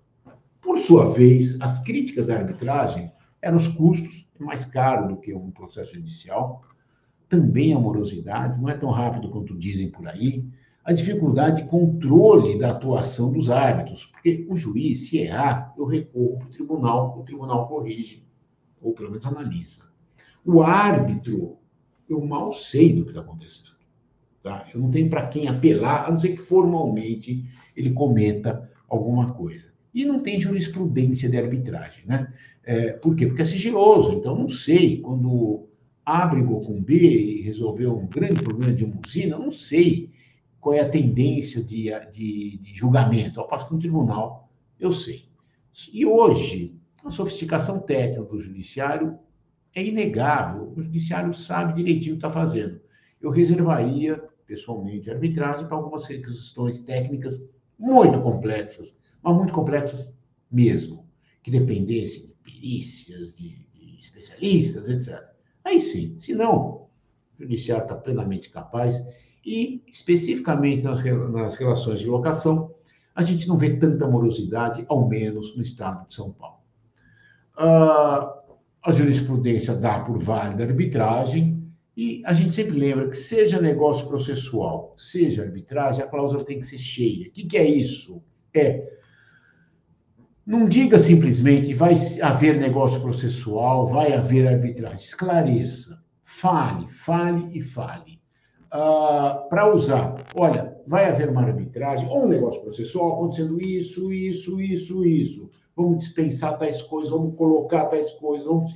Por 0.60 0.78
sua 0.78 1.12
vez, 1.12 1.60
as 1.60 1.78
críticas 1.78 2.30
à 2.30 2.36
arbitragem 2.36 3.12
eram 3.40 3.58
os 3.58 3.68
custos, 3.68 4.28
mais 4.38 4.64
caro 4.64 5.08
do 5.08 5.20
que 5.20 5.32
um 5.34 5.50
processo 5.50 5.94
judicial, 5.94 6.62
também 7.28 7.72
a 7.72 7.78
morosidade, 7.78 8.60
não 8.60 8.68
é 8.68 8.74
tão 8.74 8.90
rápido 8.90 9.30
quanto 9.30 9.56
dizem 9.56 9.90
por 9.90 10.08
aí, 10.08 10.44
a 10.84 10.92
dificuldade 10.92 11.62
de 11.62 11.68
controle 11.68 12.58
da 12.58 12.70
atuação 12.70 13.32
dos 13.32 13.48
árbitros, 13.48 14.04
porque 14.04 14.46
o 14.50 14.54
juiz, 14.54 15.08
se 15.08 15.18
errar, 15.18 15.72
eu 15.78 15.86
recorro 15.86 16.38
para 16.38 16.48
o 16.48 16.50
tribunal, 16.50 17.18
o 17.18 17.22
tribunal 17.22 17.66
corrige, 17.66 18.22
ou 18.82 18.92
pelo 18.92 19.10
menos 19.10 19.24
analisa. 19.24 19.84
O 20.44 20.60
árbitro, 20.62 21.56
eu 22.06 22.22
mal 22.24 22.52
sei 22.52 22.92
do 22.92 23.04
que 23.04 23.10
está 23.10 23.22
acontecendo. 23.22 23.74
Tá? 24.42 24.66
Eu 24.74 24.80
não 24.80 24.90
tenho 24.90 25.08
para 25.08 25.26
quem 25.26 25.48
apelar, 25.48 26.06
a 26.06 26.10
não 26.10 26.18
ser 26.18 26.32
que 26.32 26.42
formalmente 26.42 27.46
ele 27.74 27.92
cometa 27.92 28.70
alguma 28.86 29.32
coisa. 29.32 29.72
E 29.94 30.04
não 30.04 30.20
tem 30.20 30.38
jurisprudência 30.38 31.30
de 31.30 31.38
arbitragem, 31.38 32.04
né? 32.04 32.30
É, 32.62 32.92
por 32.92 33.14
quê? 33.16 33.26
Porque 33.26 33.42
é 33.42 33.44
sigiloso, 33.44 34.12
então 34.12 34.36
não 34.36 34.48
sei. 34.48 35.00
Quando 35.00 35.66
A 36.04 36.26
brigou 36.26 36.60
com 36.60 36.82
B 36.82 36.94
e 36.94 37.42
resolveu 37.42 37.96
um 37.96 38.06
grande 38.06 38.42
problema 38.42 38.74
de 38.74 38.84
uma 38.84 39.00
usina, 39.02 39.38
não 39.38 39.50
sei 39.50 40.12
qual 40.64 40.74
é 40.74 40.80
a 40.80 40.88
tendência 40.88 41.62
de, 41.62 41.90
de, 42.10 42.56
de 42.56 42.74
julgamento. 42.74 43.38
Ao 43.38 43.46
passo 43.46 43.66
que 43.68 43.74
no 43.74 43.78
tribunal, 43.78 44.48
eu 44.80 44.94
sei. 44.94 45.28
E 45.92 46.06
hoje, 46.06 46.80
a 47.04 47.10
sofisticação 47.10 47.80
técnica 47.80 48.22
do 48.22 48.38
judiciário 48.38 49.18
é 49.74 49.84
inegável. 49.84 50.72
O 50.74 50.82
judiciário 50.82 51.34
sabe 51.34 51.74
direitinho 51.74 52.14
o 52.14 52.18
que 52.18 52.26
está 52.26 52.30
fazendo. 52.30 52.80
Eu 53.20 53.28
reservaria, 53.28 54.24
pessoalmente, 54.46 55.10
arbitragem 55.10 55.66
para 55.66 55.76
algumas 55.76 56.06
questões 56.06 56.80
técnicas 56.80 57.46
muito 57.78 58.22
complexas, 58.22 58.96
mas 59.22 59.36
muito 59.36 59.52
complexas 59.52 60.14
mesmo, 60.50 61.06
que 61.42 61.50
dependessem 61.50 62.28
de 62.28 62.32
perícias, 62.42 63.34
de, 63.34 63.66
de 63.74 64.00
especialistas, 64.00 64.88
etc. 64.88 65.28
Aí 65.62 65.78
sim, 65.78 66.18
se 66.18 66.34
não, 66.34 66.88
o 67.38 67.42
judiciário 67.42 67.82
está 67.82 67.96
plenamente 67.96 68.48
capaz 68.48 69.04
e, 69.44 69.82
especificamente 69.92 70.82
nas, 70.82 71.04
nas 71.04 71.56
relações 71.56 72.00
de 72.00 72.06
locação, 72.06 72.74
a 73.14 73.22
gente 73.22 73.46
não 73.46 73.56
vê 73.56 73.76
tanta 73.76 74.08
morosidade, 74.08 74.84
ao 74.88 75.08
menos 75.08 75.56
no 75.56 75.62
estado 75.62 76.06
de 76.08 76.14
São 76.14 76.32
Paulo. 76.32 76.58
Uh, 77.56 78.42
a 78.82 78.90
jurisprudência 78.90 79.74
dá 79.74 80.00
por 80.00 80.18
válida 80.18 80.64
a 80.64 80.66
arbitragem, 80.66 81.62
e 81.96 82.22
a 82.24 82.32
gente 82.32 82.52
sempre 82.52 82.76
lembra 82.76 83.08
que, 83.08 83.16
seja 83.16 83.60
negócio 83.60 84.08
processual, 84.08 84.94
seja 84.96 85.42
arbitragem, 85.42 86.02
a 86.02 86.08
cláusula 86.08 86.44
tem 86.44 86.58
que 86.58 86.66
ser 86.66 86.78
cheia. 86.78 87.28
O 87.28 87.30
que, 87.30 87.44
que 87.44 87.56
é 87.56 87.64
isso? 87.64 88.20
É. 88.52 88.92
Não 90.44 90.66
diga 90.66 90.98
simplesmente 90.98 91.72
vai 91.72 91.94
haver 92.20 92.58
negócio 92.58 93.00
processual, 93.00 93.86
vai 93.86 94.12
haver 94.12 94.46
arbitragem. 94.46 94.98
Esclareça. 94.98 96.02
Fale, 96.24 96.88
fale 96.88 97.56
e 97.56 97.62
fale 97.62 98.13
uh, 98.74 99.48
para 99.48 99.72
usar. 99.72 100.26
Olha, 100.34 100.76
vai 100.86 101.06
haver 101.06 101.30
uma 101.30 101.42
arbitragem 101.42 102.08
ou 102.08 102.24
um 102.24 102.28
negócio 102.28 102.60
processual 102.60 103.14
acontecendo 103.14 103.60
isso, 103.60 104.12
isso, 104.12 104.60
isso, 104.60 105.04
isso. 105.04 105.50
vamos 105.76 105.98
dispensar 105.98 106.58
tais 106.58 106.82
coisas, 106.82 107.10
vamos 107.10 107.36
colocar 107.36 107.86
tais 107.86 108.10
coisas, 108.12 108.46
vamos... 108.46 108.74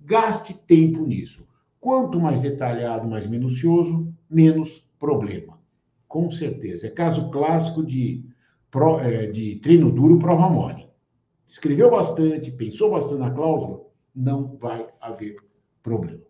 Gaste 0.00 0.54
tempo 0.54 1.02
nisso. 1.02 1.46
Quanto 1.80 2.18
mais 2.20 2.40
detalhado, 2.40 3.08
mais 3.08 3.26
minucioso, 3.26 4.12
menos 4.28 4.84
problema. 4.98 5.60
Com 6.08 6.30
certeza. 6.30 6.86
É 6.86 6.90
caso 6.90 7.30
clássico 7.30 7.84
de, 7.84 8.24
é, 9.00 9.26
de 9.26 9.56
treino 9.56 9.90
duro, 9.90 10.18
prova 10.18 10.48
mole. 10.48 10.88
Escreveu 11.46 11.90
bastante, 11.90 12.50
pensou 12.50 12.90
bastante 12.90 13.20
na 13.20 13.30
cláusula, 13.30 13.82
não 14.14 14.56
vai 14.56 14.88
haver 15.00 15.36
problema. 15.82 16.22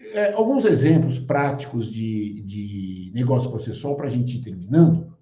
É, 0.00 0.32
alguns 0.32 0.64
exemplos 0.64 1.18
práticos 1.18 1.90
de, 1.90 2.40
de 2.42 3.12
negócio 3.14 3.50
processual 3.50 3.96
para 3.96 4.06
a 4.06 4.10
gente 4.10 4.38
ir 4.38 4.40
terminando. 4.40 5.14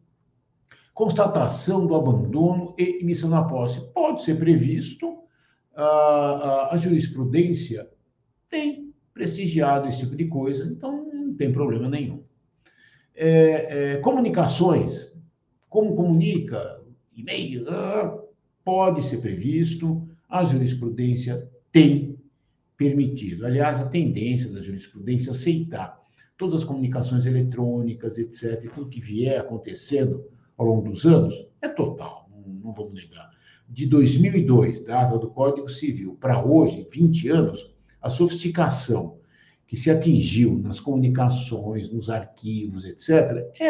Constatação 0.94 1.86
do 1.86 1.94
abandono 1.94 2.74
e 2.78 3.02
emissão 3.02 3.28
da 3.28 3.42
posse. 3.42 3.80
Pode 3.92 4.22
ser 4.22 4.38
previsto, 4.38 5.18
a, 5.74 5.84
a, 5.84 6.74
a 6.74 6.76
jurisprudência 6.76 7.88
tem 8.48 8.92
prestigiado 9.12 9.88
esse 9.88 9.98
tipo 9.98 10.14
de 10.14 10.26
coisa, 10.26 10.64
então 10.64 11.12
não 11.12 11.34
tem 11.34 11.52
problema 11.52 11.88
nenhum. 11.88 12.22
É, 13.14 13.94
é, 13.94 13.96
comunicações, 13.96 15.12
como 15.68 15.96
comunica, 15.96 16.80
e-mail, 17.16 17.68
ah, 17.68 18.16
pode 18.64 19.04
ser 19.04 19.18
previsto, 19.18 20.08
a 20.28 20.44
jurisprudência 20.44 21.50
tem 21.72 22.07
permitido. 22.78 23.44
Aliás, 23.44 23.80
a 23.80 23.88
tendência 23.88 24.50
da 24.50 24.62
jurisprudência 24.62 25.30
é 25.30 25.32
aceitar 25.32 26.00
todas 26.38 26.60
as 26.60 26.64
comunicações 26.64 27.26
eletrônicas, 27.26 28.16
etc., 28.16 28.64
e 28.64 28.68
tudo 28.68 28.88
que 28.88 29.00
vier 29.00 29.40
acontecendo 29.40 30.24
ao 30.56 30.66
longo 30.66 30.88
dos 30.88 31.04
anos, 31.04 31.34
é 31.60 31.68
total, 31.68 32.30
não, 32.62 32.72
vamos 32.72 32.94
negar. 32.94 33.28
De 33.68 33.84
2002, 33.86 34.84
data 34.84 35.18
do 35.18 35.28
Código 35.28 35.68
Civil, 35.68 36.16
para 36.20 36.42
hoje, 36.42 36.86
20 36.90 37.28
anos, 37.28 37.74
a 38.00 38.08
sofisticação 38.08 39.18
que 39.66 39.76
se 39.76 39.90
atingiu 39.90 40.56
nas 40.58 40.80
comunicações, 40.80 41.92
nos 41.92 42.08
arquivos, 42.08 42.84
etc., 42.84 43.10
é, 43.60 43.66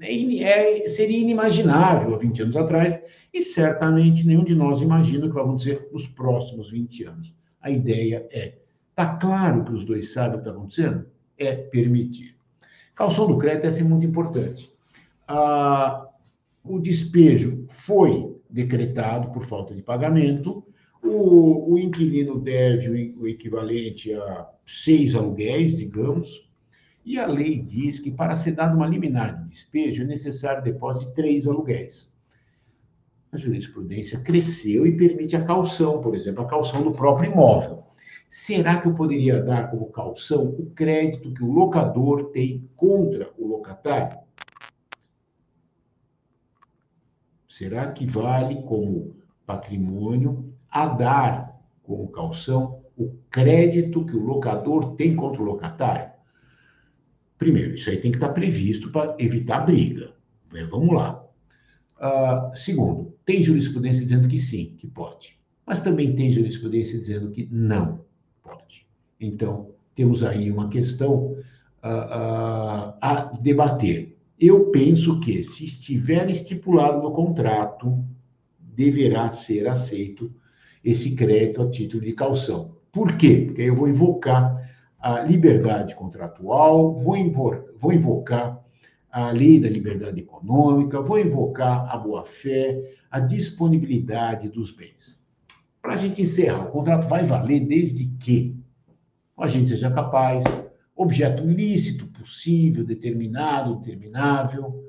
é, 0.00 0.42
é, 0.42 0.88
seria 0.88 1.18
inimaginável 1.18 2.14
há 2.14 2.18
20 2.18 2.42
anos 2.42 2.56
atrás, 2.56 2.98
e 3.32 3.42
certamente 3.42 4.26
nenhum 4.26 4.42
de 4.42 4.54
nós 4.54 4.80
imagina 4.80 5.26
o 5.26 5.28
que 5.28 5.34
vai 5.34 5.44
acontecer 5.44 5.88
nos 5.92 6.06
próximos 6.06 6.70
20 6.70 7.04
anos. 7.04 7.37
A 7.60 7.70
ideia 7.70 8.26
é, 8.30 8.58
está 8.90 9.16
claro 9.16 9.64
que 9.64 9.72
os 9.72 9.84
dois 9.84 10.12
sabem 10.12 10.38
o 10.38 10.42
que 10.42 10.48
está 10.48 10.58
acontecendo? 10.58 11.06
É 11.36 11.54
permitir. 11.54 12.36
Calção 12.94 13.26
do 13.26 13.38
crédito 13.38 13.64
é 13.64 13.68
assim, 13.68 13.84
muito 13.84 14.06
importante. 14.06 14.70
Ah, 15.26 16.08
o 16.64 16.78
despejo 16.78 17.66
foi 17.70 18.36
decretado 18.50 19.30
por 19.30 19.44
falta 19.44 19.74
de 19.74 19.82
pagamento, 19.82 20.64
o, 21.02 21.74
o 21.74 21.78
inquilino 21.78 22.40
deve 22.40 23.14
o, 23.16 23.22
o 23.22 23.28
equivalente 23.28 24.12
a 24.12 24.48
seis 24.66 25.14
aluguéis, 25.14 25.76
digamos, 25.76 26.48
e 27.04 27.18
a 27.18 27.26
lei 27.26 27.62
diz 27.62 27.98
que 27.98 28.10
para 28.10 28.36
ser 28.36 28.52
dado 28.52 28.76
uma 28.76 28.86
liminar 28.86 29.42
de 29.42 29.48
despejo 29.48 30.02
é 30.02 30.06
necessário 30.06 30.62
depósito 30.62 31.08
de 31.08 31.14
três 31.14 31.46
aluguéis 31.46 32.12
a 33.30 33.36
jurisprudência 33.36 34.20
cresceu 34.20 34.86
e 34.86 34.96
permite 34.96 35.36
a 35.36 35.44
calção, 35.44 36.00
por 36.00 36.14
exemplo, 36.14 36.42
a 36.42 36.48
calção 36.48 36.82
do 36.82 36.92
próprio 36.92 37.32
imóvel. 37.32 37.84
Será 38.28 38.80
que 38.80 38.88
eu 38.88 38.94
poderia 38.94 39.42
dar 39.42 39.70
como 39.70 39.90
calção 39.90 40.48
o 40.58 40.70
crédito 40.74 41.32
que 41.32 41.42
o 41.42 41.50
locador 41.50 42.30
tem 42.30 42.68
contra 42.76 43.30
o 43.38 43.46
locatário? 43.46 44.18
Será 47.48 47.90
que 47.90 48.06
vale 48.06 48.62
como 48.62 49.16
patrimônio 49.46 50.54
a 50.70 50.86
dar 50.86 51.58
como 51.82 52.08
calção 52.08 52.84
o 52.96 53.16
crédito 53.30 54.04
que 54.04 54.14
o 54.14 54.22
locador 54.22 54.94
tem 54.94 55.16
contra 55.16 55.40
o 55.40 55.44
locatário? 55.44 56.10
Primeiro, 57.38 57.74
isso 57.74 57.88
aí 57.88 57.98
tem 57.98 58.10
que 58.10 58.18
estar 58.18 58.30
previsto 58.30 58.90
para 58.90 59.16
evitar 59.18 59.60
briga. 59.60 60.12
Vamos 60.70 60.94
lá. 60.94 61.24
Uh, 61.98 62.54
segundo, 62.54 63.07
tem 63.28 63.42
jurisprudência 63.42 64.02
dizendo 64.02 64.26
que 64.26 64.38
sim, 64.38 64.74
que 64.78 64.86
pode. 64.86 65.38
Mas 65.66 65.80
também 65.80 66.16
tem 66.16 66.30
jurisprudência 66.30 66.98
dizendo 66.98 67.30
que 67.30 67.46
não 67.52 68.00
pode. 68.42 68.86
Então, 69.20 69.72
temos 69.94 70.24
aí 70.24 70.50
uma 70.50 70.70
questão 70.70 71.32
uh, 71.84 72.94
a 73.02 73.30
debater. 73.38 74.16
Eu 74.40 74.70
penso 74.70 75.20
que, 75.20 75.44
se 75.44 75.66
estiver 75.66 76.30
estipulado 76.30 77.02
no 77.02 77.12
contrato, 77.12 78.02
deverá 78.58 79.28
ser 79.28 79.68
aceito 79.68 80.32
esse 80.82 81.14
crédito 81.14 81.60
a 81.60 81.70
título 81.70 82.04
de 82.04 82.14
calção. 82.14 82.76
Por 82.90 83.18
quê? 83.18 83.42
Porque 83.44 83.60
eu 83.60 83.76
vou 83.76 83.90
invocar 83.90 84.56
a 84.98 85.20
liberdade 85.20 85.94
contratual, 85.94 86.94
vou, 86.94 87.14
invocar, 87.14 87.62
vou 87.76 87.92
invocar 87.92 88.58
a 89.10 89.30
lei 89.32 89.60
da 89.60 89.68
liberdade 89.68 90.18
econômica, 90.18 91.02
vou 91.02 91.18
invocar 91.18 91.94
a 91.94 91.98
boa-fé, 91.98 92.96
a 93.10 93.20
disponibilidade 93.20 94.48
dos 94.48 94.70
bens. 94.70 95.18
Para 95.80 95.94
a 95.94 95.96
gente 95.96 96.22
encerrar, 96.22 96.66
o 96.66 96.70
contrato 96.70 97.08
vai 97.08 97.24
valer 97.24 97.66
desde 97.66 98.06
que 98.06 98.56
o 99.36 99.42
agente 99.42 99.70
seja 99.70 99.90
capaz, 99.90 100.44
objeto 100.94 101.44
lícito, 101.44 102.06
possível, 102.08 102.84
determinado, 102.84 103.76
determinável, 103.76 104.84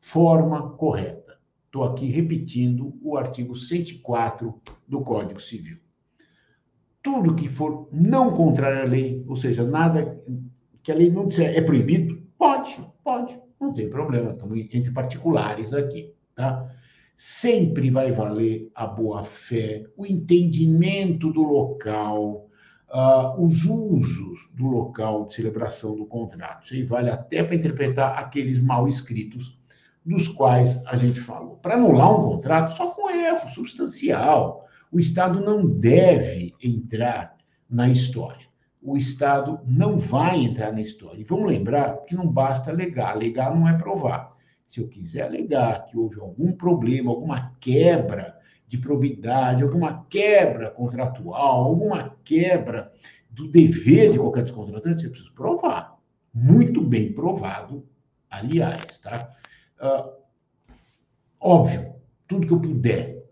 forma 0.00 0.70
correta. 0.70 1.38
Estou 1.66 1.84
aqui 1.84 2.06
repetindo 2.06 2.96
o 3.02 3.16
artigo 3.16 3.54
104 3.54 4.58
do 4.86 5.00
Código 5.00 5.40
Civil. 5.40 5.78
Tudo 7.02 7.34
que 7.34 7.48
for 7.48 7.88
não 7.92 8.32
contrário 8.32 8.82
à 8.82 8.84
lei, 8.84 9.24
ou 9.26 9.36
seja, 9.36 9.64
nada 9.64 10.18
que 10.82 10.90
a 10.90 10.94
lei 10.94 11.10
não 11.10 11.28
disser 11.28 11.56
é 11.56 11.60
proibido, 11.60 12.22
pode, 12.38 12.80
pode. 13.04 13.38
Não 13.60 13.72
tem 13.74 13.90
problema, 13.90 14.30
estamos 14.30 14.58
entre 14.72 14.90
particulares 14.92 15.72
aqui, 15.72 16.14
tá? 16.34 16.72
Sempre 17.20 17.90
vai 17.90 18.12
valer 18.12 18.70
a 18.72 18.86
boa-fé, 18.86 19.84
o 19.96 20.06
entendimento 20.06 21.32
do 21.32 21.42
local, 21.42 22.48
uh, 22.88 23.44
os 23.44 23.64
usos 23.64 24.48
do 24.54 24.68
local 24.68 25.26
de 25.26 25.34
celebração 25.34 25.96
do 25.96 26.06
contrato. 26.06 26.64
Isso 26.64 26.74
aí 26.74 26.84
vale 26.84 27.10
até 27.10 27.42
para 27.42 27.56
interpretar 27.56 28.16
aqueles 28.16 28.62
mal 28.62 28.86
escritos 28.86 29.58
dos 30.06 30.28
quais 30.28 30.80
a 30.86 30.94
gente 30.94 31.20
falou. 31.20 31.56
Para 31.56 31.74
anular 31.74 32.12
um 32.12 32.34
contrato, 32.34 32.76
só 32.76 32.90
com 32.92 33.10
erro 33.10 33.50
substancial. 33.50 34.64
O 34.92 35.00
Estado 35.00 35.40
não 35.40 35.66
deve 35.66 36.54
entrar 36.62 37.36
na 37.68 37.88
história 37.88 38.48
o 38.80 38.96
Estado 38.96 39.60
não 39.66 39.98
vai 39.98 40.38
entrar 40.38 40.72
na 40.72 40.80
história. 40.80 41.20
E 41.20 41.24
vamos 41.24 41.48
lembrar 41.48 42.04
que 42.04 42.14
não 42.14 42.26
basta 42.26 42.70
alegar. 42.70 43.10
Alegar 43.10 43.54
não 43.54 43.68
é 43.68 43.76
provar. 43.76 44.32
Se 44.68 44.80
eu 44.80 44.86
quiser 44.86 45.22
alegar 45.22 45.86
que 45.86 45.96
houve 45.96 46.20
algum 46.20 46.52
problema, 46.52 47.10
alguma 47.10 47.54
quebra 47.58 48.38
de 48.66 48.76
probidade, 48.76 49.62
alguma 49.62 50.04
quebra 50.10 50.70
contratual, 50.70 51.64
alguma 51.64 52.14
quebra 52.22 52.92
do 53.30 53.48
dever 53.48 54.12
de 54.12 54.18
qualquer 54.18 54.42
descontratante, 54.42 55.00
você 55.00 55.08
precisa 55.08 55.32
provar. 55.32 55.98
Muito 56.34 56.82
bem 56.82 57.14
provado, 57.14 57.88
aliás, 58.28 58.98
tá? 58.98 59.34
Uh, 59.80 60.12
óbvio, 61.40 61.94
tudo 62.26 62.46
que 62.46 62.52
eu 62.52 62.60
puder 62.60 63.24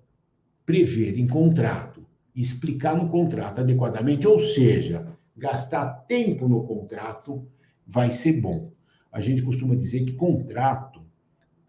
prever 0.64 1.18
em 1.18 1.26
contrato, 1.26 2.02
explicar 2.34 2.96
no 2.96 3.10
contrato 3.10 3.60
adequadamente, 3.60 4.26
ou 4.26 4.38
seja, 4.38 5.06
gastar 5.36 6.06
tempo 6.06 6.48
no 6.48 6.64
contrato 6.64 7.46
vai 7.86 8.10
ser 8.10 8.40
bom. 8.40 8.72
A 9.12 9.20
gente 9.20 9.42
costuma 9.42 9.76
dizer 9.76 10.02
que 10.06 10.14
contrato 10.14 10.95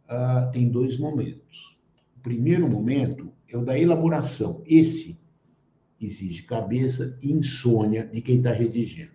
uh, 0.09 0.51
tem 0.51 0.69
dois 0.69 0.97
momentos. 0.97 1.77
O 2.17 2.19
primeiro 2.21 2.69
momento 2.69 3.31
é 3.49 3.57
o 3.57 3.63
da 3.63 3.77
elaboração. 3.77 4.61
Esse 4.65 5.17
exige 5.99 6.43
cabeça 6.43 7.17
e 7.21 7.31
insônia 7.31 8.07
de 8.07 8.21
quem 8.21 8.37
está 8.37 8.51
redigindo. 8.51 9.11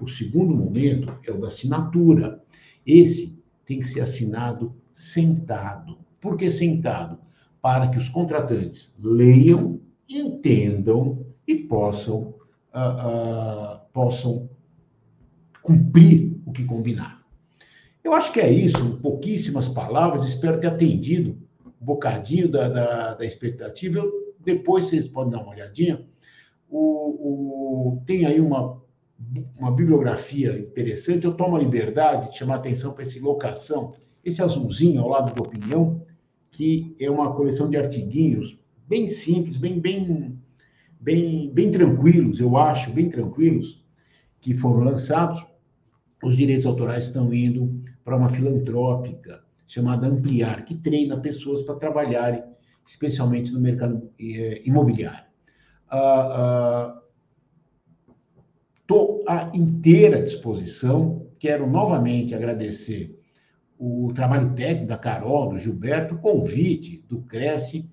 O 0.00 0.08
segundo 0.08 0.54
momento 0.54 1.12
é 1.26 1.30
o 1.30 1.40
da 1.40 1.48
assinatura. 1.48 2.42
Esse 2.86 3.38
tem 3.66 3.80
que 3.80 3.88
ser 3.88 4.00
assinado 4.00 4.74
sentado. 4.94 5.98
Por 6.20 6.36
que 6.36 6.50
sentado? 6.50 7.18
Para 7.60 7.88
que 7.88 7.98
os 7.98 8.08
contratantes 8.08 8.94
leiam, 8.98 9.80
entendam 10.08 11.26
e 11.46 11.54
possam 11.54 12.34
uh, 12.74 13.80
possam 13.92 14.48
cumprir 15.62 16.40
o 16.46 16.52
que 16.52 16.64
combinaram. 16.64 17.17
Eu 18.02 18.12
acho 18.12 18.32
que 18.32 18.40
é 18.40 18.50
isso, 18.50 18.98
pouquíssimas 19.02 19.68
palavras, 19.68 20.26
espero 20.26 20.60
ter 20.60 20.68
atendido 20.68 21.36
um 21.80 21.84
bocadinho 21.84 22.48
da, 22.48 22.68
da, 22.68 23.14
da 23.14 23.24
expectativa. 23.24 23.98
Eu, 23.98 24.34
depois 24.44 24.86
vocês 24.86 25.06
podem 25.06 25.32
dar 25.32 25.42
uma 25.42 25.52
olhadinha. 25.52 26.04
O, 26.70 27.96
o, 27.98 28.02
tem 28.06 28.24
aí 28.24 28.40
uma, 28.40 28.80
uma 29.58 29.70
bibliografia 29.70 30.58
interessante. 30.58 31.24
Eu 31.24 31.34
tomo 31.34 31.56
a 31.56 31.60
liberdade 31.60 32.30
de 32.30 32.38
chamar 32.38 32.56
atenção 32.56 32.92
para 32.92 33.02
esse 33.02 33.18
locação, 33.18 33.94
esse 34.24 34.42
azulzinho 34.42 35.00
ao 35.00 35.08
lado 35.08 35.34
da 35.34 35.42
opinião, 35.42 36.02
que 36.50 36.94
é 36.98 37.10
uma 37.10 37.34
coleção 37.34 37.68
de 37.68 37.76
artiguinhos 37.76 38.58
bem 38.86 39.08
simples, 39.08 39.56
bem, 39.56 39.78
bem, 39.78 40.38
bem, 40.98 41.50
bem 41.52 41.70
tranquilos, 41.70 42.40
eu 42.40 42.56
acho, 42.56 42.90
bem 42.90 43.10
tranquilos, 43.10 43.84
que 44.40 44.54
foram 44.54 44.80
lançados. 44.80 45.44
Os 46.22 46.36
direitos 46.36 46.66
autorais 46.66 47.04
estão 47.04 47.32
indo 47.32 47.82
para 48.08 48.16
uma 48.16 48.30
filantrópica 48.30 49.44
chamada 49.66 50.06
Ampliar, 50.06 50.64
que 50.64 50.74
treina 50.74 51.20
pessoas 51.20 51.60
para 51.60 51.74
trabalharem, 51.74 52.42
especialmente 52.86 53.52
no 53.52 53.60
mercado 53.60 54.10
eh, 54.18 54.62
imobiliário. 54.64 55.26
Estou 58.80 59.24
ah, 59.28 59.34
ah, 59.34 59.50
à 59.50 59.54
inteira 59.54 60.22
disposição. 60.22 61.26
Quero 61.38 61.66
novamente 61.70 62.34
agradecer 62.34 63.14
o 63.78 64.10
trabalho 64.14 64.54
técnico 64.54 64.88
da 64.88 64.96
Carol, 64.96 65.50
do 65.50 65.58
Gilberto, 65.58 66.14
o 66.14 66.18
convite 66.18 67.04
do 67.10 67.20
Cresce 67.20 67.90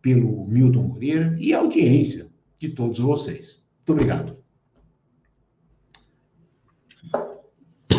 pelo 0.00 0.46
Milton 0.46 0.84
Moreira 0.84 1.36
e 1.40 1.52
a 1.52 1.58
audiência 1.58 2.28
de 2.60 2.68
todos 2.68 3.00
vocês. 3.00 3.60
Muito 3.78 3.90
obrigado. 3.90 4.37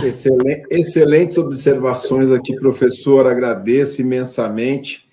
Excelente, 0.03 0.63
excelentes 0.69 1.37
observações 1.37 2.31
aqui, 2.31 2.55
professor. 2.55 3.27
Agradeço 3.27 4.01
imensamente. 4.01 5.07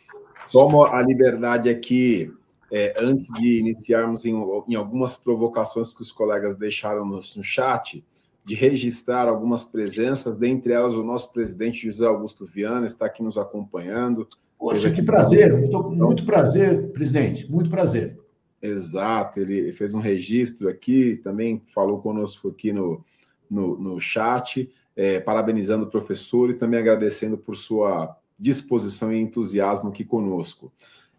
Tomo 0.52 0.84
a 0.84 1.02
liberdade 1.02 1.68
aqui, 1.68 2.32
é, 2.70 2.94
antes 2.98 3.26
de 3.34 3.58
iniciarmos 3.58 4.24
em, 4.24 4.34
em, 4.68 4.74
algumas 4.74 5.16
provocações 5.16 5.92
que 5.92 6.02
os 6.02 6.12
colegas 6.12 6.54
deixaram 6.54 7.04
no, 7.04 7.18
no 7.18 7.42
chat, 7.42 8.04
de 8.44 8.54
registrar 8.54 9.28
algumas 9.28 9.64
presenças, 9.64 10.38
dentre 10.38 10.72
elas 10.72 10.94
o 10.94 11.02
nosso 11.02 11.32
presidente 11.32 11.84
José 11.84 12.06
Augusto 12.06 12.46
Viana 12.46 12.86
está 12.86 13.06
aqui 13.06 13.22
nos 13.22 13.36
acompanhando. 13.36 14.26
Poxa, 14.56 14.90
que 14.90 15.02
prazer, 15.02 15.52
muito, 15.52 15.90
muito 15.90 16.24
prazer, 16.24 16.92
presidente, 16.92 17.50
muito 17.50 17.68
prazer. 17.68 18.16
Exato, 18.62 19.40
ele 19.40 19.72
fez 19.72 19.92
um 19.92 20.00
registro 20.00 20.68
aqui, 20.68 21.16
também 21.16 21.60
falou 21.74 21.98
conosco 21.98 22.48
aqui 22.48 22.72
no, 22.72 23.04
no, 23.50 23.78
no 23.78 24.00
chat, 24.00 24.70
é, 24.94 25.20
parabenizando 25.20 25.84
o 25.84 25.90
professor 25.90 26.50
e 26.50 26.54
também 26.54 26.80
agradecendo 26.80 27.36
por 27.36 27.56
sua 27.56 28.16
disposição 28.38 29.12
e 29.12 29.20
entusiasmo 29.20 29.88
aqui 29.88 30.04
conosco. 30.04 30.72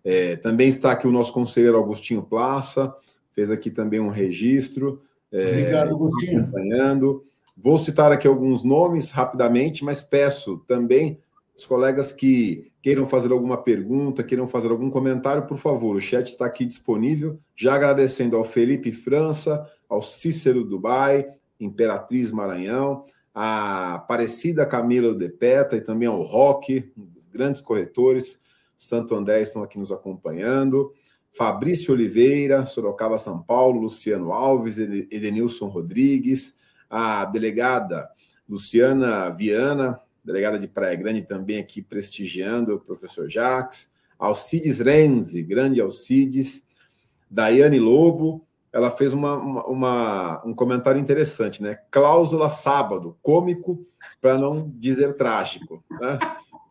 É, 0.03 0.35
também 0.35 0.69
está 0.69 0.91
aqui 0.91 1.07
o 1.07 1.11
nosso 1.11 1.33
conselheiro 1.33 1.77
Augustinho 1.77 2.23
Plaça, 2.23 2.93
fez 3.33 3.51
aqui 3.51 3.69
também 3.69 3.99
um 3.99 4.09
registro. 4.09 5.01
É, 5.31 5.49
Obrigado, 5.49 5.89
Agostinho. 5.89 6.41
Acompanhando. 6.41 7.25
Vou 7.55 7.77
citar 7.77 8.11
aqui 8.11 8.27
alguns 8.27 8.63
nomes 8.63 9.11
rapidamente, 9.11 9.83
mas 9.83 10.03
peço 10.03 10.57
também 10.67 11.19
os 11.57 11.65
colegas 11.65 12.11
que 12.11 12.71
queiram 12.83 13.07
fazer 13.07 13.31
alguma 13.31 13.57
pergunta, 13.57 14.23
queiram 14.23 14.47
fazer 14.47 14.69
algum 14.69 14.91
comentário, 14.91 15.47
por 15.47 15.57
favor, 15.57 15.95
o 15.95 15.99
chat 15.99 16.27
está 16.27 16.45
aqui 16.45 16.65
disponível. 16.65 17.39
Já 17.55 17.73
agradecendo 17.73 18.37
ao 18.37 18.45
Felipe 18.45 18.91
França, 18.91 19.67
ao 19.89 20.01
Cícero 20.01 20.63
Dubai, 20.63 21.27
Imperatriz 21.59 22.31
Maranhão, 22.31 23.05
a 23.33 23.95
Aparecida 23.95 24.65
Camila 24.65 25.13
de 25.13 25.29
Peta 25.29 25.75
e 25.75 25.81
também 25.81 26.07
ao 26.07 26.21
Rock, 26.23 26.91
grandes 27.31 27.61
corretores. 27.61 28.39
Santo 28.75 29.15
André 29.15 29.41
estão 29.41 29.63
aqui 29.63 29.77
nos 29.77 29.91
acompanhando. 29.91 30.93
Fabrício 31.31 31.93
Oliveira, 31.93 32.65
Sorocaba, 32.65 33.17
São 33.17 33.41
Paulo, 33.41 33.81
Luciano 33.81 34.31
Alves, 34.31 34.79
Edenilson 34.79 35.67
Rodrigues, 35.67 36.55
a 36.89 37.25
delegada 37.25 38.09
Luciana 38.47 39.29
Viana, 39.29 39.99
delegada 40.23 40.57
de 40.57 40.67
Praia 40.67 40.95
Grande, 40.95 41.21
também 41.21 41.59
aqui 41.59 41.81
prestigiando 41.81 42.75
o 42.75 42.79
professor 42.79 43.29
Jacques, 43.29 43.89
Alcides 44.17 44.79
Renzi, 44.79 45.43
grande 45.43 45.79
Alcides, 45.79 46.63
Daiane 47.29 47.79
Lobo, 47.79 48.46
ela 48.71 48.91
fez 48.91 49.13
uma, 49.13 49.35
uma, 49.35 49.65
uma, 49.65 50.41
um 50.45 50.53
comentário 50.53 50.99
interessante, 50.99 51.61
né? 51.61 51.77
Cláusula 51.89 52.49
sábado, 52.49 53.17
cômico, 53.21 53.85
para 54.21 54.37
não 54.37 54.71
dizer 54.75 55.15
trágico. 55.15 55.83
Né? 55.99 56.19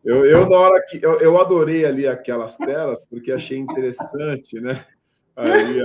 Eu, 0.05 0.25
eu, 0.25 0.49
na 0.49 0.57
hora 0.57 0.81
que 0.87 0.99
eu, 1.03 1.19
eu 1.19 1.39
adorei 1.39 1.85
ali 1.85 2.07
aquelas 2.07 2.55
telas, 2.57 3.03
porque 3.09 3.31
achei 3.31 3.57
interessante, 3.57 4.59
né? 4.59 4.79
Aí 5.35 5.81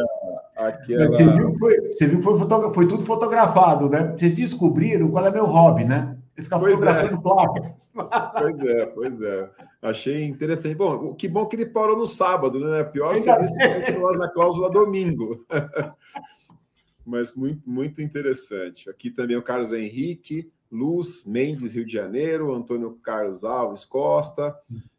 a, 0.57 0.69
aquela... 0.69 1.09
Você 1.09 1.25
viu 1.25 1.55
foi, 1.59 1.93
foi, 2.23 2.73
foi 2.73 2.87
tudo 2.87 3.05
fotografado, 3.05 3.89
né? 3.89 4.15
Vocês 4.17 4.35
descobriram 4.35 5.11
qual 5.11 5.27
é 5.27 5.31
meu 5.31 5.47
hobby, 5.47 5.85
né? 5.85 6.12
Eu 6.37 6.45
ficar 6.45 6.59
pois 6.59 6.75
fotografando 6.75 7.15
é. 7.15 7.23
placa. 7.23 7.83
Pois 8.39 8.61
é, 8.63 8.87
pois 8.87 9.21
é. 9.21 9.51
Achei 9.83 10.25
interessante. 10.25 10.75
Bom, 10.75 11.15
que 11.15 11.29
bom 11.29 11.45
que 11.45 11.57
ele 11.57 11.67
parou 11.67 11.95
no 11.95 12.07
sábado, 12.07 12.59
né? 12.59 12.83
Pior 12.85 13.15
seria 13.17 13.47
se 13.47 13.59
continuasse 13.59 14.19
na 14.19 14.31
cláusula 14.31 14.71
domingo. 14.71 15.45
Mas 17.05 17.35
muito, 17.35 17.69
muito 17.69 18.01
interessante. 18.01 18.89
Aqui 18.89 19.11
também 19.11 19.37
o 19.37 19.43
Carlos 19.43 19.75
Henrique, 19.75 20.51
Luz 20.71 21.25
Mendes, 21.27 21.75
Rio 21.75 21.85
de 21.85 21.93
Janeiro, 21.93 22.55
Antônio 22.55 22.99
Carlos 23.03 23.45
Alves 23.45 23.85
Costa, 23.85 24.57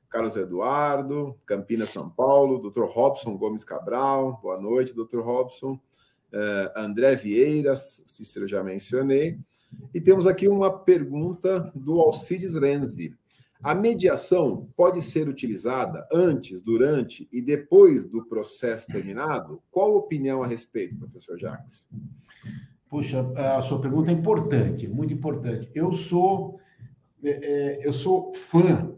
Carlos 0.07 0.37
Eduardo, 0.37 1.35
Campinas, 1.43 1.89
São 1.89 2.07
Paulo, 2.07 2.69
Dr. 2.69 2.83
Robson 2.83 3.35
Gomes 3.35 3.63
Cabral, 3.63 4.39
boa 4.43 4.61
noite, 4.61 4.93
Dr. 4.93 5.21
Robson, 5.21 5.79
uh, 6.31 6.77
André 6.79 7.15
Vieiras, 7.15 8.03
Cícero 8.05 8.47
já 8.47 8.63
mencionei, 8.63 9.39
e 9.93 10.01
temos 10.01 10.27
aqui 10.27 10.47
uma 10.47 10.71
pergunta 10.71 11.71
do 11.75 11.99
Alcides 11.99 12.55
Renzi. 12.55 13.15
A 13.61 13.73
mediação 13.73 14.67
pode 14.75 15.01
ser 15.01 15.29
utilizada 15.29 16.05
antes, 16.11 16.61
durante 16.61 17.27
e 17.31 17.41
depois 17.41 18.05
do 18.05 18.25
processo 18.25 18.87
terminado? 18.87 19.61
Qual 19.71 19.93
a 19.93 19.97
opinião 19.97 20.43
a 20.43 20.47
respeito, 20.47 20.97
professor 20.97 21.37
Jacques? 21.37 21.87
Puxa, 22.89 23.25
a 23.35 23.61
sua 23.61 23.79
pergunta 23.79 24.11
é 24.11 24.13
importante, 24.13 24.87
muito 24.87 25.13
importante. 25.13 25.69
Eu 25.73 25.93
sou 25.93 26.59
é, 27.23 27.29
é, 27.29 27.87
eu 27.87 27.93
sou 27.93 28.33
fã 28.35 28.93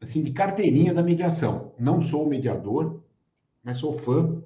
assim 0.00 0.22
de 0.22 0.32
carteirinha 0.32 0.94
da 0.94 1.02
mediação. 1.02 1.72
Não 1.78 2.00
sou 2.00 2.28
mediador, 2.28 3.02
mas 3.62 3.76
sou 3.76 3.92
fã. 3.92 4.42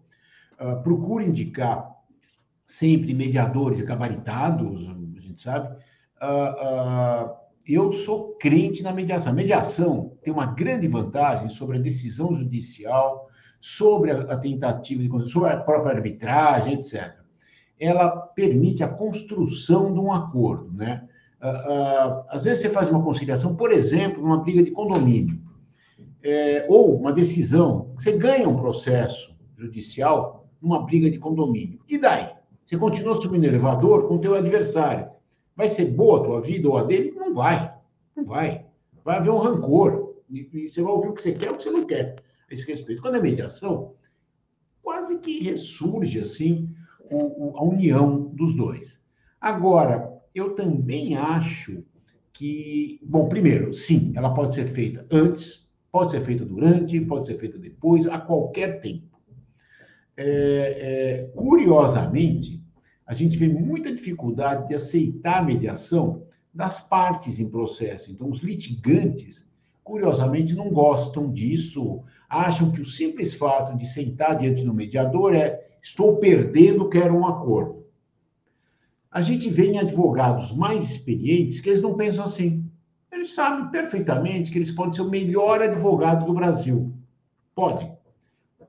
Uh, 0.61 0.83
procuro 0.83 1.25
indicar 1.25 1.91
sempre 2.67 3.15
mediadores 3.15 3.81
gabaritados, 3.83 4.89
gente 5.35 5.43
sabe. 5.43 5.77
Uh, 6.23 7.27
uh, 7.27 7.35
eu 7.67 7.93
sou 7.93 8.37
crente 8.37 8.83
na 8.83 8.93
mediação. 8.93 9.33
A 9.33 9.35
mediação 9.35 10.13
tem 10.23 10.33
uma 10.33 10.47
grande 10.47 10.87
vantagem 10.87 11.49
sobre 11.49 11.79
a 11.79 11.81
decisão 11.81 12.33
judicial, 12.33 13.29
sobre 13.61 14.11
a, 14.11 14.21
a 14.23 14.37
tentativa 14.37 15.03
de 15.03 15.31
sobre 15.31 15.51
a 15.51 15.57
própria 15.59 15.97
arbitragem, 15.97 16.75
etc. 16.75 17.15
Ela 17.79 18.11
permite 18.11 18.83
a 18.83 18.89
construção 18.89 19.93
de 19.93 19.99
um 19.99 20.13
acordo, 20.13 20.73
né? 20.73 21.07
Uh, 21.43 22.25
às 22.29 22.45
vezes 22.45 22.63
você 22.63 22.71
faz 22.71 22.89
uma 22.89 23.03
conciliação, 23.03 23.55
por 23.55 23.71
exemplo, 23.71 24.23
numa 24.23 24.43
briga 24.43 24.63
de 24.63 24.71
condomínio, 24.71 25.39
é, 26.23 26.65
ou 26.71 26.99
uma 26.99 27.13
decisão, 27.13 27.93
você 27.95 28.13
ganha 28.17 28.49
um 28.49 28.57
processo 28.57 29.37
judicial 29.55 30.49
numa 30.61 30.83
briga 30.83 31.11
de 31.11 31.19
condomínio. 31.19 31.79
E 31.87 31.99
daí? 31.99 32.31
Você 32.65 32.79
continua 32.79 33.15
subindo 33.15 33.45
elevador 33.45 34.09
com 34.09 34.15
o 34.15 34.19
teu 34.19 34.35
adversário. 34.35 35.14
Vai 35.57 35.69
ser 35.69 35.87
boa 35.87 36.21
a 36.21 36.25
tua 36.25 36.41
vida 36.41 36.69
ou 36.69 36.77
a 36.77 36.85
dele? 36.85 37.13
Não 37.13 37.35
vai. 37.35 37.73
Não 38.17 38.25
vai. 38.25 38.67
Vai 39.05 39.17
haver 39.17 39.31
um 39.31 39.39
rancor. 39.39 40.15
E, 40.31 40.69
você 40.69 40.83
vai 40.83 40.93
ouvir 40.93 41.09
o 41.09 41.15
que 41.15 41.23
você 41.23 41.33
quer 41.33 41.49
ou 41.49 41.55
o 41.55 41.59
que 41.59 41.65
você 41.65 41.71
não 41.71 41.87
quer 41.87 42.17
a 42.51 42.55
esse 42.55 42.67
respeito. 42.67 43.03
Quando 43.03 43.17
é 43.17 43.21
mediação, 43.21 43.95
quase 44.83 45.19
que 45.19 45.43
ressurge 45.43 46.21
assim 46.21 46.75
a 47.55 47.63
união 47.63 48.31
dos 48.33 48.57
dois. 48.57 49.01
Agora, 49.41 50.11
eu 50.35 50.55
também 50.55 51.17
acho 51.17 51.85
que, 52.33 52.99
bom, 53.03 53.29
primeiro, 53.29 53.75
sim, 53.75 54.13
ela 54.17 54.35
pode 54.35 54.55
ser 54.55 54.65
feita 54.65 55.07
antes, 55.11 55.69
pode 55.93 56.11
ser 56.11 56.23
feita 56.23 56.45
durante, 56.45 57.01
pode 57.01 57.27
ser 57.27 57.39
feita 57.39 57.59
depois, 57.59 58.07
a 58.07 58.19
qualquer 58.19 58.81
tempo. 58.81 59.21
É, 60.17 60.25
é, 60.27 61.23
curiosamente, 61.37 62.64
a 63.07 63.15
gente 63.15 63.37
vê 63.37 63.49
muita 63.49 63.95
dificuldade 63.95 64.69
de 64.69 64.75
aceitar 64.75 65.39
a 65.39 65.45
mediação 65.45 66.23
das 66.53 66.81
partes 66.81 67.39
em 67.39 67.49
processo. 67.49 68.11
Então, 68.11 68.31
os 68.31 68.41
litigantes, 68.41 69.49
curiosamente, 69.83 70.55
não 70.55 70.71
gostam 70.71 71.31
disso, 71.31 72.03
acham 72.29 72.71
que 72.71 72.81
o 72.81 72.87
simples 72.87 73.35
fato 73.35 73.77
de 73.77 73.87
sentar 73.87 74.39
diante 74.39 74.65
do 74.65 74.73
mediador 74.73 75.35
é 75.35 75.67
estou 75.83 76.17
perdendo, 76.17 76.89
quero 76.89 77.15
um 77.15 77.27
acordo. 77.27 77.85
A 79.11 79.21
gente 79.21 79.51
vê 79.51 79.71
em 79.71 79.79
advogados 79.79 80.51
mais 80.51 80.91
experientes 80.91 81.61
que 81.61 81.69
eles 81.69 81.83
não 81.83 81.95
pensam 81.95 82.25
assim. 82.25 82.65
Eles 83.13 83.35
sabem 83.35 83.71
perfeitamente 83.71 84.51
que 84.51 84.59
eles 84.59 84.73
podem 84.73 84.93
ser 84.93 85.03
o 85.03 85.11
melhor 85.11 85.63
advogado 85.63 86.27
do 86.27 86.35
Brasil. 86.35 86.93
Podem. 87.55 87.94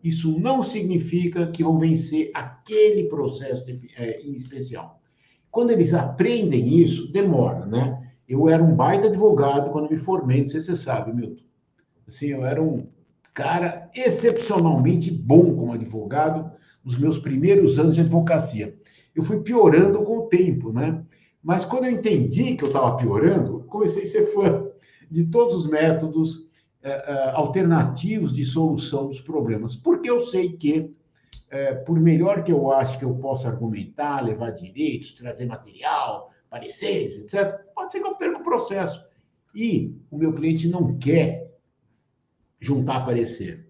Isso 0.05 0.39
não 0.39 0.61
significa 0.61 1.47
que 1.47 1.63
vão 1.63 1.79
vencer 1.79 2.29
aquele 2.31 3.05
processo 3.05 3.65
de, 3.65 3.87
é, 3.97 4.21
em 4.21 4.35
especial. 4.35 5.01
Quando 5.49 5.71
eles 5.71 5.95
aprendem 5.95 6.77
isso, 6.77 7.11
demora, 7.11 7.65
né? 7.65 8.11
Eu 8.29 8.47
era 8.47 8.63
um 8.63 8.75
baita 8.75 9.07
advogado 9.07 9.71
quando 9.71 9.89
me 9.89 9.97
formei, 9.97 10.43
não 10.43 10.49
sei 10.49 10.59
se 10.59 10.67
você 10.67 10.75
sabe, 10.75 11.11
Milton. 11.11 11.41
Assim, 12.07 12.27
eu 12.27 12.45
era 12.45 12.61
um 12.61 12.85
cara 13.33 13.89
excepcionalmente 13.95 15.09
bom 15.09 15.55
como 15.55 15.73
advogado 15.73 16.51
nos 16.83 16.99
meus 16.99 17.17
primeiros 17.17 17.79
anos 17.79 17.95
de 17.95 18.01
advocacia. 18.01 18.77
Eu 19.15 19.23
fui 19.23 19.39
piorando 19.41 20.03
com 20.03 20.19
o 20.19 20.27
tempo, 20.27 20.71
né? 20.71 21.03
Mas 21.41 21.65
quando 21.65 21.85
eu 21.85 21.91
entendi 21.91 22.55
que 22.55 22.63
eu 22.63 22.67
estava 22.67 22.95
piorando, 22.95 23.65
comecei 23.67 24.03
a 24.03 24.07
ser 24.07 24.27
fã 24.27 24.67
de 25.09 25.25
todos 25.25 25.55
os 25.55 25.67
métodos 25.67 26.44
alternativos 27.33 28.33
de 28.33 28.45
solução 28.45 29.07
dos 29.07 29.19
problemas, 29.21 29.75
porque 29.75 30.09
eu 30.09 30.19
sei 30.19 30.53
que, 30.53 30.93
eh, 31.49 31.73
por 31.73 31.99
melhor 31.99 32.43
que 32.43 32.51
eu 32.51 32.71
acho 32.71 32.99
que 32.99 33.05
eu 33.05 33.15
possa 33.15 33.47
argumentar, 33.47 34.21
levar 34.23 34.51
direitos, 34.51 35.13
trazer 35.13 35.45
material, 35.45 36.31
pareceres, 36.49 37.17
etc., 37.17 37.59
pode 37.73 37.91
ser 37.91 38.01
que 38.01 38.07
eu 38.07 38.15
perca 38.15 38.39
o 38.39 38.43
processo. 38.43 39.03
E 39.53 39.95
o 40.11 40.17
meu 40.17 40.33
cliente 40.33 40.67
não 40.67 40.97
quer 40.97 41.51
juntar 42.59 43.05
parecer. 43.05 43.67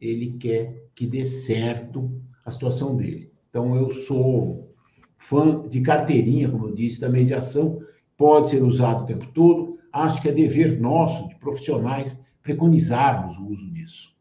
Ele 0.00 0.36
quer 0.38 0.88
que 0.94 1.06
dê 1.06 1.24
certo 1.24 2.20
a 2.44 2.50
situação 2.50 2.96
dele. 2.96 3.32
Então, 3.48 3.74
eu 3.76 3.90
sou 3.90 4.74
fã 5.16 5.66
de 5.68 5.80
carteirinha, 5.80 6.50
como 6.50 6.68
eu 6.68 6.74
disse, 6.74 7.00
da 7.00 7.08
mediação, 7.08 7.80
pode 8.16 8.50
ser 8.50 8.62
usado 8.62 9.02
o 9.02 9.06
tempo 9.06 9.26
todo. 9.32 9.63
Acho 9.94 10.20
que 10.20 10.28
é 10.28 10.32
dever 10.32 10.80
nosso, 10.80 11.28
de 11.28 11.36
profissionais, 11.36 12.20
preconizarmos 12.42 13.38
o 13.38 13.46
uso 13.46 13.70
disso. 13.70 14.12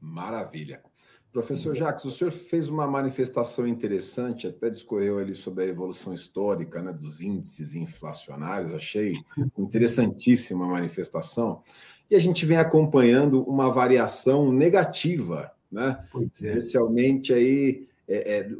Maravilha. 0.00 0.82
Professor 1.30 1.76
Jacques, 1.76 2.06
o 2.06 2.10
senhor 2.10 2.30
fez 2.30 2.70
uma 2.70 2.86
manifestação 2.86 3.66
interessante, 3.66 4.46
até 4.46 4.70
discorreu 4.70 5.18
ali 5.18 5.34
sobre 5.34 5.64
a 5.64 5.66
evolução 5.66 6.14
histórica 6.14 6.80
né, 6.80 6.94
dos 6.94 7.20
índices 7.20 7.74
inflacionários, 7.74 8.72
achei 8.72 9.14
interessantíssima 9.58 10.64
a 10.64 10.68
manifestação. 10.68 11.62
E 12.10 12.16
a 12.16 12.18
gente 12.18 12.46
vem 12.46 12.56
acompanhando 12.56 13.42
uma 13.42 13.70
variação 13.70 14.50
negativa, 14.50 15.52
né? 15.70 16.02
É. 16.16 16.24
especialmente 16.24 17.34
aí 17.34 17.86
é, 18.08 18.38
é, 18.38 18.50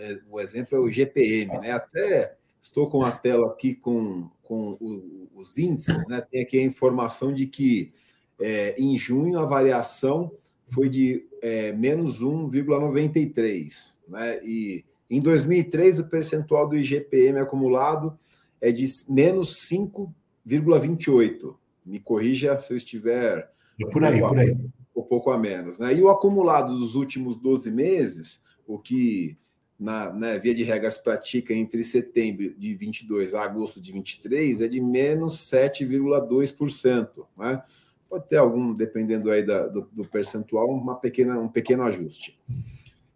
é, 0.00 0.20
o 0.30 0.38
exemplo 0.38 0.76
é 0.76 0.80
o 0.80 0.90
GPM, 0.90 1.58
né? 1.60 1.72
Até 1.72 2.37
estou 2.60 2.88
com 2.88 3.04
a 3.04 3.10
tela 3.10 3.48
aqui 3.48 3.74
com, 3.74 4.28
com 4.42 4.76
o, 4.80 5.28
os 5.34 5.58
índices, 5.58 6.06
né? 6.08 6.20
Tem 6.20 6.42
aqui 6.42 6.58
a 6.58 6.62
informação 6.62 7.32
de 7.32 7.46
que 7.46 7.92
é, 8.40 8.74
em 8.78 8.96
junho 8.96 9.38
a 9.38 9.44
variação 9.44 10.32
foi 10.68 10.88
de 10.88 11.26
é, 11.42 11.72
menos 11.72 12.22
1,93, 12.22 13.94
né? 14.08 14.40
E 14.44 14.84
em 15.10 15.20
2003 15.20 16.00
o 16.00 16.08
percentual 16.08 16.68
do 16.68 16.76
IGPM 16.76 17.38
acumulado 17.38 18.18
é 18.60 18.70
de 18.70 18.84
menos 19.08 19.54
5,28. 19.68 21.54
Me 21.84 21.98
corrija 22.00 22.58
se 22.58 22.72
eu 22.72 22.76
estiver 22.76 23.50
é 23.80 23.86
por 23.86 24.04
aí, 24.04 24.20
por 24.20 24.38
aí. 24.38 24.56
Um 24.94 25.02
pouco 25.02 25.30
a 25.30 25.38
menos, 25.38 25.78
né? 25.78 25.94
E 25.94 26.02
o 26.02 26.10
acumulado 26.10 26.76
dos 26.76 26.94
últimos 26.94 27.38
12 27.38 27.70
meses, 27.70 28.42
o 28.66 28.78
que 28.78 29.38
na 29.78 30.12
né, 30.12 30.38
via 30.38 30.54
de 30.54 30.64
regras 30.64 30.98
pratica 30.98 31.54
entre 31.54 31.84
setembro 31.84 32.52
de 32.54 32.74
22 32.74 33.32
a 33.34 33.44
agosto 33.44 33.80
de 33.80 33.92
23 33.92 34.60
é 34.60 34.66
de 34.66 34.80
menos 34.80 35.38
7,2%. 35.48 37.08
Né? 37.38 37.62
Pode 38.10 38.26
ter 38.26 38.38
algum, 38.38 38.74
dependendo 38.74 39.30
aí 39.30 39.44
da, 39.44 39.68
do, 39.68 39.88
do, 39.92 40.04
percentual, 40.04 40.68
uma 40.68 40.96
pequena, 40.96 41.38
um 41.38 41.48
pequeno 41.48 41.84
ajuste. 41.84 42.38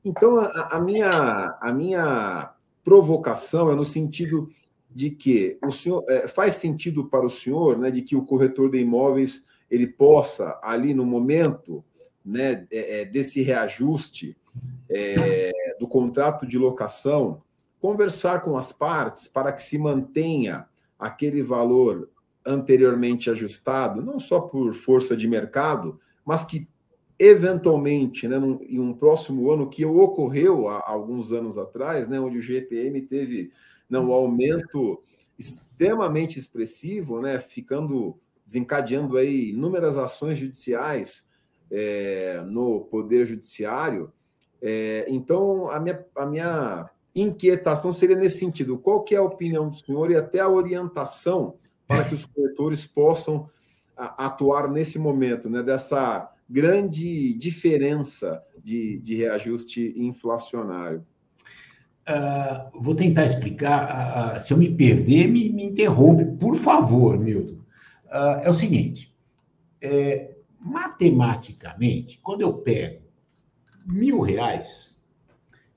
Então, 0.05 0.39
a, 0.39 0.77
a, 0.77 0.81
minha, 0.81 1.59
a 1.61 1.73
minha 1.73 2.55
provocação 2.85 3.71
é 3.71 3.75
no 3.75 3.85
sentido 3.85 4.49
de 4.95 5.11
que 5.11 5.59
o 5.65 5.71
senhor 5.71 6.05
é, 6.09 6.29
faz 6.29 6.57
sentido 6.57 7.09
para 7.09 7.25
o 7.27 7.31
senhor 7.31 7.79
né, 7.79 7.91
de 7.91 8.03
que 8.03 8.15
o 8.15 8.25
corretor 8.25 8.71
de 8.71 8.79
imóveis 8.79 9.43
ele 9.71 9.87
possa, 9.87 10.59
ali 10.63 10.93
no 10.93 11.07
momento 11.07 11.83
né, 12.25 12.67
é, 12.71 13.01
é 13.01 13.05
desse 13.05 13.41
reajuste, 13.41 14.37
é, 14.89 15.51
do 15.79 15.89
contrato 15.89 16.47
de 16.47 16.59
locação, 16.59 17.43
conversar 17.81 18.43
com 18.43 18.57
as 18.57 18.73
partes 18.73 19.27
para 19.27 19.53
que 19.53 19.63
se 19.63 19.79
mantenha 19.79 20.67
aquele 20.99 21.43
valor 21.43 22.09
anteriormente 22.45 23.31
ajustado, 23.31 24.03
não 24.03 24.19
só 24.19 24.41
por 24.41 24.75
força 24.75 25.17
de 25.17 25.27
mercado, 25.27 25.99
mas 26.25 26.45
que 26.45 26.69
eventualmente, 27.19 28.27
né, 28.27 28.39
num, 28.39 28.59
em 28.63 28.81
um 28.81 28.93
próximo 28.93 29.51
ano, 29.51 29.69
que 29.69 29.85
ocorreu 29.85 30.69
há, 30.69 30.83
alguns 30.85 31.33
anos 31.33 31.57
atrás, 31.57 32.09
né, 32.09 32.19
onde 32.19 32.39
o 32.39 32.43
GPM 32.43 33.01
teve 33.03 33.53
não, 33.89 34.09
um 34.09 34.13
aumento 34.13 35.03
extremamente 35.39 36.39
expressivo, 36.39 37.21
né, 37.21 37.39
ficando 37.39 38.19
desencadeando 38.45 39.17
aí 39.17 39.51
inúmeras 39.51 39.97
ações 39.97 40.39
judiciais 40.39 41.25
é, 41.71 42.43
no 42.47 42.81
poder 42.83 43.25
judiciário, 43.25 44.13
é, 44.63 45.05
então, 45.09 45.69
a 45.71 45.81
minha, 45.81 46.05
a 46.15 46.25
minha 46.25 46.91
inquietação 47.15 47.93
seria 47.93 48.15
nesse 48.15 48.39
sentido. 48.39 48.79
Qual 48.79 49.03
que 49.03 49.15
é 49.15 49.19
a 49.19 49.23
opinião 49.23 49.69
do 49.69 49.77
senhor 49.77 50.11
e 50.11 50.17
até 50.17 50.39
a 50.39 50.49
orientação 50.49 51.57
para 51.87 52.05
que 52.05 52.15
os 52.15 52.25
corretores 52.25 52.87
possam 52.87 53.51
atuar 53.97 54.71
nesse 54.71 54.99
momento, 54.99 55.51
né, 55.51 55.63
dessa 55.63 56.33
grande 56.49 57.35
diferença 57.35 58.43
de, 58.63 58.99
de 59.01 59.17
reajuste 59.17 59.93
inflacionário? 59.97 61.05
Uh, 62.09 62.81
vou 62.81 62.95
tentar 62.95 63.27
explicar. 63.27 64.37
Uh, 64.37 64.41
se 64.41 64.53
eu 64.53 64.57
me 64.57 64.73
perder, 64.73 65.29
me, 65.29 65.51
me 65.51 65.65
interrompe, 65.65 66.25
por 66.25 66.57
favor, 66.57 67.19
Milton. 67.19 67.61
Uh, 68.07 68.43
é 68.43 68.51
o 68.51 68.55
seguinte: 68.55 69.15
é, 69.81 70.35
matematicamente, 70.59 72.19
quando 72.21 72.41
eu 72.41 72.55
pego 72.55 73.02
mil 73.87 74.21
reais 74.21 75.01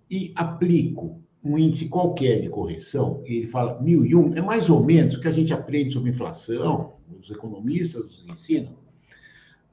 e 0.10 0.34
aplico 0.36 1.22
um 1.44 1.58
índice 1.60 1.88
qualquer 1.88 2.42
de 2.42 2.50
correção, 2.50 3.22
e 3.26 3.36
ele 3.36 3.48
fala 3.48 3.80
mil 3.80 4.04
e 4.04 4.16
um, 4.16 4.34
é 4.34 4.42
mais 4.42 4.70
ou 4.70 4.84
menos 4.84 5.16
o 5.16 5.22
que 5.22 5.28
a 5.28 5.32
gente 5.32 5.54
aprende 5.54 5.94
sobre 5.94 6.10
inflação, 6.10 6.96
os 7.20 7.30
economistas 7.30 8.04
nos 8.04 8.28
ensinam. 8.28 8.74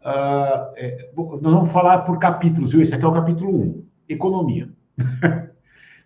Uh, 0.00 0.74
é, 0.76 1.10
nós 1.16 1.40
vamos 1.40 1.72
falar 1.72 2.00
por 2.00 2.18
capítulos, 2.18 2.72
viu? 2.72 2.82
Esse 2.82 2.94
aqui 2.94 3.04
é 3.04 3.08
o 3.08 3.14
capítulo 3.14 3.56
1, 3.56 3.84
economia. 4.08 4.68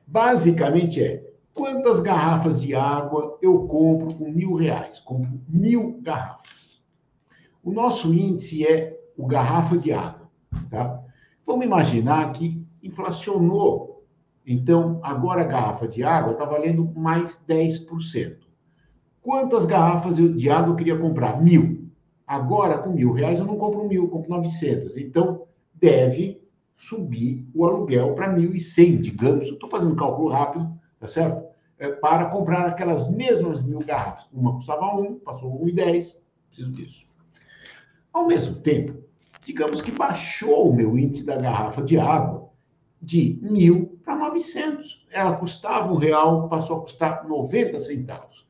Basicamente 0.06 1.02
é 1.02 1.26
quantas 1.52 1.98
garrafas 1.98 2.60
de 2.60 2.74
água 2.74 3.38
eu 3.42 3.66
compro 3.66 4.14
com 4.14 4.30
mil 4.30 4.54
reais? 4.54 5.00
Compro 5.00 5.40
mil 5.48 5.98
garrafas. 6.02 6.84
O 7.64 7.72
nosso 7.72 8.12
índice 8.14 8.64
é 8.64 9.00
o 9.16 9.26
garrafa 9.26 9.76
de 9.76 9.92
água, 9.92 10.30
tá? 10.70 11.02
Vamos 11.46 11.64
imaginar 11.64 12.32
que 12.32 12.66
inflacionou. 12.82 14.04
Então, 14.44 15.00
agora 15.02 15.42
a 15.42 15.44
garrafa 15.44 15.86
de 15.86 16.02
água 16.02 16.32
está 16.32 16.44
valendo 16.44 16.92
mais 16.94 17.44
10%. 17.48 18.38
Quantas 19.22 19.64
garrafas 19.64 20.16
de 20.16 20.50
água 20.50 20.72
eu 20.72 20.76
queria 20.76 20.98
comprar? 20.98 21.40
Mil. 21.42 21.88
Agora, 22.26 22.78
com 22.78 22.90
mil 22.90 23.12
reais, 23.12 23.38
eu 23.38 23.44
não 23.44 23.56
compro 23.56 23.86
mil, 23.86 24.04
eu 24.04 24.08
compro 24.08 24.30
900. 24.30 24.96
Então, 24.96 25.46
deve 25.74 26.42
subir 26.76 27.48
o 27.54 27.64
aluguel 27.64 28.14
para 28.14 28.36
1.100, 28.36 29.00
digamos. 29.00 29.48
Estou 29.48 29.68
fazendo 29.68 29.92
um 29.92 29.96
cálculo 29.96 30.28
rápido, 30.28 30.68
tá 30.98 31.06
certo? 31.06 31.46
É, 31.78 31.88
para 31.88 32.26
comprar 32.26 32.66
aquelas 32.66 33.08
mesmas 33.10 33.62
mil 33.62 33.78
garrafas. 33.78 34.26
Uma 34.32 34.54
custava 34.54 34.86
um, 34.96 35.18
passou 35.20 35.64
1,10. 35.64 36.16
Preciso 36.48 36.72
disso. 36.72 37.06
Ao 38.12 38.26
mesmo 38.26 38.56
tempo, 38.62 39.05
digamos 39.46 39.80
que 39.80 39.92
baixou 39.92 40.70
o 40.70 40.74
meu 40.74 40.98
índice 40.98 41.24
da 41.24 41.36
garrafa 41.36 41.80
de 41.80 41.96
água 41.96 42.50
de 43.00 43.38
mil 43.40 44.00
para 44.04 44.16
900. 44.16 45.06
Ela 45.10 45.36
custava 45.36 45.92
um 45.92 45.96
real, 45.96 46.48
passou 46.48 46.78
a 46.78 46.80
custar 46.80 47.28
90 47.28 47.78
centavos. 47.78 48.44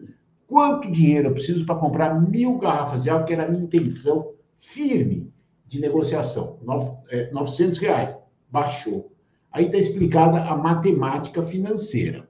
Quanto 0.47 0.91
dinheiro 0.91 1.29
eu 1.29 1.33
preciso 1.33 1.67
para 1.67 1.75
comprar 1.75 2.19
mil 2.19 2.57
garrafas 2.57 3.03
de 3.03 3.11
água, 3.11 3.25
que 3.25 3.35
era 3.35 3.45
a 3.45 3.49
minha 3.49 3.63
intenção 3.63 4.33
firme 4.55 5.31
de 5.67 5.81
negociação? 5.81 6.59
900 6.63 7.79
é, 7.79 7.87
reais. 7.87 8.19
Baixou. 8.51 9.13
Aí 9.53 9.67
está 9.67 9.77
explicada 9.77 10.41
a 10.45 10.57
matemática 10.57 11.43
financeira. 11.43 12.27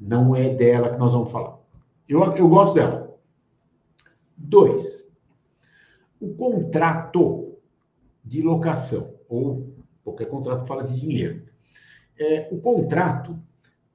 Não 0.00 0.34
é 0.34 0.48
dela 0.48 0.90
que 0.90 0.98
nós 0.98 1.12
vamos 1.12 1.30
falar. 1.30 1.58
Eu, 2.08 2.20
eu 2.34 2.48
gosto 2.48 2.74
dela. 2.74 3.16
Dois 4.36 5.07
o 6.20 6.34
contrato 6.34 7.56
de 8.24 8.42
locação, 8.42 9.14
ou 9.28 9.74
qualquer 10.04 10.26
contrato 10.26 10.66
fala 10.66 10.84
de 10.84 10.98
dinheiro. 10.98 11.46
É, 12.18 12.48
o 12.50 12.60
contrato 12.60 13.38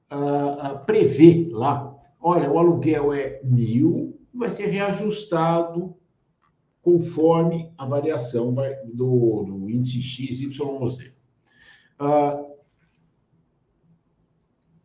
ah, 0.08 0.56
ah, 0.60 0.74
prevê 0.76 1.48
lá, 1.50 1.94
olha, 2.20 2.50
o 2.50 2.58
aluguel 2.58 3.12
é 3.12 3.40
mil, 3.44 4.18
vai 4.32 4.50
ser 4.50 4.66
reajustado 4.66 5.96
conforme 6.82 7.72
a 7.78 7.86
variação 7.86 8.52
do, 8.52 9.42
do 9.44 9.70
índice 9.70 10.02
XYZ. 10.02 11.12
Ah, 11.98 12.44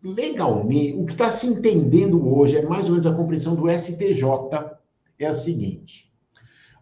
legalmente, 0.01 0.97
o 0.97 1.05
que 1.05 1.11
está 1.11 1.29
se 1.31 1.47
entendendo 1.47 2.33
hoje 2.33 2.57
é 2.57 2.65
mais 2.65 2.85
ou 2.85 2.91
menos 2.91 3.07
a 3.07 3.13
compreensão 3.13 3.55
do 3.55 3.69
STJ, 3.69 4.23
é 5.17 5.25
a 5.25 5.33
seguinte. 5.33 6.11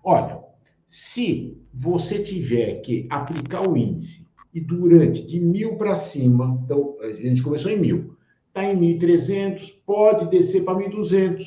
Olha, 0.04 0.47
Se 0.88 1.62
você 1.74 2.20
tiver 2.20 2.82
que 2.82 3.08
aplicar 3.10 3.68
o 3.68 3.76
índice 3.76 4.26
e 4.54 4.62
durante 4.62 5.22
de 5.26 5.40
mil 5.40 5.76
para 5.76 5.98
cima, 5.98 6.60
então 6.64 6.96
a 7.02 7.12
gente 7.12 7.44
começou 7.44 7.70
em 7.70 7.80
mil, 7.80 8.16
está 8.48 8.64
em 8.64 8.80
1.300, 8.80 9.76
pode 9.86 10.30
descer 10.30 10.64
para 10.64 10.80
1.200, 10.80 11.46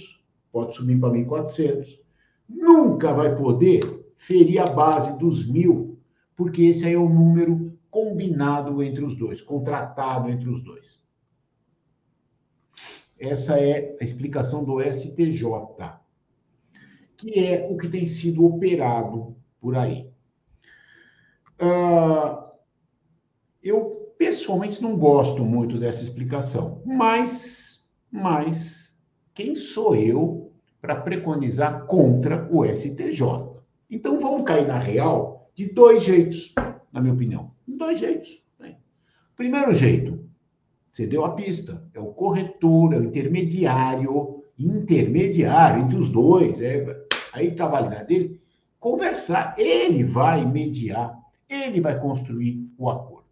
pode 0.53 0.75
subir 0.75 1.01
para 1.01 1.15
1.400. 1.15 1.99
Nunca 2.47 3.15
vai 3.15 3.35
poder 3.35 3.81
ferir 4.17 4.59
a 4.59 4.67
base 4.67 5.19
dos 5.19 5.47
mil, 5.51 5.99
porque 6.37 6.65
esse 6.65 6.85
aí 6.85 6.93
é 6.93 6.99
o 6.99 7.09
número 7.09 7.73
combinado 7.91 8.83
entre 8.83 9.03
os 9.03 9.17
dois, 9.17 9.41
contratado 9.41 10.29
entre 10.29 10.49
os 10.49 10.63
dois. 10.63 11.01
Essa 13.19 13.59
é 13.59 13.97
a 14.01 14.05
explicação 14.05 14.65
do 14.65 14.81
STJ, 14.81 15.45
que 17.21 17.39
é 17.39 17.69
o 17.71 17.77
que 17.77 17.87
tem 17.87 18.07
sido 18.07 18.45
operado 18.47 19.37
por 19.61 19.77
aí. 19.77 20.11
Uh, 21.61 22.43
eu 23.63 24.15
pessoalmente 24.17 24.83
não 24.83 24.97
gosto 24.97 25.45
muito 25.45 25.79
dessa 25.79 26.03
explicação, 26.03 26.81
mas, 26.87 27.87
mas 28.11 28.99
quem 29.35 29.55
sou 29.55 29.95
eu 29.95 30.51
para 30.81 30.97
preconizar 30.97 31.85
contra 31.85 32.49
o 32.51 32.65
STJ? 32.65 33.21
Então 33.91 34.19
vamos 34.19 34.43
cair 34.43 34.67
na 34.67 34.79
real 34.79 35.51
de 35.55 35.67
dois 35.67 36.03
jeitos, 36.03 36.55
na 36.91 37.03
minha 37.03 37.13
opinião, 37.13 37.51
de 37.69 37.77
dois 37.77 37.99
jeitos. 37.99 38.43
Né? 38.59 38.77
Primeiro 39.37 39.75
jeito, 39.75 40.25
você 40.91 41.07
deu 41.07 41.23
a 41.25 41.35
pista, 41.35 41.87
é 41.93 42.01
o 42.01 42.13
corretor, 42.13 42.95
é 42.95 42.97
o 42.97 43.05
intermediário, 43.05 44.43
intermediário 44.59 45.83
entre 45.83 45.99
os 45.99 46.09
dois, 46.09 46.61
é, 46.63 47.10
aí 47.33 47.49
está 47.49 47.65
a 47.65 47.69
validade 47.69 48.07
dele, 48.07 48.41
conversar, 48.79 49.55
ele 49.59 50.05
vai 50.05 50.45
mediar, 50.45 51.19
ele 51.49 51.81
vai 51.81 51.99
construir 51.99 52.69
o 52.79 52.89
acordo. 52.89 53.29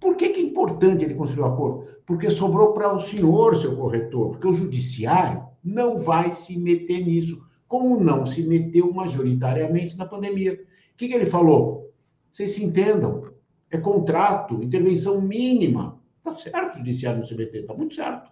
Por 0.00 0.16
que, 0.16 0.30
que 0.30 0.40
é 0.40 0.44
importante 0.44 1.04
ele 1.04 1.14
construir 1.14 1.42
o 1.42 1.46
acordo? 1.46 1.88
Porque 2.06 2.28
sobrou 2.30 2.72
para 2.72 2.92
o 2.92 3.00
senhor, 3.00 3.56
seu 3.56 3.76
corretor, 3.76 4.30
porque 4.30 4.48
o 4.48 4.54
judiciário 4.54 5.44
não 5.62 5.96
vai 5.96 6.32
se 6.32 6.58
meter 6.58 7.04
nisso, 7.04 7.42
como 7.66 7.98
não 7.98 8.26
se 8.26 8.42
meteu 8.42 8.92
majoritariamente 8.92 9.96
na 9.96 10.04
pandemia. 10.04 10.52
O 10.52 10.96
que, 10.96 11.08
que 11.08 11.14
ele 11.14 11.26
falou? 11.26 11.90
Vocês 12.32 12.50
se 12.50 12.64
entendam, 12.64 13.22
é 13.70 13.78
contrato, 13.78 14.62
intervenção 14.62 15.20
mínima. 15.20 16.00
Tá 16.22 16.32
certo 16.32 16.74
o 16.74 16.78
judiciário 16.78 17.20
não 17.20 17.26
se 17.26 17.34
meter, 17.34 17.66
tá 17.66 17.74
muito 17.74 17.94
certo. 17.94 18.30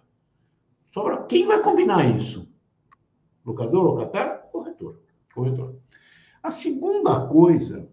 Sobra 0.93 1.23
quem 1.23 1.47
vai 1.47 1.61
combinar 1.61 2.05
isso? 2.15 2.47
Locador, 3.45 3.83
locatário? 3.83 4.39
Corretor. 4.51 4.72
A 6.43 6.51
segunda 6.51 7.25
coisa 7.27 7.89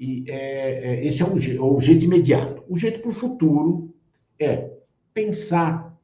e 0.00 0.24
é, 0.26 0.94
é, 0.94 1.06
esse 1.06 1.20
é 1.20 1.26
um, 1.26 1.34
o 1.34 1.78
jeito 1.78 2.06
imediato. 2.06 2.64
O 2.66 2.78
jeito 2.78 3.00
para 3.00 3.10
o 3.10 3.14
futuro 3.14 3.94
é 4.38 4.72
pensar, 5.12 5.94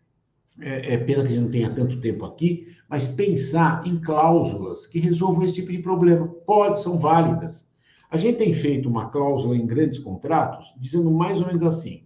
é, 0.61 0.93
é, 0.93 0.99
pena 0.99 1.23
que 1.23 1.29
a 1.29 1.31
gente 1.31 1.45
não 1.45 1.51
tenha 1.51 1.75
tanto 1.75 1.99
tempo 2.03 2.27
aqui, 2.27 2.67
mas 2.91 3.09
pensar 3.09 3.87
em 3.87 3.99
cláusulas 3.99 4.87
que 4.87 4.99
resolvam 4.99 5.43
esse 5.43 5.55
tipo 5.55 5.73
de 5.73 5.79
problema. 5.79 6.29
Pode, 6.29 6.83
são 6.83 6.99
válidas. 6.99 7.67
A 8.11 8.19
gente 8.19 8.37
tem 8.37 8.53
feito 8.53 8.87
uma 8.87 9.09
cláusula 9.09 9.57
em 9.57 9.67
grandes 9.67 9.99
contratos 9.99 10.75
dizendo 10.77 11.11
mais 11.11 11.41
ou 11.41 11.47
menos 11.47 11.63
assim: 11.63 12.05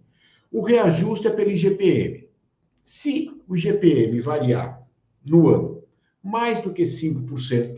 o 0.49 0.61
reajuste 0.61 1.27
é 1.27 1.31
pelo 1.31 1.51
IGPM. 1.51 2.25
Se 2.81 3.29
o 3.45 3.57
IGPM 3.57 4.21
variar 4.21 4.81
no 5.25 5.49
ano 5.49 5.83
mais 6.23 6.61
do 6.61 6.71
que 6.71 6.83
5%, 6.83 7.75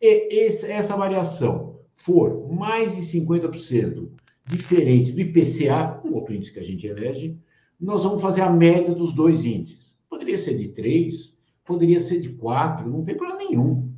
e 0.00 0.46
essa 0.68 0.96
variação 0.96 1.80
for 1.94 2.52
mais 2.52 2.94
de 2.94 3.02
50% 3.02 4.08
diferente 4.46 5.12
do 5.12 5.20
IPCA, 5.20 6.00
um 6.04 6.14
outro 6.14 6.34
índice 6.34 6.52
que 6.52 6.60
a 6.60 6.62
gente 6.62 6.86
elege, 6.86 7.36
nós 7.80 8.04
vamos 8.04 8.22
fazer 8.22 8.42
a 8.42 8.50
média 8.50 8.94
dos 8.94 9.12
dois 9.12 9.44
índices. 9.44 9.96
Poderia 10.08 10.38
ser 10.38 10.56
de 10.56 10.68
3, 10.68 11.36
poderia 11.64 12.00
ser 12.00 12.20
de 12.20 12.30
4, 12.30 12.88
não 12.88 13.04
tem 13.04 13.16
problema 13.16 13.40
nenhum. 13.40 13.92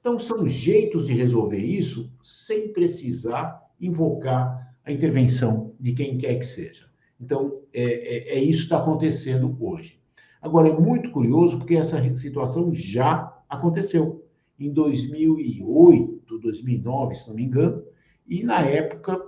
Então, 0.00 0.18
são 0.18 0.46
jeitos 0.46 1.06
de 1.06 1.12
resolver 1.12 1.58
isso 1.58 2.10
sem 2.22 2.72
precisar 2.72 3.62
invocar 3.80 4.74
a 4.84 4.92
intervenção 4.92 5.74
de 5.78 5.92
quem 5.92 6.18
quer 6.18 6.38
que 6.38 6.46
seja. 6.46 6.86
Então, 7.20 7.60
é, 7.72 7.82
é, 7.82 8.38
é 8.38 8.42
isso 8.42 8.60
que 8.60 8.66
está 8.66 8.78
acontecendo 8.78 9.56
hoje. 9.60 9.98
Agora, 10.40 10.68
é 10.68 10.78
muito 10.78 11.10
curioso 11.10 11.58
porque 11.58 11.76
essa 11.76 12.02
situação 12.14 12.72
já 12.72 13.34
aconteceu. 13.48 14.23
Em 14.58 14.72
2008, 14.72 16.38
2009, 16.38 17.14
se 17.14 17.28
não 17.28 17.34
me 17.34 17.44
engano, 17.44 17.82
e 18.26 18.42
na 18.42 18.60
época 18.60 19.20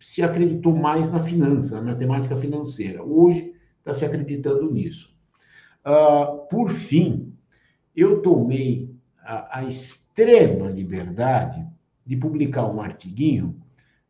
se 0.00 0.22
acreditou 0.22 0.74
mais 0.76 1.10
na 1.10 1.24
finança, 1.24 1.76
na 1.80 1.92
matemática 1.92 2.36
financeira. 2.36 3.02
Hoje 3.02 3.52
está 3.78 3.92
se 3.92 4.04
acreditando 4.04 4.70
nisso. 4.70 5.16
Uh, 5.84 6.46
por 6.48 6.70
fim, 6.70 7.32
eu 7.96 8.20
tomei 8.22 8.94
a, 9.22 9.60
a, 9.60 9.64
extrema 9.64 10.68
liberdade 10.68 11.66
de 12.04 12.16
publicar 12.16 12.66
um 12.66 12.80
artiguinho, 12.80 13.60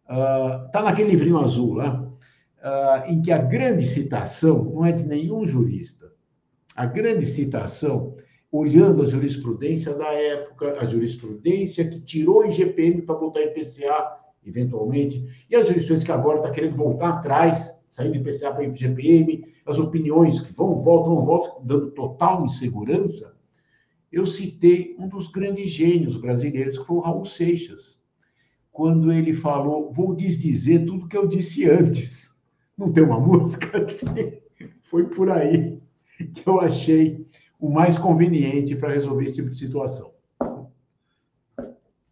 está 0.02 0.80
uh, 0.80 0.84
naquele 0.84 1.10
livrinho 1.10 1.38
azul 1.38 1.74
lá, 1.74 2.02
uh, 2.02 3.10
em 3.10 3.22
que 3.22 3.30
a 3.30 3.38
grande 3.38 3.86
citação 3.86 4.64
não 4.64 4.84
é 4.84 4.92
de 4.92 5.06
nenhum 5.06 5.44
jurista. 5.44 6.12
A 6.74 6.86
grande 6.86 7.26
citação 7.26 8.14
olhando 8.50 9.02
a 9.02 9.06
jurisprudência 9.06 9.94
da 9.94 10.12
época, 10.12 10.78
a 10.80 10.86
jurisprudência 10.86 11.88
que 11.88 12.00
tirou 12.00 12.40
o 12.40 12.46
IGPM 12.46 13.02
para 13.02 13.14
botar 13.14 13.42
IPCA, 13.42 14.18
eventualmente, 14.44 15.26
e 15.50 15.54
a 15.54 15.62
jurisprudência 15.62 16.06
que 16.06 16.12
agora 16.12 16.38
está 16.38 16.50
querendo 16.50 16.76
voltar 16.76 17.10
atrás, 17.10 17.78
saindo 17.90 18.12
do 18.12 18.28
IPCA 18.28 18.52
para 18.52 18.64
IGPM, 18.64 19.44
as 19.66 19.78
opiniões 19.78 20.40
que 20.40 20.52
vão, 20.52 20.76
voltam, 20.76 21.14
vão, 21.14 21.24
voltam, 21.24 21.64
dando 21.64 21.90
total 21.90 22.44
insegurança, 22.44 23.36
eu 24.10 24.26
citei 24.26 24.96
um 24.98 25.06
dos 25.06 25.28
grandes 25.28 25.68
gênios 25.68 26.16
brasileiros, 26.16 26.78
que 26.78 26.86
foi 26.86 26.96
o 26.96 27.00
Raul 27.00 27.26
Seixas, 27.26 27.98
quando 28.72 29.12
ele 29.12 29.34
falou, 29.34 29.92
vou 29.92 30.14
desdizer 30.14 30.86
tudo 30.86 31.08
que 31.08 31.16
eu 31.16 31.26
disse 31.26 31.68
antes. 31.68 32.40
Não 32.76 32.92
tem 32.92 33.02
uma 33.02 33.18
música 33.20 33.82
assim? 33.82 34.38
Foi 34.82 35.04
por 35.08 35.30
aí 35.30 35.78
que 36.34 36.48
eu 36.48 36.60
achei 36.60 37.26
o 37.58 37.70
mais 37.70 37.98
conveniente 37.98 38.76
para 38.76 38.92
resolver 38.92 39.24
esse 39.24 39.36
tipo 39.36 39.50
de 39.50 39.58
situação. 39.58 40.14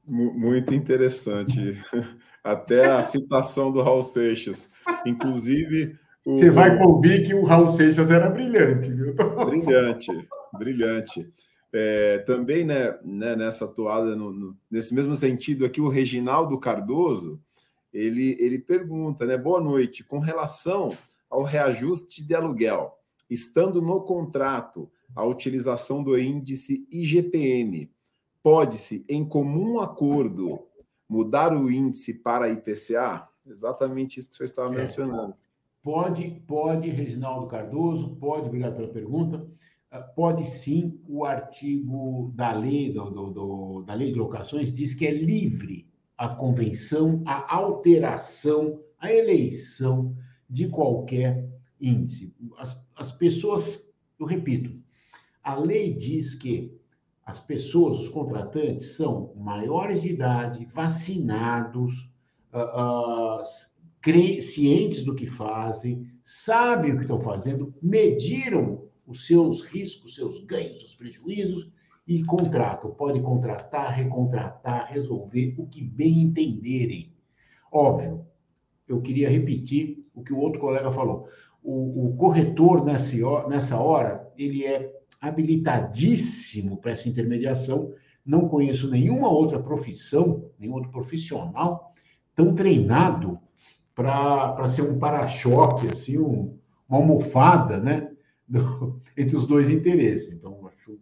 Muito 0.06 0.74
interessante. 0.74 1.80
Até 2.42 2.92
a 2.92 3.02
citação 3.02 3.72
do 3.72 3.82
Raul 3.82 4.02
Seixas. 4.02 4.70
Inclusive. 5.04 5.98
O... 6.24 6.36
Você 6.36 6.50
vai 6.50 6.80
ouvir 6.80 7.26
que 7.26 7.34
o 7.34 7.44
Raul 7.44 7.68
Seixas 7.68 8.10
era 8.10 8.30
brilhante, 8.30 8.92
viu? 8.92 9.14
Brilhante, 9.46 10.28
brilhante. 10.56 11.28
É, 11.72 12.18
também 12.18 12.64
né, 12.64 12.96
né, 13.04 13.36
nessa 13.36 13.64
atuada, 13.64 14.14
no, 14.16 14.32
no, 14.32 14.56
nesse 14.70 14.94
mesmo 14.94 15.14
sentido 15.14 15.64
aqui, 15.64 15.80
o 15.80 15.88
Reginaldo 15.88 16.58
Cardoso, 16.58 17.40
ele, 17.92 18.36
ele 18.40 18.58
pergunta, 18.58 19.26
né? 19.26 19.36
Boa 19.36 19.60
noite. 19.60 20.04
Com 20.04 20.18
relação 20.18 20.96
ao 21.28 21.42
reajuste 21.42 22.24
de 22.24 22.34
aluguel, 22.34 22.96
estando 23.28 23.82
no 23.82 24.00
contrato, 24.02 24.90
a 25.16 25.24
utilização 25.24 26.02
do 26.02 26.18
índice 26.18 26.86
IGPM. 26.90 27.90
Pode-se, 28.42 29.04
em 29.08 29.26
comum 29.26 29.80
acordo, 29.80 30.60
mudar 31.08 31.56
o 31.56 31.70
índice 31.70 32.14
para 32.14 32.50
IPCA? 32.50 33.26
Exatamente 33.46 34.20
isso 34.20 34.28
que 34.28 34.36
você 34.36 34.44
estava 34.44 34.72
é. 34.74 34.76
mencionando. 34.76 35.34
Pode, 35.82 36.42
pode, 36.46 36.90
Reginaldo 36.90 37.46
Cardoso, 37.46 38.16
pode, 38.16 38.46
obrigado 38.46 38.76
pela 38.76 38.88
pergunta. 38.88 39.46
Ah, 39.90 40.00
pode 40.00 40.44
sim, 40.44 41.00
o 41.08 41.24
artigo 41.24 42.32
da 42.34 42.52
lei, 42.52 42.92
do, 42.92 43.10
do, 43.10 43.30
do, 43.30 43.82
da 43.82 43.94
lei 43.94 44.12
de 44.12 44.18
locações 44.18 44.74
diz 44.74 44.94
que 44.94 45.06
é 45.06 45.12
livre 45.12 45.88
a 46.18 46.28
convenção, 46.28 47.22
a 47.24 47.54
alteração, 47.54 48.80
a 48.98 49.12
eleição 49.12 50.14
de 50.48 50.68
qualquer 50.68 51.48
índice. 51.80 52.34
As, 52.58 52.80
as 52.96 53.12
pessoas, 53.12 53.88
eu 54.18 54.26
repito, 54.26 54.85
a 55.46 55.54
lei 55.54 55.94
diz 55.94 56.34
que 56.34 56.76
as 57.24 57.38
pessoas, 57.38 58.00
os 58.00 58.08
contratantes, 58.08 58.96
são 58.96 59.32
maiores 59.36 60.02
de 60.02 60.08
idade, 60.08 60.68
vacinados, 60.74 62.10
uh, 62.52 63.40
uh, 63.40 64.42
cientes 64.42 65.04
do 65.04 65.14
que 65.14 65.28
fazem, 65.28 66.10
sabem 66.24 66.92
o 66.92 66.96
que 66.96 67.02
estão 67.02 67.20
fazendo, 67.20 67.72
mediram 67.80 68.88
os 69.06 69.24
seus 69.24 69.62
riscos, 69.62 70.16
seus 70.16 70.44
ganhos, 70.44 70.82
os 70.82 70.96
prejuízos 70.96 71.70
e 72.08 72.24
contratam. 72.24 72.90
Podem 72.90 73.22
contratar, 73.22 73.94
recontratar, 73.94 74.88
resolver 74.90 75.54
o 75.58 75.66
que 75.68 75.80
bem 75.80 76.22
entenderem. 76.22 77.12
Óbvio, 77.70 78.26
eu 78.88 79.00
queria 79.00 79.28
repetir 79.28 80.04
o 80.12 80.24
que 80.24 80.32
o 80.32 80.38
outro 80.38 80.60
colega 80.60 80.90
falou. 80.90 81.28
O, 81.62 82.08
o 82.08 82.16
corretor, 82.16 82.84
nessa, 82.84 83.48
nessa 83.48 83.80
hora, 83.80 84.28
ele 84.36 84.64
é 84.64 84.95
habilitadíssimo 85.20 86.76
para 86.78 86.92
essa 86.92 87.08
intermediação, 87.08 87.92
não 88.24 88.48
conheço 88.48 88.90
nenhuma 88.90 89.28
outra 89.30 89.62
profissão, 89.62 90.50
nenhum 90.58 90.74
outro 90.74 90.90
profissional 90.90 91.92
tão 92.34 92.54
treinado 92.54 93.38
para 93.94 94.68
ser 94.68 94.82
um 94.82 94.98
para-choque, 94.98 95.88
assim, 95.88 96.18
um, 96.18 96.58
uma 96.88 96.98
almofada, 96.98 97.78
né? 97.78 98.10
Do, 98.46 99.00
entre 99.16 99.36
os 99.36 99.46
dois 99.46 99.70
interesses. 99.70 100.32
Então, 100.32 100.66
acho 100.66 100.98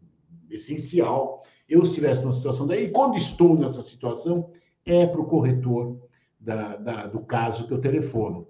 essencial 0.49 1.43
eu 1.69 1.83
estivesse 1.83 2.23
numa 2.23 2.33
situação 2.33 2.67
daí. 2.67 2.85
E 2.85 2.91
quando 2.91 3.17
estou 3.17 3.59
nessa 3.59 3.83
situação, 3.83 4.51
é 4.87 5.07
para 5.07 5.21
o 5.21 5.27
corretor 5.27 5.99
da, 6.39 6.77
da, 6.77 7.07
do 7.07 7.25
caso 7.25 7.67
que 7.67 7.73
eu 7.73 7.81
telefono. 7.81 8.47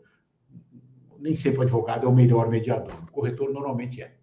Nem 1.18 1.34
sempre 1.36 1.60
o 1.60 1.62
advogado 1.62 2.04
é 2.04 2.08
o 2.08 2.14
melhor 2.14 2.50
mediador. 2.50 2.94
O 3.08 3.12
corretor 3.12 3.52
normalmente 3.52 4.02
é. 4.02 4.14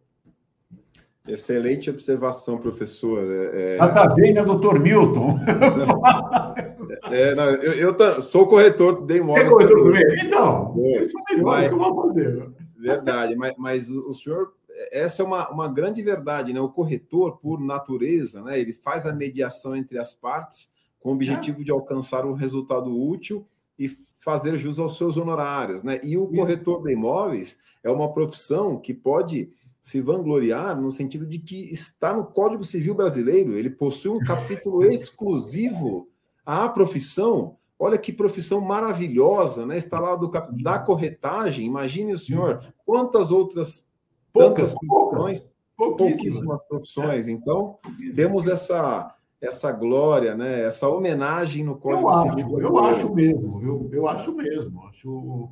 Excelente 1.27 1.89
observação, 1.89 2.57
professor. 2.57 3.23
É... 3.53 3.77
Ah, 3.79 3.89
tá 3.89 4.07
bem, 4.13 4.33
né, 4.33 4.43
doutor 4.43 4.79
Milton? 4.79 5.37
é, 7.11 7.35
não, 7.35 7.49
eu, 7.49 7.95
eu, 7.95 8.21
sou 8.21 8.47
corretor 8.47 9.05
de 9.05 9.17
imóveis. 9.17 9.45
É 9.45 9.49
corretor 9.49 9.83
também? 9.83 10.25
Então, 10.25 10.75
isso 10.99 11.17
é 11.29 11.35
melhor 11.35 11.61
que 11.61 11.73
eu 11.73 11.77
vou 11.77 12.07
fazer. 12.07 12.49
Verdade, 12.75 13.35
mas, 13.35 13.53
mas 13.55 13.89
o 13.91 14.13
senhor, 14.13 14.53
essa 14.91 15.21
é 15.21 15.25
uma, 15.25 15.47
uma 15.51 15.67
grande 15.67 16.01
verdade, 16.01 16.51
né? 16.51 16.59
O 16.59 16.69
corretor, 16.69 17.37
por 17.37 17.61
natureza, 17.61 18.41
né, 18.41 18.59
ele 18.59 18.73
faz 18.73 19.05
a 19.05 19.13
mediação 19.13 19.75
entre 19.75 19.99
as 19.99 20.15
partes 20.15 20.69
com 20.99 21.09
o 21.09 21.13
objetivo 21.13 21.61
é. 21.61 21.63
de 21.63 21.71
alcançar 21.71 22.25
um 22.25 22.33
resultado 22.33 22.91
útil 22.99 23.45
e 23.77 23.95
fazer 24.19 24.57
jus 24.57 24.79
aos 24.79 24.97
seus 24.97 25.17
honorários, 25.17 25.83
né? 25.83 25.99
E 26.03 26.17
o 26.17 26.27
corretor 26.27 26.81
de 26.83 26.91
imóveis 26.91 27.57
é 27.83 27.89
uma 27.89 28.11
profissão 28.11 28.79
que 28.79 28.93
pode 28.93 29.51
se 29.81 29.99
vangloriar 29.99 30.79
no 30.79 30.91
sentido 30.91 31.25
de 31.25 31.39
que 31.39 31.71
está 31.71 32.13
no 32.13 32.25
Código 32.25 32.63
Civil 32.63 32.93
Brasileiro, 32.93 33.57
ele 33.57 33.69
possui 33.69 34.11
um 34.11 34.19
capítulo 34.23 34.85
exclusivo 34.85 36.07
à 36.45 36.69
profissão. 36.69 37.57
Olha 37.79 37.97
que 37.97 38.13
profissão 38.13 38.61
maravilhosa, 38.61 39.65
né? 39.65 39.75
Está 39.75 39.99
lá 39.99 40.15
do 40.15 40.29
da 40.61 40.77
corretagem. 40.77 41.65
Imagine 41.65 42.13
o 42.13 42.17
senhor 42.17 42.63
quantas 42.85 43.31
outras 43.31 43.87
poucas 44.31 44.75
profissões, 44.75 45.49
pouquíssimas 45.75 46.63
profissões. 46.65 47.27
Então, 47.27 47.79
temos 48.15 48.47
essa 48.47 49.15
essa 49.41 49.71
glória, 49.71 50.35
né? 50.35 50.61
Essa 50.61 50.87
homenagem 50.87 51.63
no 51.63 51.75
Código 51.75 52.07
eu 52.11 52.31
Civil. 52.31 52.45
Acho, 52.45 52.59
eu 52.59 52.77
acho 52.77 53.13
mesmo, 53.15 53.59
viu? 53.59 53.89
Eu 53.91 54.07
acho 54.07 54.31
mesmo. 54.31 54.83
Acho 54.83 55.49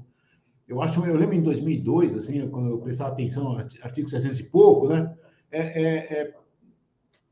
eu 0.69 0.81
acho, 0.83 1.03
eu 1.03 1.17
lembro 1.17 1.35
em 1.35 1.41
2002, 1.41 2.15
assim, 2.15 2.47
quando 2.47 2.69
eu 2.69 2.77
prestava 2.77 3.11
atenção 3.11 3.47
ao 3.47 3.57
artigo 3.57 4.07
700 4.07 4.39
e 4.39 4.43
pouco, 4.43 4.87
né? 4.87 5.17
É, 5.51 5.59
é, 5.59 5.95
é, 6.19 6.33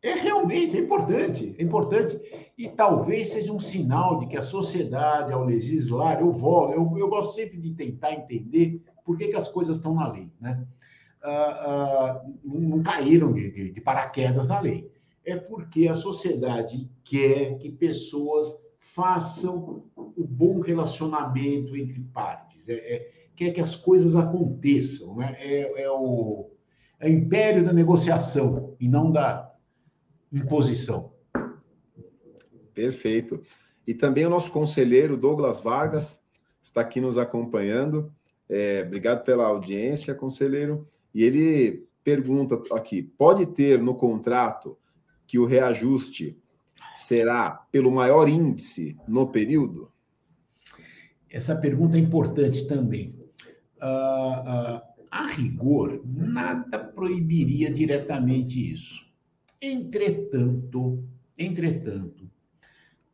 é, 0.02 0.14
realmente 0.16 0.76
é 0.76 0.80
importante, 0.80 1.56
é 1.56 1.62
importante 1.62 2.20
e 2.58 2.68
talvez 2.68 3.30
seja 3.30 3.54
um 3.54 3.60
sinal 3.60 4.20
de 4.20 4.28
que 4.28 4.36
a 4.36 4.42
sociedade, 4.42 5.32
ao 5.32 5.46
legislar, 5.46 6.20
eu 6.20 6.32
vou, 6.32 6.72
eu, 6.72 6.98
eu 6.98 7.08
gosto 7.08 7.36
sempre 7.36 7.60
de 7.60 7.76
tentar 7.76 8.12
entender 8.12 8.82
por 9.06 9.16
que, 9.16 9.28
que 9.28 9.36
as 9.36 9.48
coisas 9.48 9.78
estão 9.78 9.94
na 9.94 10.12
lei, 10.12 10.32
né? 10.42 10.66
Ah, 11.22 11.30
ah, 11.32 12.26
não 12.44 12.82
caíram 12.82 13.32
de, 13.34 13.52
de, 13.52 13.72
de 13.72 13.82
paraquedas 13.82 14.48
na 14.48 14.60
lei. 14.60 14.92
É 15.24 15.36
porque 15.36 15.88
a 15.88 15.96
sociedade 15.96 16.90
quer 17.04 17.58
que 17.60 17.72
pessoas 17.72 18.48
façam 18.80 19.84
o 19.96 20.26
bom 20.26 20.60
relacionamento 20.60 21.76
entre 21.76 22.00
partes. 22.14 22.68
É, 22.68 22.74
é, 22.74 23.17
quer 23.38 23.52
que 23.52 23.62
as 23.62 23.76
coisas 23.76 24.16
aconteçam, 24.16 25.16
né? 25.16 25.38
É, 25.40 25.84
é, 25.84 25.92
o, 25.92 26.50
é 27.00 27.08
o 27.08 27.10
império 27.10 27.64
da 27.64 27.72
negociação 27.72 28.76
e 28.80 28.90
não 28.90 29.12
da 29.12 29.54
imposição. 30.34 31.14
Perfeito. 32.74 33.42
E 33.86 33.94
também 33.94 34.26
o 34.26 34.30
nosso 34.30 34.52
conselheiro 34.52 35.16
Douglas 35.16 35.62
Vargas 35.62 36.20
está 36.60 36.82
aqui 36.82 37.00
nos 37.00 37.18
acompanhando. 37.18 38.12
É, 38.50 38.84
obrigado 38.86 39.24
pela 39.24 39.46
audiência, 39.46 40.16
conselheiro. 40.16 40.88
E 41.14 41.24
ele 41.24 41.88
pergunta 42.04 42.60
aqui: 42.72 43.04
pode 43.04 43.46
ter 43.46 43.80
no 43.80 43.94
contrato 43.94 44.78
que 45.28 45.38
o 45.38 45.46
reajuste 45.46 46.36
será 46.96 47.52
pelo 47.72 47.92
maior 47.92 48.28
índice 48.28 48.98
no 49.08 49.28
período? 49.28 49.92
Essa 51.30 51.56
pergunta 51.56 51.98
é 51.98 52.00
importante 52.00 52.68
também 52.68 53.17
uh, 53.82 54.82
a 55.10 55.28
rigor, 55.28 56.02
nada 56.06 56.80
proibiria 56.80 57.72
diretamente 57.72 58.72
isso. 58.74 59.06
Entretanto, 59.62 61.04
entretanto, 61.38 62.30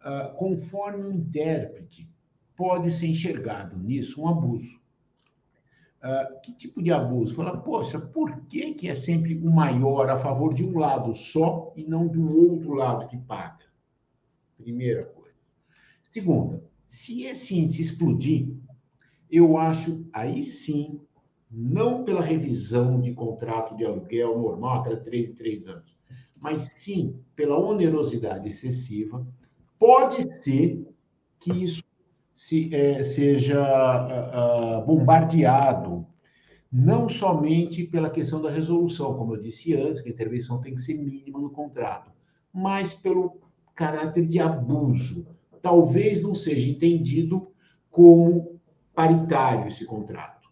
uh, 0.01 0.33
conforme 0.35 1.03
o 1.05 1.11
intérprete, 1.11 2.09
pode 2.55 2.91
ser 2.91 3.07
enxergado 3.07 3.77
nisso 3.77 4.21
um 4.21 4.27
abuso. 4.27 4.81
Uh, 6.03 6.41
que 6.41 6.53
tipo 6.53 6.83
de 6.83 6.91
abuso? 6.91 7.33
Fala, 7.33 7.57
poxa, 7.57 7.97
por 7.97 8.41
que, 8.47 8.73
que 8.73 8.89
é 8.89 8.95
sempre 8.95 9.37
o 9.37 9.49
maior 9.49 10.09
a 10.09 10.17
favor 10.17 10.53
de 10.53 10.65
um 10.65 10.77
lado 10.77 11.15
só 11.15 11.71
e 11.77 11.83
não 11.85 12.07
do 12.07 12.51
outro 12.51 12.73
lado 12.73 13.07
que 13.07 13.17
paga? 13.17 13.63
Primeira 14.57 15.05
coisa. 15.05 15.33
Segunda, 16.09 16.61
se 16.85 17.23
esse 17.23 17.57
índice 17.57 17.81
explodir, 17.81 18.53
eu 19.35 19.57
acho 19.57 20.05
aí 20.13 20.43
sim, 20.43 21.01
não 21.49 22.03
pela 22.03 22.21
revisão 22.21 23.01
de 23.01 23.13
contrato 23.13 23.75
de 23.75 23.83
aluguel 23.83 24.37
normal, 24.39 24.81
aquela 24.81 24.97
três 24.97 25.29
em 25.29 25.33
três 25.33 25.65
anos, 25.65 25.97
mas 26.39 26.63
sim 26.73 27.19
pela 27.35 27.57
onerosidade 27.57 28.47
excessiva, 28.47 29.25
pode 29.79 30.21
ser 30.35 30.87
que 31.39 31.63
isso 31.63 31.83
se, 32.31 32.73
é, 32.73 33.01
seja 33.01 33.59
uh, 33.59 34.81
uh, 34.81 34.85
bombardeado, 34.85 36.05
não 36.71 37.09
somente 37.09 37.83
pela 37.83 38.11
questão 38.11 38.39
da 38.39 38.51
resolução, 38.51 39.15
como 39.15 39.35
eu 39.35 39.41
disse 39.41 39.75
antes, 39.75 40.01
que 40.01 40.09
a 40.09 40.11
intervenção 40.11 40.61
tem 40.61 40.75
que 40.75 40.81
ser 40.81 40.93
mínima 40.93 41.39
no 41.39 41.49
contrato, 41.49 42.11
mas 42.53 42.93
pelo 42.93 43.39
caráter 43.75 44.27
de 44.27 44.39
abuso. 44.39 45.25
Talvez 45.61 46.21
não 46.21 46.35
seja 46.35 46.69
entendido 46.69 47.47
como 47.89 48.52
paritário 48.95 49.67
esse 49.67 49.85
contrato. 49.85 50.49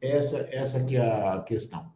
Essa, 0.00 0.48
essa 0.50 0.82
que 0.82 0.96
é 0.96 1.00
a 1.00 1.40
questão. 1.40 1.86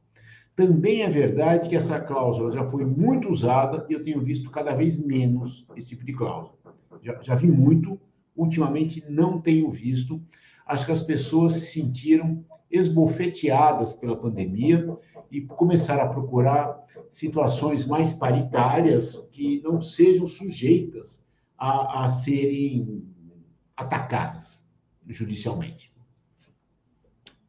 Também 0.54 1.02
é 1.02 1.08
verdade 1.08 1.68
que 1.68 1.76
essa 1.76 1.98
cláusula 2.00 2.50
já 2.50 2.68
foi 2.68 2.84
muito 2.84 3.28
usada 3.28 3.86
e 3.88 3.92
eu 3.92 4.02
tenho 4.02 4.20
visto 4.20 4.50
cada 4.50 4.74
vez 4.74 5.04
menos 5.04 5.66
esse 5.76 5.88
tipo 5.88 6.04
de 6.04 6.12
cláusula. 6.12 6.58
Já, 7.00 7.22
já 7.22 7.34
vi 7.34 7.50
muito, 7.50 7.98
ultimamente 8.36 9.02
não 9.08 9.40
tenho 9.40 9.70
visto. 9.70 10.22
Acho 10.66 10.86
que 10.86 10.92
as 10.92 11.02
pessoas 11.02 11.54
se 11.54 11.66
sentiram 11.66 12.44
esbofeteadas 12.70 13.94
pela 13.94 14.16
pandemia 14.16 14.96
e 15.30 15.40
começaram 15.40 16.02
a 16.02 16.08
procurar 16.08 16.84
situações 17.08 17.86
mais 17.86 18.12
paritárias 18.12 19.16
que 19.30 19.60
não 19.62 19.80
sejam 19.80 20.26
sujeitas 20.26 21.24
a, 21.56 22.04
a 22.04 22.10
serem 22.10 23.04
atacadas 23.76 24.61
judicialmente. 25.08 25.92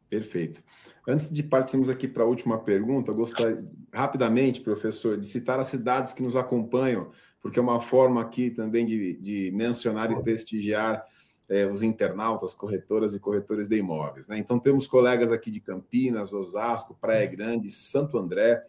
Perfeito. 0.08 0.62
Antes 1.06 1.30
de 1.30 1.42
partirmos 1.42 1.90
aqui 1.90 2.08
para 2.08 2.22
a 2.22 2.26
última 2.26 2.58
pergunta, 2.58 3.12
gostaria 3.12 3.62
rapidamente, 3.92 4.60
professor, 4.60 5.18
de 5.18 5.26
citar 5.26 5.58
as 5.60 5.66
cidades 5.66 6.14
que 6.14 6.22
nos 6.22 6.34
acompanham, 6.34 7.10
porque 7.42 7.58
é 7.58 7.62
uma 7.62 7.80
forma 7.80 8.22
aqui 8.22 8.50
também 8.50 8.86
de, 8.86 9.14
de 9.20 9.50
mencionar 9.50 10.10
e 10.10 10.22
prestigiar 10.22 11.04
é, 11.48 11.66
os 11.66 11.82
internautas, 11.82 12.54
corretoras 12.54 13.14
e 13.14 13.20
corretores 13.20 13.68
de 13.68 13.76
imóveis. 13.76 14.28
Né? 14.28 14.38
Então, 14.38 14.58
temos 14.58 14.86
colegas 14.86 15.30
aqui 15.30 15.50
de 15.50 15.60
Campinas, 15.60 16.32
Osasco, 16.32 16.96
Praia 16.98 17.26
Grande, 17.26 17.68
Santo 17.68 18.16
André, 18.16 18.64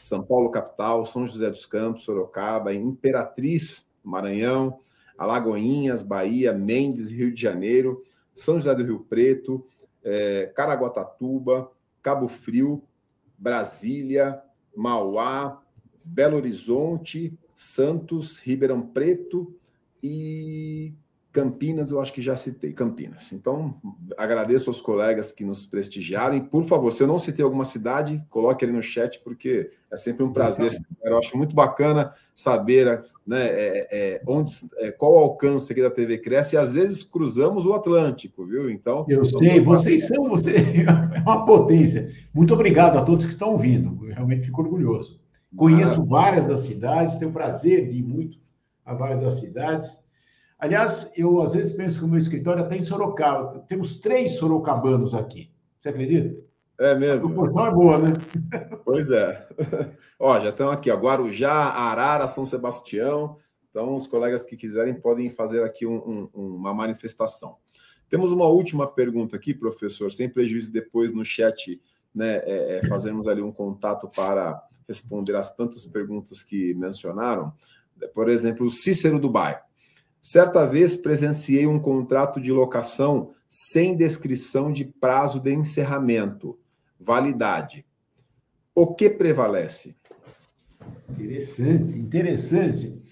São 0.00 0.22
Paulo, 0.22 0.50
capital, 0.50 1.04
São 1.04 1.26
José 1.26 1.50
dos 1.50 1.66
Campos, 1.66 2.04
Sorocaba, 2.04 2.72
Imperatriz, 2.72 3.84
Maranhão, 4.04 4.78
Alagoinhas, 5.18 6.04
Bahia, 6.04 6.52
Mendes, 6.52 7.10
Rio 7.10 7.32
de 7.32 7.40
Janeiro, 7.40 8.02
são 8.34 8.58
José 8.58 8.74
do 8.74 8.84
Rio 8.84 9.00
Preto, 9.00 9.66
é, 10.02 10.52
Caraguatatuba, 10.54 11.70
Cabo 12.02 12.28
Frio, 12.28 12.82
Brasília, 13.38 14.42
Mauá, 14.74 15.62
Belo 16.04 16.36
Horizonte, 16.36 17.38
Santos, 17.54 18.38
Ribeirão 18.40 18.82
Preto 18.82 19.54
e 20.02 20.92
Campinas, 21.32 21.90
eu 21.90 21.98
acho 21.98 22.12
que 22.12 22.20
já 22.20 22.36
citei 22.36 22.72
Campinas. 22.72 23.32
Então, 23.32 23.74
agradeço 24.18 24.68
aos 24.68 24.82
colegas 24.82 25.32
que 25.32 25.44
nos 25.44 25.64
prestigiaram. 25.64 26.36
E, 26.36 26.42
por 26.42 26.62
favor, 26.64 26.92
se 26.92 27.02
eu 27.02 27.06
não 27.06 27.18
citei 27.18 27.42
alguma 27.42 27.64
cidade, 27.64 28.22
coloque 28.28 28.64
ali 28.64 28.72
no 28.72 28.82
chat, 28.82 29.18
porque 29.24 29.70
é 29.90 29.96
sempre 29.96 30.22
um 30.22 30.32
prazer. 30.32 30.70
Eu 31.02 31.16
acho 31.16 31.36
muito 31.36 31.54
bacana 31.54 32.12
saber 32.34 33.02
né, 33.26 33.46
é, 33.46 33.88
é, 33.90 34.22
onde, 34.26 34.52
é, 34.76 34.92
qual 34.92 35.14
o 35.14 35.18
alcance 35.18 35.72
aqui 35.72 35.80
da 35.80 35.90
TV 35.90 36.18
Cresce. 36.18 36.54
E 36.54 36.58
às 36.58 36.74
vezes 36.74 37.02
cruzamos 37.02 37.64
o 37.64 37.72
Atlântico, 37.72 38.44
viu? 38.44 38.70
Então. 38.70 39.06
Eu 39.08 39.24
sei, 39.24 39.58
vocês 39.58 40.08
são, 40.08 40.28
você 40.28 40.54
é 41.16 41.20
uma 41.20 41.46
potência. 41.46 42.12
Muito 42.34 42.52
obrigado 42.52 42.98
a 42.98 43.02
todos 43.02 43.24
que 43.24 43.32
estão 43.32 43.52
ouvindo. 43.52 44.06
Eu 44.06 44.14
realmente 44.14 44.44
fico 44.44 44.60
orgulhoso. 44.60 45.18
Conheço 45.56 46.04
várias 46.04 46.46
das 46.46 46.60
cidades, 46.60 47.16
tenho 47.16 47.32
prazer 47.32 47.86
de 47.88 47.98
ir 47.98 48.02
muito 48.02 48.38
a 48.84 48.94
várias 48.94 49.22
das 49.22 49.34
cidades. 49.40 50.01
Aliás, 50.62 51.10
eu 51.16 51.42
às 51.42 51.54
vezes 51.54 51.72
penso 51.72 51.98
que 51.98 52.04
o 52.04 52.08
meu 52.08 52.18
escritório 52.18 52.62
até 52.62 52.76
em 52.76 52.84
Sorocaba. 52.84 53.64
Temos 53.66 53.96
três 53.96 54.36
sorocabanos 54.36 55.12
aqui. 55.12 55.50
Você 55.80 55.88
acredita? 55.88 56.40
É 56.78 56.94
mesmo. 56.94 57.26
A 57.26 57.32
proporção 57.32 57.66
é 57.66 57.70
boa, 57.72 57.98
né? 57.98 58.12
Pois 58.84 59.10
é. 59.10 59.44
Ó, 60.20 60.38
já 60.38 60.50
estão 60.50 60.70
aqui, 60.70 60.88
ó, 60.88 60.96
Guarujá, 60.96 61.52
Arara, 61.52 62.28
São 62.28 62.44
Sebastião. 62.44 63.36
Então, 63.68 63.96
os 63.96 64.06
colegas 64.06 64.44
que 64.44 64.56
quiserem 64.56 64.94
podem 64.94 65.30
fazer 65.30 65.64
aqui 65.64 65.84
um, 65.84 66.30
um, 66.32 66.54
uma 66.54 66.72
manifestação. 66.72 67.56
Temos 68.08 68.30
uma 68.30 68.46
última 68.46 68.86
pergunta 68.86 69.34
aqui, 69.34 69.52
professor, 69.52 70.12
sem 70.12 70.28
prejuízo 70.28 70.70
depois 70.70 71.12
no 71.12 71.24
chat, 71.24 71.82
né, 72.14 72.36
é, 72.44 72.76
é, 72.76 72.86
fazermos 72.86 73.26
ali 73.26 73.42
um 73.42 73.50
contato 73.50 74.08
para 74.14 74.62
responder 74.86 75.34
as 75.34 75.52
tantas 75.56 75.84
perguntas 75.86 76.40
que 76.40 76.72
mencionaram. 76.74 77.52
Por 78.14 78.28
exemplo, 78.28 78.66
o 78.66 78.70
Cícero 78.70 79.18
do 79.18 79.28
Bairro. 79.28 79.71
Certa 80.22 80.64
vez 80.64 80.96
presenciei 80.96 81.66
um 81.66 81.80
contrato 81.80 82.40
de 82.40 82.52
locação 82.52 83.32
sem 83.48 83.96
descrição 83.96 84.70
de 84.72 84.84
prazo 84.84 85.40
de 85.40 85.52
encerramento, 85.52 86.56
validade. 86.98 87.84
O 88.72 88.94
que 88.94 89.10
prevalece? 89.10 89.96
Interessante, 91.10 91.98
interessante. 91.98 93.02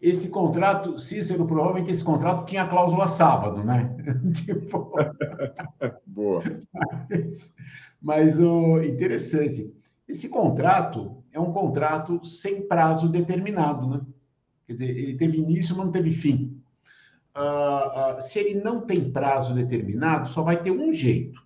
Esse 0.00 0.28
contrato, 0.28 0.98
Cícero, 0.98 1.46
provavelmente 1.46 1.92
esse 1.92 2.02
contrato 2.02 2.44
tinha 2.46 2.66
cláusula 2.66 3.06
sábado, 3.06 3.62
né? 3.62 3.96
tipo... 4.34 4.92
Boa. 6.04 6.42
Mas, 7.08 7.54
mas 8.02 8.40
o 8.40 8.82
interessante, 8.82 9.72
esse 10.08 10.28
contrato 10.28 11.22
é 11.32 11.38
um 11.38 11.52
contrato 11.52 12.24
sem 12.24 12.66
prazo 12.66 13.08
determinado, 13.08 13.88
né? 13.88 14.00
Quer 14.66 14.72
dizer, 14.72 14.98
ele 14.98 15.16
teve 15.16 15.38
início, 15.38 15.76
mas 15.76 15.86
não 15.86 15.92
teve 15.92 16.10
fim. 16.10 16.60
Uh, 17.36 18.16
uh, 18.18 18.20
se 18.20 18.38
ele 18.38 18.54
não 18.54 18.80
tem 18.80 19.10
prazo 19.10 19.54
determinado, 19.54 20.28
só 20.28 20.42
vai 20.42 20.62
ter 20.62 20.70
um 20.70 20.92
jeito. 20.92 21.44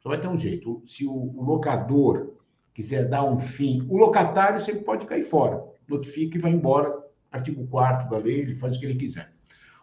Só 0.00 0.08
vai 0.08 0.18
ter 0.18 0.28
um 0.28 0.36
jeito. 0.36 0.82
Se 0.86 1.06
o, 1.06 1.12
o 1.12 1.42
locador 1.42 2.34
quiser 2.74 3.08
dar 3.08 3.24
um 3.24 3.38
fim, 3.38 3.86
o 3.88 3.96
locatário 3.96 4.60
sempre 4.60 4.82
pode 4.82 5.06
cair 5.06 5.22
fora. 5.22 5.62
Notifica 5.88 6.36
e 6.36 6.40
vai 6.40 6.52
embora 6.52 7.06
artigo 7.30 7.66
4 7.66 8.10
da 8.10 8.18
lei, 8.18 8.40
ele 8.40 8.54
faz 8.54 8.76
o 8.76 8.80
que 8.80 8.86
ele 8.86 8.96
quiser. 8.96 9.32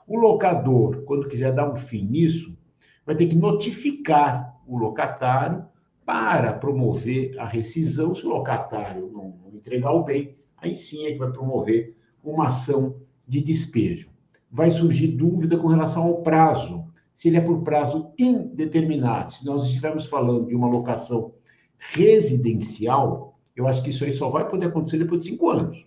O 0.07 0.18
locador, 0.18 1.03
quando 1.03 1.30
quiser 1.30 1.53
dar 1.53 1.72
um 1.72 1.76
fim 1.76 2.03
nisso, 2.03 2.57
vai 3.05 3.15
ter 3.15 3.27
que 3.27 3.35
notificar 3.35 4.57
o 4.68 4.77
locatário 4.77 5.65
para 6.05 6.53
promover 6.53 7.38
a 7.39 7.45
rescisão. 7.45 8.14
Se 8.14 8.26
o 8.26 8.30
locatário 8.30 9.10
não, 9.11 9.34
entregar 9.53 9.91
o 9.91 10.03
bem, 10.03 10.35
aí 10.57 10.76
sim 10.76 11.05
é 11.05 11.14
que 11.14 11.19
vai 11.19 11.31
promover 11.31 11.95
uma 12.23 12.47
ação 12.47 12.95
de 13.27 13.41
despejo. 13.41 14.09
Vai 14.49 14.71
surgir 14.71 15.07
dúvida 15.09 15.57
com 15.57 15.67
relação 15.67 16.03
ao 16.03 16.21
prazo, 16.21 16.85
se 17.13 17.27
ele 17.27 17.37
é 17.37 17.41
por 17.41 17.63
prazo 17.63 18.11
indeterminado. 18.17 19.33
Se 19.33 19.45
nós 19.45 19.65
estivermos 19.65 20.05
falando 20.05 20.47
de 20.47 20.55
uma 20.55 20.67
locação 20.67 21.33
residencial, 21.77 23.37
eu 23.55 23.67
acho 23.67 23.83
que 23.83 23.89
isso 23.89 24.03
aí 24.03 24.11
só 24.11 24.29
vai 24.29 24.47
poder 24.47 24.67
acontecer 24.67 24.97
depois 24.97 25.21
de 25.21 25.27
cinco 25.27 25.49
anos. 25.49 25.85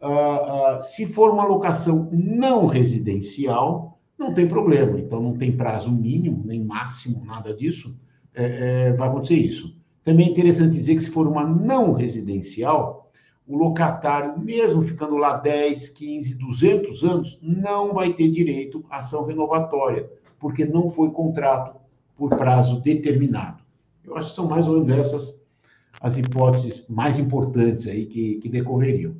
Uh, 0.00 0.78
uh, 0.78 0.82
se 0.82 1.06
for 1.06 1.30
uma 1.30 1.44
locação 1.44 2.08
não 2.12 2.66
residencial, 2.66 3.98
não 4.18 4.34
tem 4.34 4.48
problema. 4.48 4.98
Então, 4.98 5.20
não 5.20 5.36
tem 5.36 5.56
prazo 5.56 5.92
mínimo, 5.92 6.42
nem 6.44 6.64
máximo, 6.64 7.24
nada 7.24 7.54
disso. 7.54 7.96
É, 8.34 8.88
é, 8.88 8.92
vai 8.94 9.08
acontecer 9.08 9.36
isso. 9.36 9.76
Também 10.04 10.26
é 10.26 10.30
interessante 10.30 10.76
dizer 10.76 10.94
que, 10.94 11.02
se 11.02 11.10
for 11.10 11.26
uma 11.26 11.46
não 11.46 11.92
residencial, 11.92 12.97
o 13.48 13.56
locatário, 13.56 14.38
mesmo 14.38 14.82
ficando 14.82 15.16
lá 15.16 15.38
10, 15.38 15.88
15, 15.88 16.34
200 16.34 17.02
anos, 17.02 17.38
não 17.40 17.94
vai 17.94 18.12
ter 18.12 18.28
direito 18.28 18.84
à 18.90 18.98
ação 18.98 19.24
renovatória, 19.24 20.08
porque 20.38 20.66
não 20.66 20.90
foi 20.90 21.10
contrato 21.10 21.80
por 22.14 22.28
prazo 22.28 22.80
determinado. 22.80 23.62
Eu 24.04 24.16
acho 24.16 24.28
que 24.30 24.36
são 24.36 24.46
mais 24.46 24.68
ou 24.68 24.74
menos 24.74 24.90
essas 24.90 25.38
as 26.00 26.16
hipóteses 26.16 26.86
mais 26.88 27.18
importantes 27.18 27.86
aí 27.86 28.06
que, 28.06 28.36
que 28.36 28.48
decorreriam. 28.48 29.16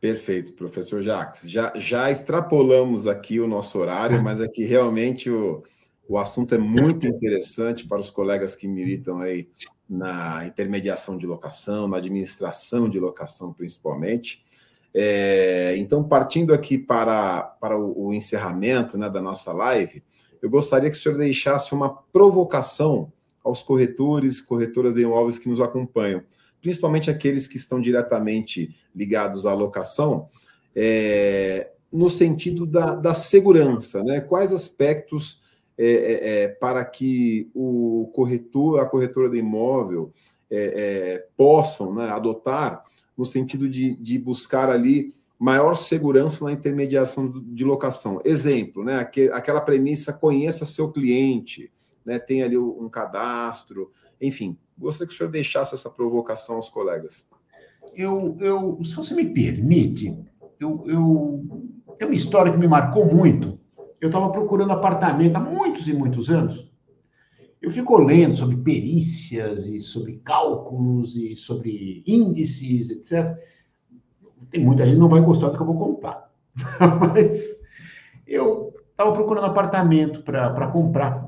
Perfeito, 0.00 0.54
professor 0.54 1.02
Jacques. 1.02 1.48
Já, 1.48 1.72
já 1.76 2.10
extrapolamos 2.10 3.06
aqui 3.06 3.38
o 3.38 3.46
nosso 3.46 3.78
horário, 3.78 4.22
mas 4.22 4.40
aqui 4.40 4.64
realmente 4.64 5.30
o, 5.30 5.62
o 6.08 6.16
assunto 6.16 6.54
é 6.54 6.58
muito 6.58 7.06
interessante 7.06 7.86
para 7.86 7.98
os 7.98 8.10
colegas 8.10 8.56
que 8.56 8.66
militam 8.66 9.20
aí 9.20 9.48
na 9.88 10.46
intermediação 10.46 11.16
de 11.16 11.26
locação, 11.26 11.88
na 11.88 11.96
administração 11.96 12.88
de 12.88 13.00
locação, 13.00 13.52
principalmente. 13.52 14.44
É, 14.92 15.74
então, 15.76 16.02
partindo 16.04 16.52
aqui 16.52 16.76
para, 16.76 17.42
para 17.42 17.78
o, 17.78 18.06
o 18.08 18.12
encerramento 18.12 18.98
né, 18.98 19.08
da 19.08 19.20
nossa 19.20 19.52
live, 19.52 20.02
eu 20.42 20.50
gostaria 20.50 20.90
que 20.90 20.96
o 20.96 21.00
senhor 21.00 21.16
deixasse 21.16 21.72
uma 21.72 21.90
provocação 21.90 23.12
aos 23.42 23.62
corretores, 23.62 24.40
corretoras 24.40 24.94
de 24.94 25.02
imóveis 25.02 25.38
que 25.38 25.48
nos 25.48 25.60
acompanham 25.60 26.22
principalmente 26.60 27.10
aqueles 27.10 27.46
que 27.46 27.56
estão 27.56 27.80
diretamente 27.80 28.74
ligados 28.94 29.46
à 29.46 29.54
locação, 29.54 30.28
é, 30.74 31.70
no 31.92 32.10
sentido 32.10 32.66
da, 32.66 32.94
da, 32.94 33.14
segurança, 33.14 34.02
né? 34.02 34.20
Quais 34.20 34.52
aspectos 34.52 35.40
é, 35.78 35.86
é, 35.86 36.42
é 36.42 36.48
para 36.48 36.84
que 36.84 37.50
o 37.54 38.10
corretor, 38.14 38.80
a 38.80 38.86
corretora 38.86 39.30
de 39.30 39.38
imóvel 39.38 40.12
é, 40.50 40.58
é, 40.58 41.26
possam 41.36 41.94
né, 41.94 42.10
adotar 42.10 42.82
no 43.16 43.24
sentido 43.24 43.68
de, 43.68 43.94
de, 43.96 44.18
buscar 44.18 44.68
ali 44.70 45.14
maior 45.38 45.74
segurança 45.74 46.44
na 46.44 46.52
intermediação 46.52 47.30
de 47.30 47.64
locação. 47.64 48.20
Exemplo, 48.24 48.84
né? 48.84 49.08
Aquela 49.32 49.60
premissa 49.60 50.12
conheça 50.12 50.64
seu 50.64 50.90
cliente, 50.90 51.70
né? 52.04 52.18
Tem 52.18 52.42
ali 52.42 52.58
um 52.58 52.88
cadastro, 52.88 53.90
enfim, 54.20 54.56
Gostaria 54.78 55.08
que 55.08 55.14
o 55.14 55.16
senhor 55.16 55.30
deixasse 55.30 55.74
essa 55.74 55.90
provocação 55.90 56.56
aos 56.56 56.68
colegas. 56.68 57.26
Eu, 57.94 58.36
eu 58.40 58.78
se 58.84 58.94
você 58.94 59.12
me 59.12 59.26
permite, 59.26 60.16
eu, 60.60 60.84
eu 60.86 61.44
tem 61.98 62.06
uma 62.06 62.14
história 62.14 62.52
que 62.52 62.58
me 62.58 62.68
marcou 62.68 63.04
muito. 63.12 63.57
Eu 64.00 64.08
estava 64.08 64.30
procurando 64.30 64.72
apartamento 64.72 65.36
há 65.36 65.40
muitos 65.40 65.88
e 65.88 65.92
muitos 65.92 66.30
anos. 66.30 66.70
Eu 67.60 67.70
fico 67.70 67.98
lendo 67.98 68.36
sobre 68.36 68.56
perícias 68.56 69.66
e 69.66 69.80
sobre 69.80 70.18
cálculos 70.24 71.16
e 71.16 71.34
sobre 71.34 72.04
índices, 72.06 72.90
etc. 72.90 73.36
Tem 74.50 74.64
muita 74.64 74.84
gente 74.84 74.94
que 74.94 75.00
não 75.00 75.08
vai 75.08 75.20
gostar 75.20 75.48
do 75.48 75.56
que 75.56 75.62
eu 75.62 75.66
vou 75.66 75.78
contar. 75.78 76.30
Mas 77.00 77.58
eu 78.26 78.72
estava 78.90 79.12
procurando 79.12 79.46
apartamento 79.46 80.22
para 80.22 80.68
comprar. 80.68 81.26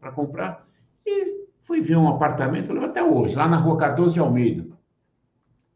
Para 0.00 0.10
comprar. 0.10 0.66
E 1.06 1.38
Fui 1.68 1.82
ver 1.82 1.98
um 1.98 2.08
apartamento, 2.08 2.72
até 2.78 3.02
hoje, 3.02 3.36
lá 3.36 3.46
na 3.46 3.58
rua 3.58 3.76
Cardoso 3.76 4.14
de 4.14 4.20
Almeida. 4.20 4.66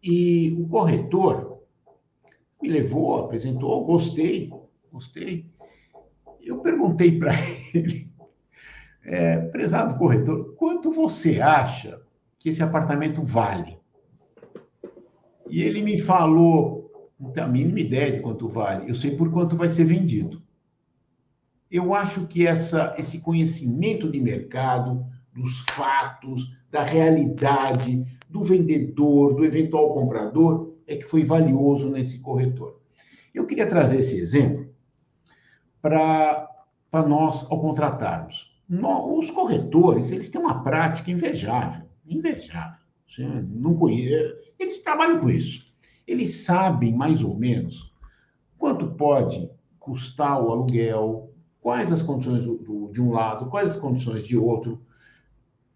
E 0.02 0.56
o 0.58 0.66
corretor 0.66 1.58
me 2.62 2.70
levou, 2.70 3.26
apresentou, 3.26 3.84
gostei, 3.84 4.50
gostei. 4.90 5.51
Eu 6.42 6.58
perguntei 6.58 7.18
para 7.18 7.32
ele, 7.74 8.10
é, 9.04 9.38
prezado 9.38 9.96
corretor, 9.96 10.54
quanto 10.56 10.92
você 10.92 11.40
acha 11.40 12.00
que 12.38 12.48
esse 12.48 12.62
apartamento 12.62 13.22
vale? 13.22 13.78
E 15.48 15.62
ele 15.62 15.82
me 15.82 15.98
falou, 15.98 17.10
não 17.18 17.30
tenho 17.30 17.46
a 17.46 17.50
mínima 17.50 17.80
ideia 17.80 18.12
de 18.12 18.20
quanto 18.20 18.48
vale, 18.48 18.90
eu 18.90 18.94
sei 18.94 19.16
por 19.16 19.30
quanto 19.30 19.56
vai 19.56 19.68
ser 19.68 19.84
vendido. 19.84 20.42
Eu 21.70 21.94
acho 21.94 22.26
que 22.26 22.46
essa, 22.46 22.94
esse 22.98 23.18
conhecimento 23.18 24.10
de 24.10 24.20
mercado, 24.20 25.06
dos 25.32 25.60
fatos, 25.70 26.50
da 26.70 26.82
realidade, 26.82 28.04
do 28.28 28.42
vendedor, 28.42 29.34
do 29.34 29.44
eventual 29.44 29.94
comprador, 29.94 30.74
é 30.86 30.96
que 30.96 31.04
foi 31.04 31.24
valioso 31.24 31.90
nesse 31.90 32.18
corretor. 32.18 32.80
Eu 33.32 33.46
queria 33.46 33.66
trazer 33.66 34.00
esse 34.00 34.18
exemplo 34.18 34.71
para 35.82 36.48
nós, 37.06 37.44
ao 37.50 37.60
contratarmos. 37.60 38.50
Nós, 38.68 39.24
os 39.24 39.30
corretores, 39.30 40.10
eles 40.10 40.30
têm 40.30 40.40
uma 40.40 40.62
prática 40.62 41.10
invejável, 41.10 41.84
invejável. 42.06 42.80
Não 43.50 43.74
conheço, 43.74 44.34
eles 44.58 44.80
trabalham 44.80 45.20
com 45.20 45.28
isso. 45.28 45.70
Eles 46.06 46.44
sabem 46.44 46.94
mais 46.94 47.22
ou 47.22 47.36
menos 47.36 47.92
quanto 48.56 48.86
pode 48.92 49.50
custar 49.78 50.40
o 50.40 50.50
aluguel, 50.50 51.34
quais 51.60 51.92
as 51.92 52.00
condições 52.00 52.44
do, 52.44 52.56
do, 52.56 52.92
de 52.92 53.02
um 53.02 53.10
lado, 53.10 53.50
quais 53.50 53.70
as 53.70 53.76
condições 53.76 54.24
de 54.24 54.36
outro, 54.38 54.80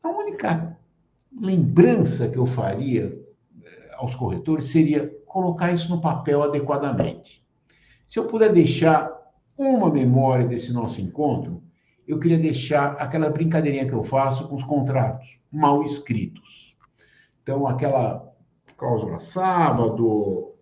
a 0.03 0.09
única 0.09 0.79
lembrança 1.39 2.29
que 2.29 2.39
eu 2.39 2.47
faria 2.47 3.21
eh, 3.63 3.91
aos 3.97 4.15
corretores 4.15 4.67
seria 4.67 5.09
colocar 5.27 5.73
isso 5.73 5.91
no 5.91 6.01
papel 6.01 6.43
adequadamente. 6.43 7.45
Se 8.07 8.19
eu 8.19 8.27
puder 8.27 8.53
deixar 8.53 9.16
uma 9.57 9.91
memória 9.91 10.47
desse 10.47 10.73
nosso 10.73 11.01
encontro, 11.01 11.63
eu 12.07 12.19
queria 12.19 12.39
deixar 12.39 12.93
aquela 12.93 13.31
brincadeirinha 13.31 13.87
que 13.87 13.95
eu 13.95 14.05
faço 14.05 14.49
com 14.49 14.55
os 14.55 14.63
contratos 14.63 15.41
mal 15.51 15.83
escritos. 15.83 16.77
Então, 17.43 17.67
aquela 17.67 18.33
cláusula 18.77 19.19
sábado, 19.19 20.55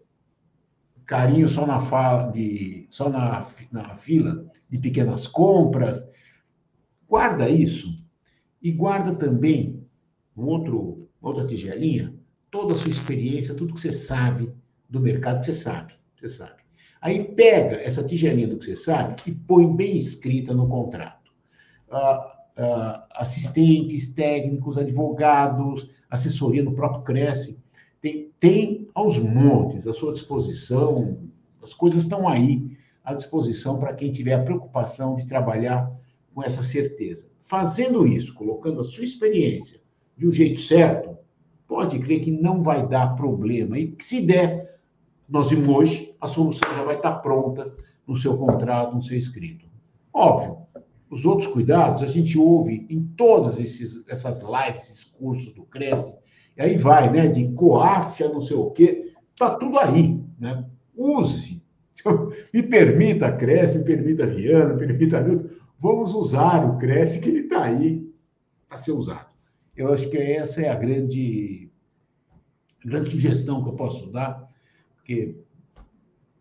carinho 1.05 1.49
só 1.49 1.67
na, 1.67 1.81
fala, 1.81 2.31
de, 2.31 2.87
só 2.89 3.09
na, 3.09 3.47
na 3.71 3.97
fila 3.97 4.47
de 4.71 4.79
pequenas 4.79 5.27
compras. 5.27 6.07
Guarda 7.09 7.49
isso 7.49 7.89
e 8.63 8.73
guarda 8.73 9.15
também 9.15 9.87
um 10.37 10.47
outro, 10.47 11.09
outra 11.21 11.47
tigelinha, 11.47 12.15
toda 12.51 12.75
a 12.75 12.77
sua 12.77 12.91
experiência, 12.91 13.55
tudo 13.55 13.75
que 13.75 13.81
você 13.81 13.93
sabe 13.93 14.53
do 14.89 15.01
mercado, 15.01 15.45
você 15.45 15.53
sabe, 15.53 15.95
você 16.17 16.29
sabe. 16.29 16.64
Aí 17.05 17.23
pega 17.23 17.77
essa 17.83 18.03
tigelinha 18.03 18.49
do 18.49 18.57
que 18.57 18.65
você 18.65 18.75
sabe 18.75 19.17
e 19.27 19.31
põe 19.31 19.71
bem 19.77 19.95
escrita 19.95 20.55
no 20.55 20.67
contrato. 20.67 21.31
Ah, 21.91 22.47
ah, 22.57 23.09
assistentes, 23.17 24.15
técnicos, 24.15 24.79
advogados, 24.79 25.91
assessoria 26.09 26.63
no 26.63 26.73
próprio 26.73 27.03
Cresce, 27.03 27.63
tem, 28.01 28.31
tem 28.41 28.89
aos 28.95 29.19
montes 29.19 29.87
à 29.87 29.93
sua 29.93 30.15
disposição, 30.15 31.19
as 31.63 31.75
coisas 31.75 32.05
estão 32.05 32.27
aí 32.27 32.75
à 33.05 33.13
disposição 33.13 33.79
para 33.79 33.93
quem 33.93 34.11
tiver 34.11 34.33
a 34.33 34.43
preocupação 34.43 35.15
de 35.15 35.27
trabalhar 35.27 35.93
com 36.35 36.43
essa 36.43 36.63
certeza. 36.63 37.29
Fazendo 37.43 38.07
isso, 38.07 38.33
colocando 38.33 38.81
a 38.81 38.85
sua 38.85 39.05
experiência 39.05 39.79
de 40.17 40.27
um 40.27 40.33
jeito 40.33 40.59
certo, 40.59 41.19
pode 41.69 41.99
crer 41.99 42.21
que 42.21 42.31
não 42.31 42.63
vai 42.63 42.89
dar 42.89 43.15
problema. 43.15 43.79
E 43.79 43.95
se 44.01 44.23
der, 44.23 44.79
nós 45.29 45.51
vimos 45.51 45.69
hoje, 45.69 46.14
a 46.25 46.29
solução 46.29 46.75
já 46.75 46.83
vai 46.83 46.97
estar 46.97 47.13
pronta 47.17 47.73
no 48.07 48.17
seu 48.17 48.37
contrato, 48.37 48.95
no 48.95 49.03
seu 49.03 49.17
escrito. 49.17 49.67
Óbvio, 50.13 50.59
os 51.11 51.25
outros 51.25 51.47
cuidados 51.49 52.03
a 52.03 52.07
gente 52.07 52.39
ouve 52.39 52.87
em 52.89 53.03
todas 53.17 53.61
esses, 53.61 54.03
essas 54.09 54.41
lives, 54.41 54.89
esses 54.89 55.05
cursos 55.05 55.53
do 55.53 55.65
Cresce, 55.65 56.15
e 56.57 56.63
aí 56.63 56.77
vai, 56.77 57.11
né, 57.11 57.29
de 57.29 57.53
coáfia, 57.53 58.29
não 58.29 58.41
sei 58.41 58.57
o 58.57 58.71
quê, 58.71 59.13
tá 59.37 59.57
tudo 59.57 59.79
aí, 59.79 60.21
né? 60.39 60.65
Use. 60.97 61.63
Me 62.53 62.63
permita, 62.63 63.33
Cresce, 63.33 63.79
me 63.79 63.85
permita, 63.85 64.27
Viana, 64.27 64.75
me 64.75 64.87
permita, 64.87 65.21
Milton, 65.21 65.49
vamos 65.79 66.15
usar 66.15 66.65
o 66.65 66.79
Cresce, 66.79 67.21
que 67.21 67.29
ele 67.29 67.41
está 67.41 67.65
aí 67.65 68.11
a 68.71 68.77
ser 68.77 68.93
usado. 68.93 69.29
Eu 69.77 69.93
acho 69.93 70.09
que 70.11 70.17
essa 70.17 70.63
é 70.63 70.69
a 70.69 70.75
grande, 70.75 71.71
grande 72.85 73.11
sugestão 73.11 73.63
que 73.63 73.71
eu 73.71 73.75
posso 73.75 74.11
dar, 74.11 74.49
porque 74.97 75.44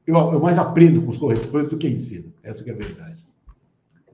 eu, 0.06 0.16
eu 0.16 0.40
mais 0.40 0.58
aprendo 0.58 1.02
com 1.02 1.10
os 1.10 1.18
corretores 1.18 1.68
do 1.68 1.78
que 1.78 1.88
ensino. 1.88 2.34
Essa 2.44 2.68
é 2.70 2.74
a 2.74 2.76
verdade. 2.76 3.26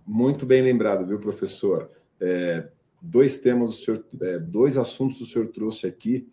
Muito 0.05 0.45
bem 0.45 0.61
lembrado, 0.61 1.05
viu, 1.05 1.19
professor? 1.19 1.89
É, 2.19 2.67
dois 3.01 3.37
temas, 3.37 3.83
senhor, 3.83 4.03
é, 4.21 4.39
dois 4.39 4.77
assuntos 4.77 5.21
o 5.21 5.25
senhor 5.25 5.47
trouxe 5.47 5.87
aqui 5.87 6.27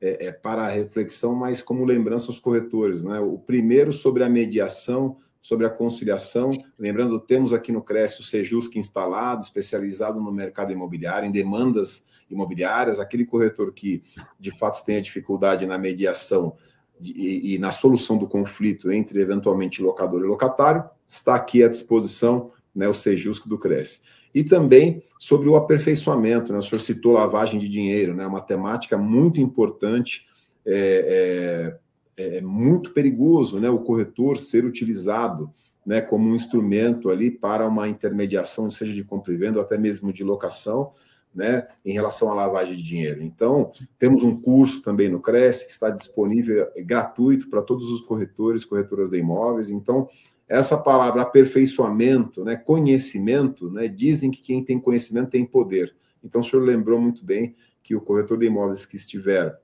é, 0.00 0.26
é, 0.26 0.32
para 0.32 0.62
a 0.64 0.68
reflexão, 0.68 1.34
mas 1.34 1.62
como 1.62 1.84
lembrança 1.84 2.28
aos 2.28 2.38
corretores. 2.38 3.04
Né? 3.04 3.18
O 3.20 3.38
primeiro 3.38 3.92
sobre 3.92 4.24
a 4.24 4.28
mediação, 4.28 5.16
sobre 5.40 5.66
a 5.66 5.70
conciliação. 5.70 6.50
Lembrando, 6.78 7.18
temos 7.20 7.52
aqui 7.52 7.72
no 7.72 7.82
Cresce 7.82 8.20
o 8.20 8.24
Sejusc 8.24 8.74
instalado, 8.76 9.42
especializado 9.42 10.20
no 10.20 10.32
mercado 10.32 10.72
imobiliário, 10.72 11.28
em 11.28 11.32
demandas 11.32 12.04
imobiliárias, 12.30 12.98
aquele 12.98 13.26
corretor 13.26 13.72
que 13.72 14.02
de 14.38 14.56
fato 14.58 14.84
tem 14.84 14.96
a 14.96 15.00
dificuldade 15.00 15.66
na 15.66 15.76
mediação 15.76 16.56
e, 17.02 17.54
e 17.54 17.58
na 17.58 17.70
solução 17.70 18.16
do 18.16 18.26
conflito 18.26 18.90
entre 18.90 19.20
eventualmente 19.20 19.82
locador 19.82 20.22
e 20.22 20.26
locatário, 20.26 20.84
está 21.06 21.34
aqui 21.34 21.62
à 21.62 21.68
disposição 21.68 22.50
né, 22.74 22.88
o 22.88 22.92
Sejusc 22.92 23.46
do 23.48 23.58
Cresce. 23.58 24.00
E 24.34 24.42
também 24.42 25.02
sobre 25.18 25.48
o 25.48 25.56
aperfeiçoamento, 25.56 26.52
né? 26.52 26.58
o 26.58 26.62
senhor 26.62 26.80
citou 26.80 27.12
lavagem 27.12 27.58
de 27.58 27.68
dinheiro, 27.68 28.14
né? 28.14 28.26
uma 28.26 28.40
temática 28.40 28.96
muito 28.96 29.40
importante, 29.40 30.26
é, 30.64 31.78
é, 32.16 32.38
é 32.38 32.40
muito 32.40 32.92
perigoso 32.92 33.60
né? 33.60 33.68
o 33.68 33.80
corretor 33.80 34.38
ser 34.38 34.64
utilizado 34.64 35.52
né, 35.84 36.00
como 36.00 36.28
um 36.28 36.34
instrumento 36.34 37.10
ali 37.10 37.30
para 37.30 37.66
uma 37.66 37.88
intermediação, 37.88 38.70
seja 38.70 38.94
de 38.94 39.04
compra 39.04 39.32
e 39.32 39.36
venda 39.36 39.58
ou 39.58 39.64
até 39.64 39.76
mesmo 39.76 40.12
de 40.12 40.22
locação, 40.22 40.92
né, 41.34 41.66
em 41.84 41.92
relação 41.92 42.30
à 42.30 42.34
lavagem 42.34 42.76
de 42.76 42.82
dinheiro. 42.82 43.22
Então, 43.22 43.72
temos 43.98 44.22
um 44.22 44.38
curso 44.40 44.82
também 44.82 45.08
no 45.08 45.20
Cresce 45.20 45.66
que 45.66 45.72
está 45.72 45.90
disponível 45.90 46.68
é 46.74 46.82
gratuito 46.82 47.48
para 47.48 47.62
todos 47.62 47.88
os 47.90 48.00
corretores, 48.00 48.64
corretoras 48.64 49.10
de 49.10 49.18
imóveis. 49.18 49.70
Então, 49.70 50.08
essa 50.48 50.76
palavra 50.76 51.22
aperfeiçoamento, 51.22 52.44
né, 52.44 52.56
conhecimento, 52.56 53.70
né, 53.70 53.88
dizem 53.88 54.30
que 54.30 54.42
quem 54.42 54.62
tem 54.62 54.78
conhecimento 54.78 55.30
tem 55.30 55.46
poder. 55.46 55.94
Então, 56.22 56.40
o 56.40 56.44
senhor 56.44 56.62
lembrou 56.62 57.00
muito 57.00 57.24
bem 57.24 57.54
que 57.82 57.96
o 57.96 58.00
corretor 58.00 58.38
de 58.38 58.46
imóveis 58.46 58.84
que 58.84 58.96
estiver 58.96 59.58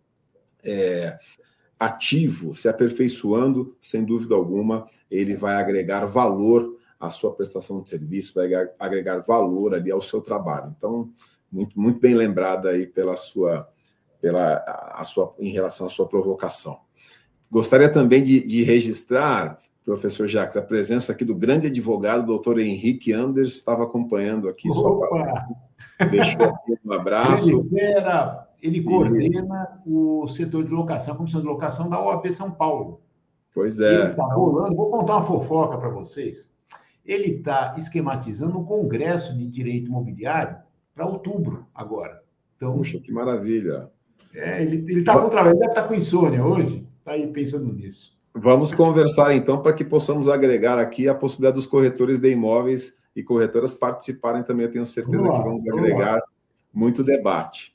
é, 0.65 1.19
ativo, 1.79 2.55
se 2.55 2.69
aperfeiçoando, 2.69 3.77
sem 3.81 4.05
dúvida 4.05 4.35
alguma, 4.35 4.89
ele 5.11 5.37
vai 5.37 5.57
agregar 5.57 6.05
valor 6.07 6.77
à 6.99 7.11
sua 7.11 7.33
prestação 7.33 7.81
de 7.81 7.89
serviço, 7.89 8.35
vai 8.35 8.49
agregar 8.79 9.19
valor 9.19 9.75
ali 9.75 9.91
ao 9.91 10.01
seu 10.01 10.21
trabalho. 10.21 10.75
Então, 10.77 11.13
muito, 11.51 11.79
muito 11.79 12.01
bem 12.01 12.15
lembrada 12.15 12.71
aí 12.71 12.87
pela 12.87 13.17
sua, 13.17 13.69
pela 14.21 14.63
a 14.95 15.05
sua, 15.05 15.35
em 15.39 15.51
relação 15.51 15.87
à 15.87 15.91
sua 15.91 16.07
provocação. 16.07 16.79
Gostaria 17.51 17.89
também 17.89 18.23
de, 18.23 18.47
de 18.47 18.63
registrar 18.63 19.59
professor 19.89 20.27
Jacques, 20.27 20.55
a 20.55 20.61
presença 20.61 21.13
aqui 21.13 21.25
do 21.25 21.35
grande 21.35 21.69
advogado, 21.69 22.27
doutor 22.27 22.59
Henrique 22.59 23.11
Anders, 23.11 23.55
estava 23.55 23.85
acompanhando 23.85 24.47
aqui 24.47 24.71
sua 24.71 25.09
Deixou 26.11 26.43
aqui 26.43 26.79
um 26.85 26.93
abraço. 26.93 27.67
Ele, 27.73 27.81
era, 27.81 28.47
ele 28.61 28.83
coordena 28.83 29.81
o 29.87 30.29
setor 30.29 30.65
de 30.65 30.71
locação, 30.71 31.15
a 31.15 31.17
comissão 31.17 31.41
de 31.41 31.47
locação 31.47 31.89
da 31.89 31.99
OAB 32.05 32.31
São 32.31 32.51
Paulo. 32.51 33.01
Pois 33.55 33.81
é. 33.81 33.95
Ele 33.95 34.11
está 34.11 34.25
rolando, 34.27 34.77
vou 34.77 34.91
contar 34.91 35.15
uma 35.15 35.23
fofoca 35.23 35.79
para 35.79 35.89
vocês. 35.89 36.53
Ele 37.03 37.37
está 37.37 37.75
esquematizando 37.79 38.59
um 38.59 38.65
congresso 38.65 39.37
de 39.39 39.49
direito 39.49 39.89
imobiliário 39.89 40.68
para 40.99 41.07
outubro 41.07 41.65
agora. 41.73 42.21
Então, 42.57 42.77
Puxa, 42.77 42.99
que 42.99 43.13
maravilha. 43.13 43.89
É, 44.35 44.61
ele 44.65 44.99
está 44.99 45.17
com 45.17 45.29
trabalho, 45.29 45.55
ele 45.55 45.61
deve 45.61 45.71
estar 45.71 45.83
tá 45.83 45.89
com 45.89 45.95
insônia 45.95 46.45
hoje, 46.45 46.85
está 46.99 47.13
aí 47.13 47.29
pensando 47.29 47.73
nisso. 47.73 48.19
Vamos 48.35 48.73
conversar 48.73 49.33
então 49.33 49.63
para 49.63 49.73
que 49.73 49.85
possamos 49.85 50.29
agregar 50.29 50.77
aqui 50.77 51.09
a 51.09 51.15
possibilidade 51.15 51.55
dos 51.55 51.69
corretores 51.69 52.19
de 52.19 52.31
imóveis 52.31 52.95
e 53.15 53.23
corretoras 53.23 53.77
participarem 53.77 54.43
também. 54.43 54.67
Eu 54.67 54.73
tenho 54.73 54.85
certeza 54.85 55.23
que 55.23 55.29
vamos 55.29 55.69
agregar 55.69 56.21
muito 56.75 57.05
debate. 57.05 57.73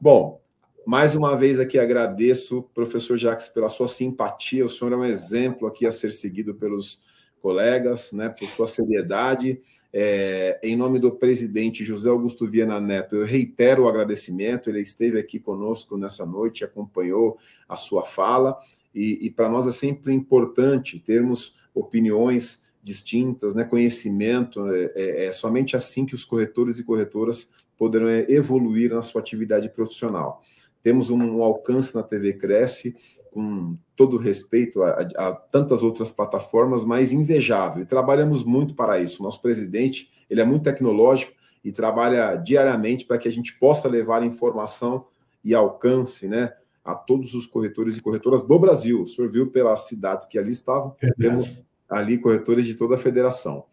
Bom, 0.00 0.40
mais 0.84 1.14
uma 1.14 1.36
vez 1.36 1.60
aqui 1.60 1.78
agradeço, 1.78 2.64
professor 2.74 3.16
Jacques, 3.16 3.48
pela 3.48 3.68
sua 3.68 3.86
simpatia. 3.86 4.64
O 4.64 4.68
senhor 4.68 4.92
é 4.92 4.96
um 4.96 5.04
exemplo 5.04 5.68
aqui 5.68 5.86
a 5.86 5.92
ser 5.92 6.12
seguido 6.12 6.52
pelos 6.52 7.00
colegas, 7.40 8.10
né, 8.10 8.28
por 8.28 8.48
sua 8.48 8.66
seriedade. 8.66 9.60
É, 9.92 10.58
em 10.62 10.76
nome 10.76 10.98
do 10.98 11.10
presidente 11.12 11.84
José 11.84 12.10
Augusto 12.10 12.46
Viana 12.46 12.80
Neto, 12.80 13.16
eu 13.16 13.24
reitero 13.24 13.84
o 13.84 13.88
agradecimento. 13.88 14.68
Ele 14.68 14.80
esteve 14.80 15.18
aqui 15.18 15.38
conosco 15.38 15.96
nessa 15.96 16.26
noite, 16.26 16.64
acompanhou 16.64 17.38
a 17.68 17.76
sua 17.76 18.02
fala 18.02 18.58
e, 18.94 19.26
e 19.26 19.30
para 19.30 19.48
nós 19.48 19.66
é 19.66 19.72
sempre 19.72 20.12
importante 20.12 20.98
termos 20.98 21.54
opiniões 21.74 22.60
distintas, 22.82 23.54
né, 23.54 23.64
conhecimento. 23.64 24.66
É, 24.72 24.92
é, 24.94 25.24
é, 25.26 25.32
somente 25.32 25.76
assim 25.76 26.06
que 26.06 26.14
os 26.14 26.24
corretores 26.24 26.78
e 26.78 26.84
corretoras 26.84 27.48
poderão 27.76 28.08
é, 28.08 28.24
evoluir 28.28 28.94
na 28.94 29.02
sua 29.02 29.20
atividade 29.20 29.68
profissional. 29.68 30.42
Temos 30.82 31.10
um, 31.10 31.20
um 31.20 31.42
alcance 31.42 31.94
na 31.94 32.02
TV 32.02 32.34
Cresce, 32.34 32.96
com 33.32 33.76
todo 33.96 34.18
respeito 34.18 34.82
a, 34.82 34.90
a, 34.90 35.28
a, 35.28 35.34
tantas 35.34 35.82
outras 35.82 36.12
plataformas, 36.12 36.84
mas 36.84 37.12
invejável. 37.12 37.82
E 37.82 37.86
trabalhamos 37.86 38.44
muito 38.44 38.74
para 38.74 39.00
isso. 39.00 39.22
Nosso 39.22 39.40
presidente 39.40 40.08
ele 40.28 40.40
é 40.40 40.44
muito 40.44 40.64
tecnológico 40.64 41.32
e 41.64 41.72
trabalha 41.72 42.36
diariamente 42.36 43.04
para 43.04 43.18
que 43.18 43.26
a 43.26 43.32
gente 43.32 43.58
possa 43.58 43.88
levar 43.88 44.22
informação 44.22 45.06
e 45.42 45.54
alcance, 45.54 46.28
né, 46.28 46.52
a 46.84 46.94
todos 46.94 47.34
os 47.34 47.46
corretores 47.46 47.96
e 47.96 48.02
corretoras 48.02 48.42
do 48.42 48.58
Brasil. 48.58 49.02
O 49.02 49.06
senhor 49.06 49.30
viu 49.30 49.50
pelas 49.50 49.86
cidades 49.86 50.26
que 50.26 50.38
ali 50.38 50.50
estavam, 50.50 50.94
temos 51.18 51.58
ali 51.88 52.18
corretores 52.18 52.66
de 52.66 52.74
toda 52.74 52.96
a 52.96 52.98
federação. 52.98 53.64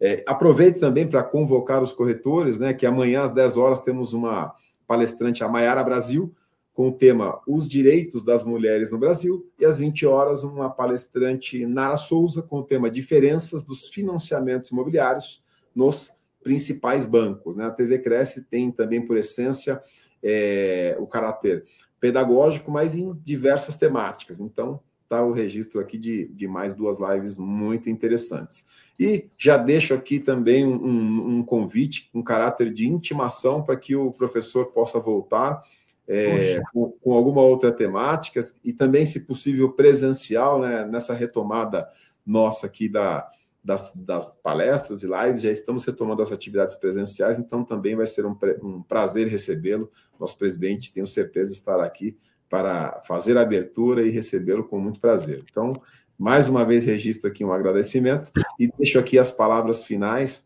É, 0.00 0.24
aproveite 0.26 0.80
também 0.80 1.06
para 1.06 1.22
convocar 1.22 1.82
os 1.82 1.92
corretores, 1.92 2.58
né? 2.58 2.74
Que 2.74 2.84
amanhã 2.84 3.22
às 3.22 3.30
10 3.30 3.56
horas 3.56 3.80
temos 3.80 4.12
uma 4.12 4.54
palestrante, 4.86 5.44
a 5.44 5.48
Maiara 5.48 5.82
Brasil, 5.84 6.34
com 6.72 6.88
o 6.88 6.92
tema 6.92 7.40
Os 7.46 7.68
Direitos 7.68 8.24
das 8.24 8.44
Mulheres 8.44 8.90
no 8.90 8.98
Brasil, 8.98 9.46
e 9.58 9.64
às 9.64 9.78
20 9.78 10.06
horas, 10.06 10.42
uma 10.42 10.70
palestrante, 10.70 11.66
Nara 11.66 11.96
Souza, 11.96 12.42
com 12.42 12.60
o 12.60 12.64
tema 12.64 12.90
Diferenças 12.90 13.62
dos 13.62 13.88
Financiamentos 13.88 14.70
Imobiliários 14.70 15.42
nos 15.74 16.10
principais 16.42 17.04
bancos. 17.04 17.56
Né? 17.56 17.66
A 17.66 17.70
TV 17.70 17.98
Cresce 17.98 18.44
tem 18.44 18.70
também, 18.70 19.04
por 19.04 19.16
essência, 19.16 19.82
é, 20.22 20.96
o 20.98 21.06
caráter 21.06 21.64
pedagógico, 22.00 22.70
mas 22.70 22.96
em 22.96 23.12
diversas 23.22 23.76
temáticas. 23.76 24.40
Então, 24.40 24.80
está 25.02 25.22
o 25.22 25.32
registro 25.32 25.78
aqui 25.78 25.98
de, 25.98 26.26
de 26.28 26.48
mais 26.48 26.74
duas 26.74 26.98
lives 26.98 27.36
muito 27.36 27.90
interessantes. 27.90 28.64
E 28.98 29.28
já 29.36 29.58
deixo 29.58 29.92
aqui 29.92 30.18
também 30.18 30.66
um, 30.66 31.38
um 31.38 31.44
convite, 31.44 32.08
um 32.14 32.22
caráter 32.22 32.72
de 32.72 32.88
intimação 32.88 33.62
para 33.62 33.76
que 33.76 33.94
o 33.94 34.10
professor 34.10 34.66
possa 34.66 34.98
voltar 34.98 35.62
é, 36.08 36.60
com, 36.72 36.90
com, 37.00 37.12
alguma 37.12 37.42
outra 37.42 37.72
temática 37.72 38.40
e 38.64 38.72
também, 38.72 39.06
se 39.06 39.20
possível, 39.20 39.72
presencial, 39.72 40.60
né, 40.60 40.84
nessa 40.84 41.14
retomada 41.14 41.88
nossa 42.24 42.66
aqui 42.66 42.88
da, 42.88 43.28
das, 43.62 43.92
das, 43.94 44.36
palestras 44.36 45.02
e 45.02 45.06
lives, 45.06 45.42
já 45.42 45.50
estamos 45.50 45.84
retomando 45.84 46.22
as 46.22 46.32
atividades 46.32 46.74
presenciais, 46.74 47.38
então 47.38 47.64
também 47.64 47.94
vai 47.94 48.06
ser 48.06 48.26
um, 48.26 48.36
um 48.62 48.82
prazer 48.82 49.28
recebê-lo. 49.28 49.90
Nosso 50.18 50.36
presidente, 50.36 50.92
tenho 50.92 51.06
certeza, 51.06 51.52
estará 51.52 51.84
aqui 51.84 52.16
para 52.48 53.00
fazer 53.06 53.36
a 53.38 53.42
abertura 53.42 54.06
e 54.06 54.10
recebê-lo 54.10 54.64
com 54.64 54.78
muito 54.78 55.00
prazer. 55.00 55.44
Então, 55.48 55.80
mais 56.18 56.48
uma 56.48 56.64
vez, 56.64 56.84
registro 56.84 57.30
aqui 57.30 57.44
um 57.44 57.52
agradecimento 57.52 58.30
e 58.58 58.70
deixo 58.76 58.98
aqui 58.98 59.18
as 59.18 59.32
palavras 59.32 59.84
finais 59.84 60.44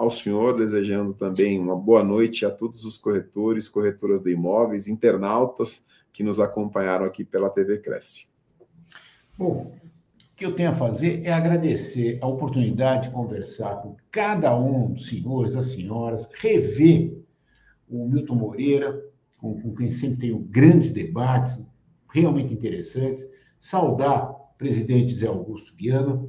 ao 0.00 0.08
senhor, 0.08 0.56
desejando 0.56 1.12
também 1.12 1.60
uma 1.60 1.76
boa 1.76 2.02
noite 2.02 2.46
a 2.46 2.50
todos 2.50 2.86
os 2.86 2.96
corretores, 2.96 3.68
corretoras 3.68 4.22
de 4.22 4.30
imóveis, 4.30 4.88
internautas 4.88 5.84
que 6.10 6.22
nos 6.22 6.40
acompanharam 6.40 7.04
aqui 7.04 7.22
pela 7.22 7.50
TV 7.50 7.76
Cresce. 7.80 8.26
Bom, 9.36 9.70
o 9.70 10.34
que 10.34 10.46
eu 10.46 10.54
tenho 10.54 10.70
a 10.70 10.74
fazer 10.74 11.22
é 11.22 11.30
agradecer 11.30 12.18
a 12.22 12.26
oportunidade 12.26 13.08
de 13.08 13.14
conversar 13.14 13.76
com 13.82 13.94
cada 14.10 14.58
um 14.58 14.90
dos 14.90 15.06
senhores, 15.06 15.52
das 15.52 15.66
senhoras, 15.66 16.26
rever 16.32 17.22
o 17.86 18.08
Milton 18.08 18.36
Moreira, 18.36 19.04
com, 19.36 19.60
com 19.60 19.74
quem 19.74 19.90
sempre 19.90 20.20
tenho 20.20 20.38
grandes 20.38 20.92
debates, 20.92 21.62
realmente 22.10 22.54
interessantes, 22.54 23.28
saudar 23.58 24.30
o 24.30 24.54
presidente 24.56 25.12
Zé 25.12 25.26
Augusto 25.26 25.74
Viana 25.76 26.26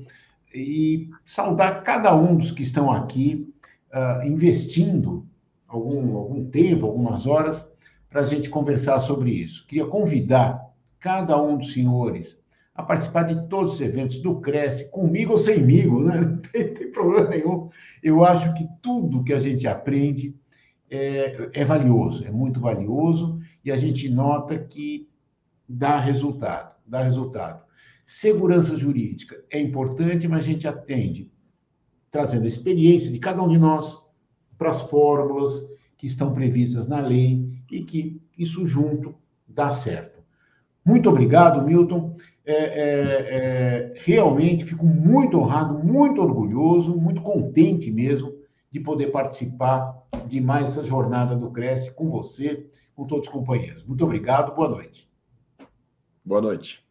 e 0.54 1.10
saudar 1.26 1.84
cada 1.84 2.14
um 2.14 2.36
dos 2.36 2.52
que 2.52 2.64
estão 2.64 2.92
aqui 2.92 3.50
uh, 3.94 4.26
investindo 4.26 5.28
algum, 5.68 6.18
algum 6.18 6.46
tempo, 6.46 6.86
algumas 6.86 7.26
horas, 7.26 7.66
para 8.10 8.22
a 8.22 8.26
gente 8.26 8.50
conversar 8.50 9.00
sobre 9.00 9.32
isso. 9.32 9.66
Queria 9.68 9.86
convidar 9.86 10.62
cada 11.00 11.42
um 11.42 11.58
dos 11.58 11.72
senhores 11.72 12.42
a 12.74 12.84
participar 12.84 13.24
de 13.24 13.48
todos 13.48 13.74
os 13.74 13.82
eventos 13.82 14.22
do 14.22 14.40
Cresce, 14.40 14.90
comigo 14.92 15.34
ou 15.34 15.38
semigo, 15.38 16.04
né? 16.04 16.20
não 16.22 16.38
tem, 16.38 16.74
tem, 16.74 16.92
problema 16.92 17.30
nenhum. 17.30 17.70
Eu 18.02 18.24
acho 18.24 18.54
que 18.54 18.68
tudo 18.82 19.24
que 19.24 19.34
a 19.34 19.40
gente 19.40 19.68
aprende 19.68 20.36
é, 20.90 21.50
é 21.54 21.66
valioso, 21.66 22.26
é 22.26 22.32
muito 22.32 22.60
valioso, 22.60 23.38
e 23.64 23.72
a 23.72 23.78
gente 23.78 24.10
nota 24.10 24.58
que 24.58 25.10
dá 25.68 26.00
resultado, 26.00 26.76
dá 26.86 27.02
resultado. 27.02 27.64
Segurança 28.06 28.76
jurídica 28.76 29.42
é 29.50 29.60
importante, 29.60 30.28
mas 30.28 30.42
a 30.42 30.44
gente 30.44 30.68
atende 30.68 31.32
trazendo 32.12 32.46
a 32.46 32.48
experiência 32.48 33.12
de 33.12 33.18
cada 33.18 33.42
um 33.42 33.48
de 33.48 33.58
nós 33.58 33.98
para 34.58 34.70
as 34.70 34.82
fórmulas 34.82 35.66
que 35.98 36.06
estão 36.06 36.34
previstas 36.34 36.88
na 36.88 37.00
lei 37.00 37.50
e 37.72 37.84
que 37.84 38.22
isso 38.38 38.66
junto 38.66 39.16
dá 39.48 39.72
certo. 39.72 40.20
Muito 40.84 41.10
obrigado, 41.10 41.66
Milton. 41.66 42.16
É, 42.44 42.54
é, 42.54 43.36
é, 43.38 43.94
realmente 43.98 44.66
fico 44.66 44.86
muito 44.86 45.38
honrado, 45.38 45.84
muito 45.84 46.22
orgulhoso, 46.22 46.96
muito 46.96 47.22
contente 47.22 47.92
mesmo 47.92 48.34
de 48.72 48.80
poder 48.80 49.08
participar 49.08 49.96
de 50.28 50.42
mais 50.42 50.72
essa 50.72 50.84
jornada 50.84 51.36
do 51.36 51.52
Cresce 51.52 51.94
com 51.94 52.10
você, 52.10 52.66
com 52.96 53.06
todos 53.06 53.28
os 53.28 53.34
companheiros. 53.34 53.86
Muito 53.86 54.04
obrigado, 54.04 54.56
boa 54.56 54.70
noite. 54.70 55.08
Boa 56.26 56.42
noite. 56.42 56.84